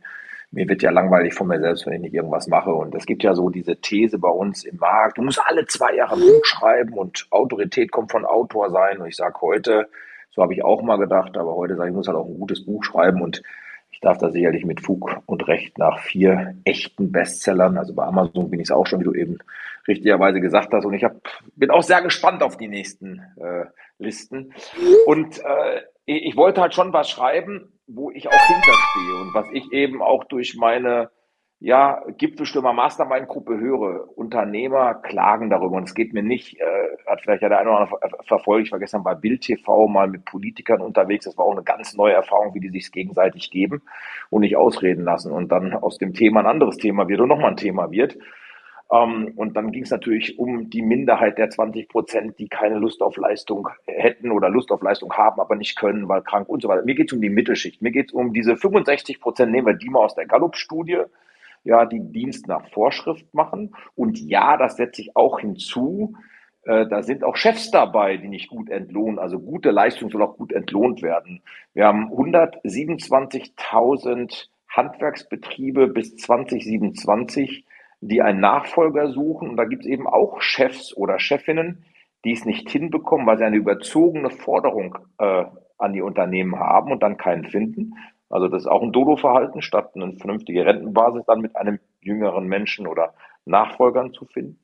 Mir 0.50 0.66
wird 0.70 0.80
ja 0.80 0.90
langweilig 0.90 1.34
von 1.34 1.48
mir 1.48 1.60
selbst, 1.60 1.84
wenn 1.84 1.92
ich 1.92 2.00
nicht 2.00 2.14
irgendwas 2.14 2.48
mache. 2.48 2.72
Und 2.72 2.94
es 2.94 3.04
gibt 3.04 3.22
ja 3.22 3.34
so 3.34 3.50
diese 3.50 3.76
These 3.76 4.18
bei 4.18 4.30
uns 4.30 4.64
im 4.64 4.78
Markt, 4.78 5.18
du 5.18 5.22
musst 5.22 5.42
alle 5.44 5.66
zwei 5.66 5.94
Jahre 5.96 6.14
ein 6.14 6.20
Buch 6.20 6.44
schreiben 6.46 6.94
und 6.94 7.26
Autorität 7.30 7.92
kommt 7.92 8.10
von 8.10 8.24
Autor 8.24 8.70
sein. 8.70 9.02
Und 9.02 9.06
ich 9.06 9.16
sage 9.16 9.38
heute, 9.42 9.90
so 10.30 10.40
habe 10.42 10.54
ich 10.54 10.64
auch 10.64 10.80
mal 10.80 10.96
gedacht, 10.96 11.36
aber 11.36 11.54
heute 11.56 11.76
sage 11.76 11.90
ich, 11.90 11.92
ich 11.92 11.96
muss 11.96 12.08
halt 12.08 12.16
auch 12.16 12.26
ein 12.26 12.38
gutes 12.38 12.64
Buch 12.64 12.82
schreiben 12.84 13.20
und 13.20 13.42
ich 13.90 14.00
darf 14.00 14.18
da 14.18 14.30
sicherlich 14.30 14.64
mit 14.64 14.80
Fug 14.80 15.22
und 15.26 15.46
Recht 15.48 15.78
nach 15.78 15.98
vier 16.00 16.54
echten 16.64 17.12
Bestsellern, 17.12 17.76
also 17.76 17.94
bei 17.94 18.04
Amazon 18.04 18.50
bin 18.50 18.60
ich 18.60 18.68
es 18.68 18.70
auch 18.70 18.86
schon, 18.86 19.00
wie 19.00 19.04
du 19.04 19.14
eben 19.14 19.38
richtigerweise 19.88 20.40
gesagt 20.40 20.72
hast. 20.72 20.84
Und 20.84 20.94
ich 20.94 21.04
hab, 21.04 21.16
bin 21.56 21.70
auch 21.70 21.82
sehr 21.82 22.02
gespannt 22.02 22.42
auf 22.42 22.56
die 22.56 22.68
nächsten 22.68 23.20
äh, 23.36 23.66
Listen. 23.98 24.54
Und 25.06 25.38
äh, 25.38 25.82
ich 26.06 26.36
wollte 26.36 26.60
halt 26.60 26.74
schon 26.74 26.92
was 26.92 27.10
schreiben, 27.10 27.72
wo 27.86 28.10
ich 28.10 28.28
auch 28.28 28.32
hinterstehe 28.32 29.20
und 29.20 29.34
was 29.34 29.46
ich 29.52 29.72
eben 29.72 30.02
auch 30.02 30.24
durch 30.24 30.56
meine 30.56 31.10
ja, 31.62 32.02
Gipfelstürmer 32.16 32.72
Mastermind-Gruppe 32.72 33.60
höre, 33.60 34.16
Unternehmer 34.16 34.94
klagen 34.94 35.50
darüber. 35.50 35.76
Und 35.76 35.84
es 35.84 35.94
geht 35.94 36.14
mir 36.14 36.22
nicht, 36.22 36.58
äh, 36.58 36.64
hat 37.06 37.20
vielleicht 37.20 37.42
ja 37.42 37.50
der 37.50 37.58
eine 37.58 37.68
oder 37.68 37.80
andere 37.80 37.98
verfolgt, 38.26 38.66
ich 38.66 38.72
war 38.72 38.78
gestern 38.78 39.04
bei 39.04 39.14
Bild 39.14 39.42
TV 39.42 39.86
mal 39.86 40.08
mit 40.08 40.24
Politikern 40.24 40.80
unterwegs. 40.80 41.26
Das 41.26 41.36
war 41.36 41.44
auch 41.44 41.52
eine 41.52 41.62
ganz 41.62 41.94
neue 41.94 42.14
Erfahrung, 42.14 42.54
wie 42.54 42.60
die 42.60 42.70
sich 42.70 42.90
gegenseitig 42.90 43.50
geben 43.50 43.82
und 44.30 44.40
nicht 44.40 44.56
ausreden 44.56 45.04
lassen. 45.04 45.32
Und 45.32 45.52
dann 45.52 45.74
aus 45.74 45.98
dem 45.98 46.14
Thema 46.14 46.40
ein 46.40 46.46
anderes 46.46 46.78
Thema 46.78 47.08
wird 47.08 47.20
und 47.20 47.28
nochmal 47.28 47.50
ein 47.50 47.56
Thema 47.58 47.90
wird. 47.90 48.16
Ähm, 48.90 49.34
und 49.36 49.54
dann 49.54 49.70
ging 49.70 49.82
es 49.82 49.90
natürlich 49.90 50.38
um 50.38 50.70
die 50.70 50.80
Minderheit 50.80 51.36
der 51.36 51.50
20 51.50 51.88
Prozent, 51.90 52.38
die 52.38 52.48
keine 52.48 52.78
Lust 52.78 53.02
auf 53.02 53.18
Leistung 53.18 53.68
hätten 53.84 54.30
oder 54.30 54.48
Lust 54.48 54.72
auf 54.72 54.80
Leistung 54.80 55.12
haben, 55.12 55.38
aber 55.38 55.56
nicht 55.56 55.76
können, 55.76 56.08
weil 56.08 56.22
krank 56.22 56.48
und 56.48 56.62
so 56.62 56.68
weiter. 56.68 56.86
Mir 56.86 56.94
geht 56.94 57.10
es 57.10 57.12
um 57.12 57.20
die 57.20 57.28
Mittelschicht. 57.28 57.82
Mir 57.82 57.90
geht 57.90 58.06
es 58.06 58.12
um 58.14 58.32
diese 58.32 58.56
65 58.56 59.20
Prozent, 59.20 59.52
nehmen 59.52 59.66
wir 59.66 59.74
die 59.74 59.90
mal 59.90 60.00
aus 60.00 60.14
der 60.14 60.24
Gallup-Studie 60.26 61.02
ja, 61.64 61.86
die 61.86 62.00
Dienst 62.00 62.46
nach 62.48 62.68
Vorschrift 62.70 63.32
machen. 63.34 63.74
Und 63.94 64.18
ja, 64.18 64.56
das 64.56 64.76
setze 64.76 65.02
ich 65.02 65.16
auch 65.16 65.40
hinzu. 65.40 66.14
Äh, 66.64 66.86
da 66.86 67.02
sind 67.02 67.24
auch 67.24 67.36
Chefs 67.36 67.70
dabei, 67.70 68.16
die 68.16 68.28
nicht 68.28 68.48
gut 68.48 68.70
entlohnen. 68.70 69.18
Also 69.18 69.38
gute 69.38 69.70
Leistung 69.70 70.10
soll 70.10 70.22
auch 70.22 70.36
gut 70.36 70.52
entlohnt 70.52 71.02
werden. 71.02 71.42
Wir 71.74 71.86
haben 71.86 72.10
127.000 72.12 74.48
Handwerksbetriebe 74.68 75.88
bis 75.88 76.16
2027, 76.16 77.66
die 78.00 78.22
einen 78.22 78.40
Nachfolger 78.40 79.10
suchen. 79.10 79.50
Und 79.50 79.56
da 79.56 79.64
gibt 79.64 79.84
es 79.84 79.88
eben 79.88 80.06
auch 80.06 80.40
Chefs 80.40 80.96
oder 80.96 81.18
Chefinnen, 81.18 81.84
die 82.24 82.32
es 82.32 82.44
nicht 82.44 82.70
hinbekommen, 82.70 83.26
weil 83.26 83.38
sie 83.38 83.44
eine 83.44 83.56
überzogene 83.56 84.30
Forderung 84.30 84.98
äh, 85.18 85.44
an 85.78 85.92
die 85.92 86.02
Unternehmen 86.02 86.58
haben 86.58 86.92
und 86.92 87.02
dann 87.02 87.16
keinen 87.16 87.46
finden. 87.46 87.94
Also 88.30 88.48
das 88.48 88.62
ist 88.62 88.68
auch 88.68 88.82
ein 88.82 88.92
Dodo-Verhalten, 88.92 89.60
statt 89.60 89.90
eine 89.94 90.16
vernünftige 90.16 90.64
Rentenbasis 90.64 91.24
dann 91.26 91.40
mit 91.40 91.56
einem 91.56 91.80
jüngeren 92.00 92.46
Menschen 92.46 92.86
oder 92.86 93.14
Nachfolgern 93.44 94.12
zu 94.12 94.24
finden. 94.24 94.60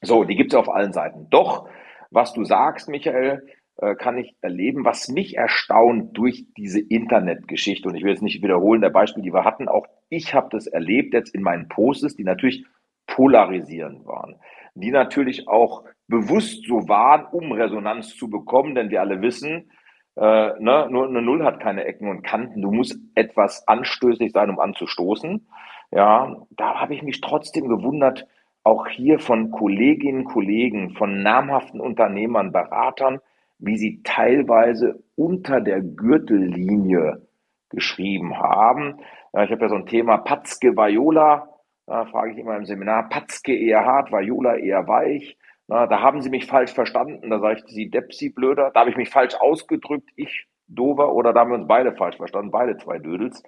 So, 0.00 0.24
die 0.24 0.36
gibt 0.36 0.52
es 0.52 0.58
auf 0.58 0.70
allen 0.70 0.92
Seiten. 0.92 1.28
Doch, 1.28 1.68
was 2.10 2.32
du 2.32 2.44
sagst, 2.44 2.88
Michael, 2.88 3.46
äh, 3.76 3.94
kann 3.94 4.18
ich 4.18 4.36
erleben, 4.40 4.84
was 4.84 5.08
mich 5.08 5.36
erstaunt 5.36 6.16
durch 6.16 6.46
diese 6.56 6.80
Internetgeschichte. 6.80 7.88
Und 7.88 7.94
ich 7.94 8.02
will 8.02 8.10
jetzt 8.10 8.22
nicht 8.22 8.42
wiederholen, 8.42 8.80
der 8.80 8.90
Beispiel, 8.90 9.22
die 9.22 9.32
wir 9.32 9.44
hatten, 9.44 9.68
auch 9.68 9.86
ich 10.08 10.34
habe 10.34 10.48
das 10.50 10.66
erlebt 10.66 11.14
jetzt 11.14 11.34
in 11.34 11.42
meinen 11.42 11.68
Posts, 11.68 12.16
die 12.16 12.24
natürlich 12.24 12.66
polarisierend 13.06 14.06
waren, 14.06 14.36
die 14.74 14.90
natürlich 14.90 15.48
auch 15.48 15.84
bewusst 16.06 16.66
so 16.66 16.88
waren, 16.88 17.26
um 17.26 17.52
Resonanz 17.52 18.16
zu 18.16 18.28
bekommen, 18.30 18.74
denn 18.74 18.90
wir 18.90 19.00
alle 19.00 19.20
wissen, 19.22 19.70
äh, 20.16 20.52
ne, 20.58 20.88
nur 20.90 21.08
eine 21.08 21.22
Null 21.22 21.44
hat 21.44 21.60
keine 21.60 21.84
Ecken 21.84 22.08
und 22.08 22.22
Kanten. 22.22 22.60
Du 22.62 22.70
musst 22.70 22.98
etwas 23.14 23.66
anstößig 23.66 24.32
sein, 24.32 24.50
um 24.50 24.58
anzustoßen. 24.58 25.46
Ja, 25.90 26.36
da 26.50 26.80
habe 26.80 26.94
ich 26.94 27.02
mich 27.02 27.20
trotzdem 27.20 27.68
gewundert, 27.68 28.26
auch 28.64 28.86
hier 28.86 29.18
von 29.18 29.50
Kolleginnen, 29.50 30.24
Kollegen, 30.24 30.90
von 30.90 31.22
namhaften 31.22 31.80
Unternehmern, 31.80 32.52
Beratern, 32.52 33.20
wie 33.58 33.76
sie 33.76 34.02
teilweise 34.02 35.02
unter 35.16 35.60
der 35.60 35.80
Gürtellinie 35.80 37.26
geschrieben 37.70 38.38
haben. 38.38 38.98
Ich 39.32 39.50
habe 39.50 39.62
ja 39.62 39.68
so 39.68 39.76
ein 39.76 39.86
Thema 39.86 40.18
Patzke 40.18 40.76
Viola, 40.76 41.48
da 41.86 42.04
frage 42.06 42.32
ich 42.32 42.38
immer 42.38 42.56
im 42.56 42.64
Seminar, 42.64 43.08
Patzke 43.08 43.54
eher 43.56 43.84
hart, 43.84 44.12
Viola 44.12 44.56
eher 44.56 44.86
weich. 44.86 45.36
Na, 45.72 45.86
da 45.86 46.02
haben 46.02 46.20
sie 46.20 46.28
mich 46.28 46.44
falsch 46.44 46.74
verstanden. 46.74 47.30
Da 47.30 47.38
sage 47.38 47.60
ich, 47.60 47.72
sie 47.72 47.88
Depp, 47.88 48.10
blöder. 48.34 48.72
Da 48.74 48.80
habe 48.80 48.90
ich 48.90 48.96
mich 48.98 49.08
falsch 49.08 49.34
ausgedrückt, 49.36 50.10
ich 50.16 50.46
dover, 50.68 51.14
oder 51.14 51.32
da 51.32 51.40
haben 51.40 51.50
wir 51.50 51.58
uns 51.58 51.66
beide 51.66 51.94
falsch 51.94 52.18
verstanden, 52.18 52.50
beide 52.50 52.76
zwei 52.76 52.98
Dödels. 52.98 53.42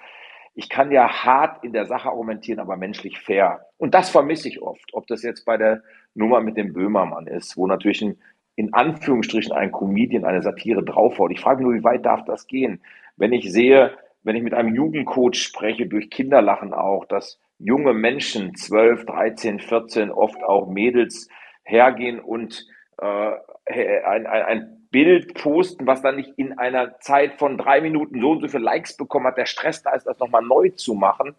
Ich 0.55 0.71
kann 0.71 0.91
ja 0.91 1.07
hart 1.07 1.63
in 1.63 1.75
der 1.75 1.85
Sache 1.85 2.09
argumentieren, 2.09 2.61
aber 2.61 2.79
menschlich 2.79 3.19
fair. 3.19 3.67
Und 3.77 3.93
das 3.93 4.09
vermisse 4.09 4.49
ich 4.49 4.63
oft. 4.63 4.95
Ob 4.95 5.07
das 5.07 5.23
jetzt 5.23 5.45
bei 5.45 5.59
der 5.59 5.83
Nummer 6.15 6.41
mit 6.41 6.57
dem 6.57 6.73
Böhmermann 6.73 7.27
ist, 7.27 7.59
wo 7.59 7.67
natürlich 7.67 8.01
ein, 8.01 8.17
in 8.57 8.73
Anführungsstrichen 8.73 9.53
ein 9.53 9.71
Comedian 9.71 10.25
eine 10.25 10.41
Satire 10.41 10.83
draufhaut. 10.83 11.31
Ich 11.31 11.43
frage 11.43 11.63
nur, 11.63 11.75
wie 11.75 11.85
weit 11.85 12.07
darf 12.07 12.25
das 12.25 12.47
gehen? 12.47 12.81
Wenn 13.19 13.35
ich 13.35 13.53
sehe, 13.53 13.99
wenn 14.23 14.35
ich 14.35 14.43
mit 14.43 14.55
einem 14.55 14.75
Jugendcoach 14.75 15.35
spreche, 15.35 15.87
durch 15.87 16.09
Kinderlachen 16.09 16.73
auch, 16.73 17.05
dass 17.05 17.39
junge 17.59 17.93
Menschen, 17.93 18.55
12, 18.55 19.05
13, 19.05 19.61
14, 19.61 20.11
oft 20.11 20.43
auch 20.43 20.69
Mädels, 20.69 21.29
hergehen 21.65 22.21
und 22.21 22.67
äh, 22.99 23.33
ein, 24.05 24.27
ein, 24.27 24.27
ein 24.27 24.87
Bild 24.91 25.35
posten, 25.35 25.87
was 25.87 26.03
dann 26.03 26.17
nicht 26.17 26.33
in 26.37 26.57
einer 26.57 27.01
Zeit 27.01 27.35
von 27.35 27.59
drei 27.59 27.81
Minuten 27.81 28.21
so 28.21 28.31
und 28.31 28.41
so 28.43 28.49
viele 28.49 28.63
Likes 28.63 28.97
bekommen 28.97 29.27
hat, 29.27 29.37
der 29.37 29.47
Stress 29.47 29.83
da 29.83 29.91
ist, 29.91 30.07
das 30.07 30.21
nochmal 30.21 30.43
neu 30.43 30.69
zu 30.71 30.95
machen, 30.95 31.35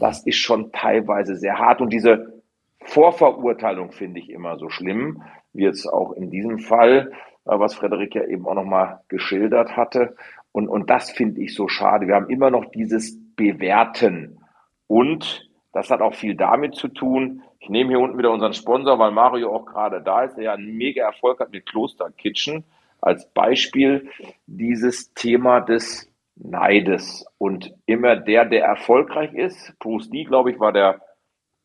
das 0.00 0.24
ist 0.26 0.38
schon 0.38 0.72
teilweise 0.72 1.36
sehr 1.36 1.58
hart. 1.58 1.80
Und 1.80 1.92
diese 1.92 2.42
Vorverurteilung 2.80 3.92
finde 3.92 4.20
ich 4.20 4.30
immer 4.30 4.56
so 4.56 4.70
schlimm, 4.70 5.22
wie 5.52 5.64
jetzt 5.64 5.86
auch 5.86 6.12
in 6.12 6.30
diesem 6.30 6.58
Fall, 6.58 7.12
äh, 7.44 7.58
was 7.58 7.74
Frederik 7.74 8.14
ja 8.14 8.24
eben 8.24 8.46
auch 8.46 8.54
nochmal 8.54 9.00
geschildert 9.08 9.76
hatte. 9.76 10.16
Und, 10.52 10.68
und 10.68 10.88
das 10.88 11.10
finde 11.10 11.42
ich 11.42 11.54
so 11.54 11.68
schade. 11.68 12.06
Wir 12.06 12.14
haben 12.14 12.30
immer 12.30 12.50
noch 12.50 12.66
dieses 12.70 13.18
Bewerten. 13.36 14.38
Und 14.86 15.50
das 15.72 15.90
hat 15.90 16.00
auch 16.00 16.14
viel 16.14 16.36
damit 16.36 16.74
zu 16.74 16.88
tun, 16.88 17.42
ich 17.64 17.70
nehme 17.70 17.88
hier 17.88 18.00
unten 18.00 18.18
wieder 18.18 18.30
unseren 18.30 18.52
Sponsor, 18.52 18.98
weil 18.98 19.10
Mario 19.10 19.50
auch 19.50 19.64
gerade 19.64 20.02
da 20.02 20.24
ist, 20.24 20.36
der 20.36 20.44
ja 20.44 20.52
einen 20.52 20.76
mega 20.76 21.02
Erfolg 21.02 21.40
hat 21.40 21.50
mit 21.50 21.64
Kloster 21.64 22.10
Kitchen 22.10 22.62
als 23.00 23.26
Beispiel 23.32 24.10
dieses 24.46 25.14
Thema 25.14 25.60
des 25.60 26.12
Neides. 26.36 27.24
Und 27.38 27.72
immer 27.86 28.16
der, 28.16 28.44
der 28.44 28.64
erfolgreich 28.64 29.32
ist, 29.32 29.78
Bruce 29.78 30.10
Lee, 30.10 30.24
glaube 30.24 30.50
ich, 30.50 30.60
war 30.60 30.72
der 30.72 31.00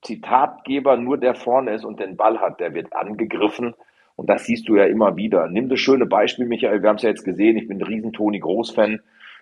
Zitatgeber, 0.01 0.95
nur 0.95 1.17
der 1.17 1.35
vorne 1.35 1.71
ist 1.71 1.83
und 1.83 1.99
den 1.99 2.15
Ball 2.15 2.39
hat, 2.39 2.61
der 2.61 2.73
wird 2.73 2.95
angegriffen. 2.95 3.75
Und 4.15 4.29
das 4.29 4.45
siehst 4.45 4.69
du 4.69 4.77
ja 4.77 4.85
immer 4.85 5.17
wieder. 5.17 5.49
Nimm 5.49 5.67
das 5.67 5.81
schöne 5.81 6.05
Beispiel, 6.05 6.45
Michael, 6.45 6.81
wir 6.81 6.87
haben 6.87 6.95
es 6.95 7.01
ja 7.01 7.09
jetzt 7.09 7.25
gesehen, 7.25 7.57
ich 7.57 7.67
bin 7.67 7.79
ein 7.79 7.87
riesen 7.87 8.13
Toni 8.13 8.39
Groß-Fan. 8.39 9.01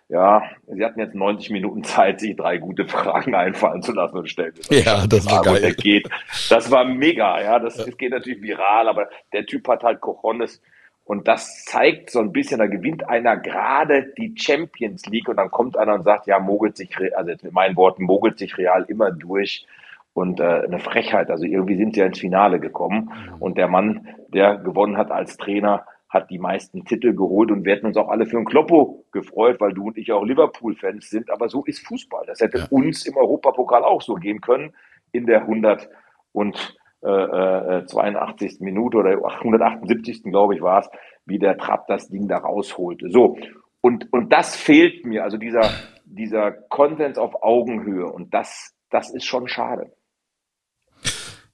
Ja, 0.10 0.43
Sie 0.68 0.86
hatten 0.86 1.01
jetzt 1.01 1.16
90 1.16 1.49
Minuten 1.49 1.84
Zeit, 1.84 2.22
sich 2.22 2.36
drei 2.36 2.58
gute 2.58 2.86
Fragen 2.88 3.36
einfallen 3.36 3.82
zu 3.82 3.91
lassen 3.91 4.18
und 4.18 4.30
stellen. 4.30 4.53
Ja, 4.70 5.05
das 5.05 5.30
war 5.30 5.41
geil. 5.41 5.60
Der 5.60 5.74
geht. 5.74 6.10
Das 6.49 6.72
war 6.72 6.86
mega, 6.86 7.41
ja. 7.41 7.60
Das, 7.60 7.76
das 7.76 7.97
geht 7.97 8.12
natürlich 8.12 8.41
viral, 8.41 8.88
aber 8.88 9.10
der 9.34 9.45
Typ 9.45 9.68
hat 9.68 9.84
halt 9.84 9.99
Cojones. 9.99 10.62
Und 11.03 11.28
das 11.28 11.64
zeigt 11.66 12.10
so 12.10 12.20
ein 12.20 12.34
bisschen, 12.34 12.60
da 12.60 12.68
gewinnt 12.68 13.08
einer 13.08 13.38
gerade 13.38 14.14
die 14.18 14.34
Champions 14.38 15.05
League 15.05 15.30
und 15.30 15.38
dann 15.38 15.51
kommt 15.51 15.78
einer 15.78 15.95
und 15.95 16.03
sagt, 16.03 16.28
ja, 16.28 16.39
mogelt 16.39 16.76
sich, 16.76 16.97
also 17.16 17.32
mit 17.32 17.53
meinen 17.53 17.78
Worten, 17.78 18.03
mogelt 18.03 18.38
sich 18.38 18.58
Real 18.58 18.86
immer 18.89 19.12
durch 19.12 19.66
und 20.14 20.39
äh, 20.39 20.43
eine 20.43 20.80
Frechheit. 20.80 21.30
Also 21.30 21.45
irgendwie 21.45 21.78
sind 21.78 21.95
sie 21.95 22.01
ja 22.01 22.08
ins 22.08 22.20
Finale 22.20 22.60
gekommen 22.60 23.12
und 23.39 23.58
der 23.58 23.68
Mann, 23.68 24.08
der 24.30 24.58
gewonnen 24.58 24.97
hat 24.97 25.12
als 25.12 25.38
Trainer, 25.38 25.86
hat 26.10 26.30
die 26.30 26.39
meisten 26.39 26.86
Titel 26.86 27.14
geholt 27.14 27.51
und 27.51 27.66
wir 27.66 27.74
hätten 27.74 27.88
uns 27.88 27.97
auch 27.97 28.08
alle 28.08 28.26
für 28.26 28.38
einen 28.38 28.45
Kloppo 28.45 29.05
gefreut, 29.12 29.60
weil 29.60 29.74
du 29.74 29.88
und 29.88 29.97
ich 29.97 30.12
auch 30.12 30.24
Liverpool-Fans 30.24 31.10
sind. 31.10 31.30
Aber 31.30 31.49
so 31.49 31.66
ist 31.66 31.86
Fußball. 31.86 32.26
Das 32.26 32.39
hätte 32.39 32.60
ja. 32.60 32.68
uns 32.70 33.05
im 33.05 33.18
Europapokal 33.18 33.84
auch 33.84 34.01
so 34.01 34.16
gehen 34.16 34.39
können 34.39 34.74
in 35.12 35.26
der 35.26 35.41
100 35.41 35.89
und 36.32 36.78
äh, 37.03 37.80
äh, 37.80 37.86
82. 37.86 38.60
Minute 38.62 38.97
oder 38.97 39.12
178. 39.12 40.24
glaube 40.24 40.55
ich 40.55 40.62
war 40.62 40.80
es, 40.80 40.89
wie 41.26 41.39
der 41.39 41.58
Trapp 41.58 41.88
das 41.88 42.08
Ding 42.10 42.28
da 42.28 42.38
rausholte. 42.38 43.10
So. 43.10 43.38
Und, 43.82 44.12
und 44.12 44.32
das 44.32 44.55
fehlt 44.55 45.05
mir, 45.05 45.24
also 45.24 45.38
dieser, 45.38 45.70
dieser 46.05 46.51
Konsens 46.51 47.18
auf 47.18 47.43
Augenhöhe. 47.43 48.05
Und 48.05 48.34
das, 48.34 48.76
das 48.89 49.14
ist 49.14 49.26
schon 49.26 49.47
schade. 49.47 49.91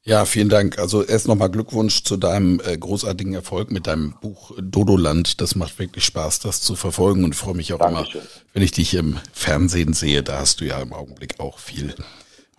Ja, 0.05 0.25
vielen 0.25 0.49
Dank. 0.49 0.79
Also 0.79 1.01
erst 1.01 1.29
nochmal 1.29 1.49
Glückwunsch 1.49 2.03
zu 2.03 2.17
deinem 2.17 2.59
äh, 2.65 2.77
großartigen 2.77 3.33
Erfolg 3.33 3.71
mit 3.71 3.87
deinem 3.87 4.15
Buch 4.21 4.51
Dodoland. 4.61 5.39
Das 5.39 5.55
macht 5.55 5.79
wirklich 5.79 6.03
Spaß, 6.03 6.39
das 6.39 6.61
zu 6.61 6.75
verfolgen 6.75 7.23
und 7.23 7.35
freue 7.35 7.55
mich 7.55 7.71
auch 7.71 7.79
Dankeschön. 7.79 8.19
immer, 8.19 8.29
wenn 8.53 8.63
ich 8.63 8.73
dich 8.73 8.93
im 8.95 9.17
Fernsehen 9.31 9.93
sehe. 9.93 10.21
Da 10.21 10.39
hast 10.39 10.59
du 10.59 10.65
ja 10.65 10.81
im 10.81 10.91
Augenblick 10.91 11.39
auch 11.39 11.57
viel 11.57 11.95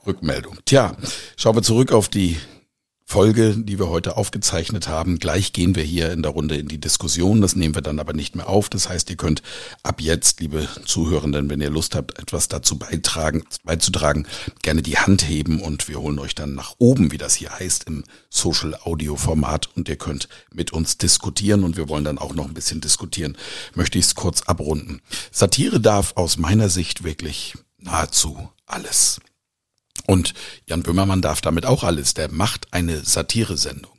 Rückmeldung. 0.06 0.56
Tja, 0.64 0.96
schauen 1.36 1.56
wir 1.56 1.62
zurück 1.62 1.92
auf 1.92 2.08
die 2.08 2.38
Folge, 3.06 3.54
die 3.56 3.78
wir 3.78 3.90
heute 3.90 4.16
aufgezeichnet 4.16 4.88
haben. 4.88 5.18
Gleich 5.18 5.52
gehen 5.52 5.76
wir 5.76 5.84
hier 5.84 6.10
in 6.10 6.22
der 6.22 6.32
Runde 6.32 6.56
in 6.56 6.68
die 6.68 6.80
Diskussion. 6.80 7.40
Das 7.40 7.54
nehmen 7.54 7.74
wir 7.74 7.82
dann 7.82 8.00
aber 8.00 8.12
nicht 8.12 8.34
mehr 8.34 8.48
auf. 8.48 8.68
Das 8.68 8.88
heißt, 8.88 9.08
ihr 9.10 9.16
könnt 9.16 9.42
ab 9.82 10.00
jetzt, 10.00 10.40
liebe 10.40 10.66
Zuhörenden, 10.84 11.48
wenn 11.48 11.60
ihr 11.60 11.70
Lust 11.70 11.94
habt, 11.94 12.18
etwas 12.18 12.48
dazu 12.48 12.76
beitragen, 12.76 13.44
beizutragen, 13.62 14.26
gerne 14.62 14.82
die 14.82 14.98
Hand 14.98 15.28
heben 15.28 15.60
und 15.60 15.86
wir 15.86 16.00
holen 16.00 16.18
euch 16.18 16.34
dann 16.34 16.54
nach 16.54 16.74
oben, 16.78 17.12
wie 17.12 17.18
das 17.18 17.34
hier 17.34 17.50
heißt, 17.50 17.84
im 17.84 18.04
Social 18.30 18.74
Audio 18.82 19.16
Format 19.16 19.68
und 19.76 19.88
ihr 19.88 19.96
könnt 19.96 20.28
mit 20.52 20.72
uns 20.72 20.98
diskutieren 20.98 21.62
und 21.62 21.76
wir 21.76 21.88
wollen 21.88 22.04
dann 22.04 22.18
auch 22.18 22.34
noch 22.34 22.46
ein 22.46 22.54
bisschen 22.54 22.80
diskutieren. 22.80 23.36
Möchte 23.74 23.98
ich 23.98 24.06
es 24.06 24.14
kurz 24.14 24.42
abrunden. 24.42 25.02
Satire 25.30 25.78
darf 25.78 26.16
aus 26.16 26.36
meiner 26.36 26.68
Sicht 26.68 27.04
wirklich 27.04 27.54
nahezu 27.78 28.48
alles. 28.66 29.20
Und 30.06 30.34
Jan 30.66 30.82
Böhmermann 30.82 31.22
darf 31.22 31.40
damit 31.40 31.66
auch 31.66 31.82
alles. 31.82 32.14
Der 32.14 32.30
macht 32.30 32.72
eine 32.72 33.04
Satiresendung. 33.04 33.92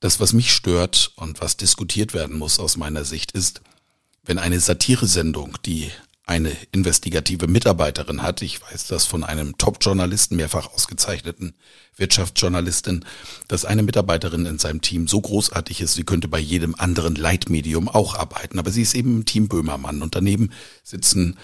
Das, 0.00 0.20
was 0.20 0.32
mich 0.32 0.52
stört 0.52 1.12
und 1.16 1.40
was 1.40 1.56
diskutiert 1.56 2.14
werden 2.14 2.36
muss 2.36 2.58
aus 2.58 2.76
meiner 2.76 3.04
Sicht, 3.04 3.32
ist, 3.32 3.62
wenn 4.24 4.38
eine 4.38 4.60
Satiresendung, 4.60 5.56
die 5.64 5.90
eine 6.26 6.56
investigative 6.72 7.46
Mitarbeiterin 7.46 8.22
hat, 8.22 8.40
ich 8.40 8.62
weiß 8.62 8.86
das 8.86 9.04
von 9.04 9.24
einem 9.24 9.58
Top-Journalisten, 9.58 10.36
mehrfach 10.36 10.72
ausgezeichneten 10.72 11.54
Wirtschaftsjournalistin, 11.96 13.04
dass 13.46 13.66
eine 13.66 13.82
Mitarbeiterin 13.82 14.46
in 14.46 14.58
seinem 14.58 14.80
Team 14.80 15.06
so 15.06 15.20
großartig 15.20 15.82
ist, 15.82 15.94
sie 15.94 16.04
könnte 16.04 16.28
bei 16.28 16.38
jedem 16.38 16.74
anderen 16.76 17.14
Leitmedium 17.14 17.88
auch 17.88 18.14
arbeiten, 18.14 18.58
aber 18.58 18.70
sie 18.70 18.82
ist 18.82 18.94
eben 18.94 19.18
im 19.18 19.24
Team 19.26 19.48
Böhmermann 19.48 20.00
und 20.00 20.14
daneben 20.14 20.50
sitzen, 20.82 21.36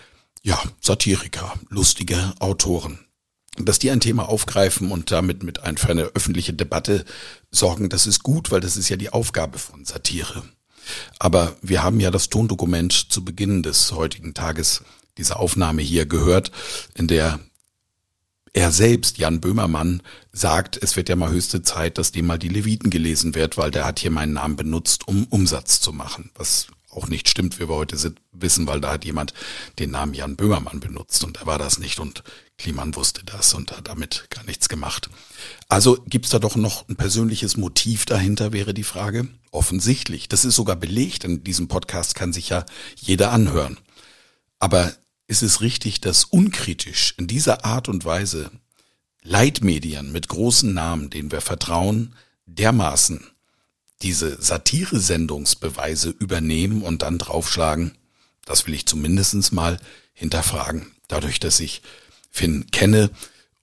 ja, 0.43 0.59
Satiriker, 0.81 1.55
lustige 1.69 2.33
Autoren 2.39 2.99
dass 3.57 3.79
die 3.79 3.91
ein 3.91 4.01
Thema 4.01 4.29
aufgreifen 4.29 4.93
und 4.93 5.11
damit 5.11 5.43
mit 5.43 5.63
ein, 5.63 5.77
für 5.77 5.89
eine 5.89 6.05
öffentliche 6.15 6.53
Debatte 6.53 7.05
sorgen, 7.51 7.89
das 7.89 8.07
ist 8.07 8.23
gut, 8.23 8.51
weil 8.51 8.61
das 8.61 8.77
ist 8.77 8.89
ja 8.89 8.97
die 8.97 9.13
Aufgabe 9.13 9.59
von 9.59 9.85
Satire. 9.85 10.45
Aber 11.19 11.57
wir 11.63 11.83
haben 11.83 12.01
ja 12.01 12.11
das 12.11 12.29
Tondokument 12.29 12.93
zu 12.93 13.25
Beginn 13.25 13.63
des 13.63 13.93
heutigen 13.93 14.35
Tages 14.35 14.83
dieser 15.19 15.39
Aufnahme 15.39 15.83
hier 15.83 16.07
gehört, 16.07 16.53
in 16.95 17.07
der 17.07 17.41
er 18.53 18.73
selbst, 18.73 19.19
Jan 19.19 19.41
Böhmermann, 19.41 20.03
sagt, 20.33 20.77
es 20.83 20.97
wird 20.97 21.09
ja 21.09 21.15
mal 21.15 21.31
höchste 21.31 21.63
Zeit, 21.63 21.99
dass 21.99 22.11
dem 22.13 22.27
mal 22.27 22.39
die 22.39 22.49
Leviten 22.49 22.91
gelesen 22.91 23.35
wird, 23.37 23.57
weil 23.57 23.71
der 23.71 23.85
hat 23.85 24.01
hier 24.01 24.11
meinen 24.11 24.33
Namen 24.33 24.57
benutzt, 24.57 25.07
um 25.07 25.25
Umsatz 25.27 25.81
zu 25.81 25.93
machen. 25.93 26.31
Was 26.35 26.67
auch 26.91 27.09
nicht 27.09 27.29
stimmt, 27.29 27.59
wie 27.59 27.69
wir 27.69 27.75
heute 27.75 27.97
wissen, 28.33 28.67
weil 28.67 28.81
da 28.81 28.93
hat 28.93 29.05
jemand 29.05 29.33
den 29.79 29.93
Namen 29.93 30.15
Jan 30.15 30.37
Böhmermann 30.37 30.81
benutzt 30.81 31.25
und 31.25 31.39
er 31.39 31.47
war 31.47 31.59
das 31.59 31.79
nicht 31.79 32.01
und 32.01 32.25
Kliman 32.59 32.95
wusste 32.95 33.25
das 33.25 33.55
und 33.55 33.73
hat 33.73 33.89
damit 33.89 34.27
gar 34.31 34.45
nichts 34.45 34.69
gemacht. 34.69 35.09
Also 35.69 36.03
gibt's 36.07 36.31
da 36.31 36.39
doch 36.39 36.57
noch 36.57 36.89
ein 36.89 36.97
persönliches 36.97 37.57
Motiv 37.57 38.05
dahinter, 38.05 38.53
wäre 38.53 38.75
die 38.75 38.85
Frage. 38.85 39.29
Offensichtlich. 39.51 40.29
Das 40.29 40.45
ist 40.45 40.57
sogar 40.57 40.77
belegt. 40.77 41.25
In 41.25 41.43
diesem 41.43 41.69
Podcast 41.69 42.15
kann 42.15 42.33
sich 42.33 42.51
ja 42.51 42.67
jeder 42.97 43.33
anhören. 43.33 43.79
Aber 44.59 44.93
ist 45.27 45.43
es 45.43 45.61
richtig, 45.61 46.01
dass 46.01 46.25
unkritisch 46.25 47.15
in 47.17 47.27
dieser 47.27 47.65
Art 47.65 47.89
und 47.89 48.05
Weise 48.05 48.51
Leitmedien 49.23 50.13
mit 50.13 50.29
großen 50.29 50.73
Namen, 50.73 51.09
denen 51.09 51.33
wir 51.33 51.41
vertrauen, 51.41 52.15
dermaßen 52.47 53.25
diese 54.03 54.41
Satire-Sendungsbeweise 54.41 56.11
übernehmen 56.11 56.83
und 56.83 57.03
dann 57.03 57.19
draufschlagen? 57.19 57.97
Das 58.45 58.67
will 58.67 58.75
ich 58.75 58.87
zumindest 58.87 59.53
mal 59.53 59.79
hinterfragen. 60.13 60.87
Dadurch, 61.09 61.41
dass 61.41 61.61
ich 61.61 61.83
Finn 62.31 62.67
kenne 62.71 63.11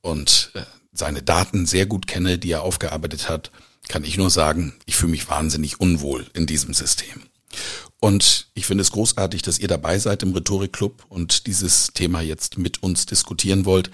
und 0.02 0.52
äh, 0.54 0.62
seine 0.92 1.24
Daten 1.24 1.66
sehr 1.66 1.86
gut 1.86 2.08
kenne, 2.08 2.38
die 2.38 2.52
er 2.52 2.64
aufgearbeitet 2.64 3.30
hat, 3.30 3.52
kann 3.88 4.04
ich 4.04 4.18
nur 4.18 4.30
sagen, 4.30 4.74
ich 4.86 4.96
fühle 4.96 5.12
mich 5.12 5.30
wahnsinnig 5.30 5.80
unwohl 5.80 6.28
in 6.34 6.46
diesem 6.46 6.74
System. 6.74 7.24
Und 8.00 8.50
ich 8.54 8.66
finde 8.66 8.84
es 8.84 8.92
großartig, 8.92 9.42
dass 9.42 9.60
ihr 9.60 9.68
dabei 9.68 9.98
seid 9.98 10.22
im 10.22 10.34
Rhetorikclub 10.34 11.06
und 11.10 11.48
dieses 11.48 11.94
Thema 11.94 12.22
jetzt 12.22 12.58
mit 12.58 12.84
uns 12.84 13.06
diskutieren 13.06 13.66
wollt. 13.66 13.90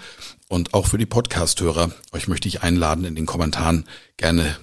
Und 0.48 0.74
auch 0.74 0.86
für 0.86 0.98
die 0.98 1.06
Podcast-Hörer, 1.06 1.90
euch 2.12 2.28
möchte 2.28 2.48
ich 2.48 2.62
einladen, 2.62 3.04
in 3.04 3.14
den 3.14 3.26
Kommentaren 3.26 3.86
gerne 4.16 4.56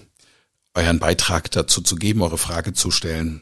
euren 0.74 1.00
Beitrag 1.00 1.52
dazu 1.52 1.82
zu 1.82 1.96
geben, 1.96 2.22
eure 2.22 2.38
Frage 2.38 2.74
zu 2.74 2.92
stellen 2.92 3.42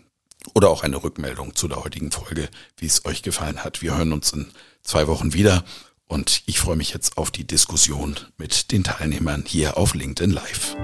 oder 0.54 0.70
auch 0.70 0.84
eine 0.84 1.04
Rückmeldung 1.04 1.56
zu 1.56 1.68
der 1.68 1.84
heutigen 1.84 2.12
Folge, 2.12 2.50
wie 2.78 2.86
es 2.86 3.06
euch 3.06 3.22
gefallen 3.22 3.64
hat. 3.64 3.82
Wir 3.82 3.98
hören 3.98 4.14
uns 4.14 4.34
in 4.34 4.48
zwei 4.84 5.08
Wochen 5.08 5.34
wieder 5.34 5.64
und 6.08 6.44
ich 6.46 6.60
freue 6.60 6.76
mich 6.76 6.94
jetzt 6.94 7.18
auf 7.18 7.32
die 7.32 7.46
Diskussion 7.46 8.16
mit 8.38 8.72
den 8.72 8.84
Teilnehmern 8.84 9.44
hier 9.46 9.78
auf 9.78 9.94
LinkedIn 9.94 10.32
Live. 10.32 10.76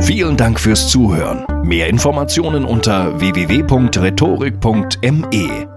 Vielen 0.00 0.36
Dank 0.36 0.60
fürs 0.60 0.88
Zuhören. 0.88 1.66
Mehr 1.66 1.88
Informationen 1.88 2.64
unter 2.64 3.18
www.rhetorik.me. 3.18 5.75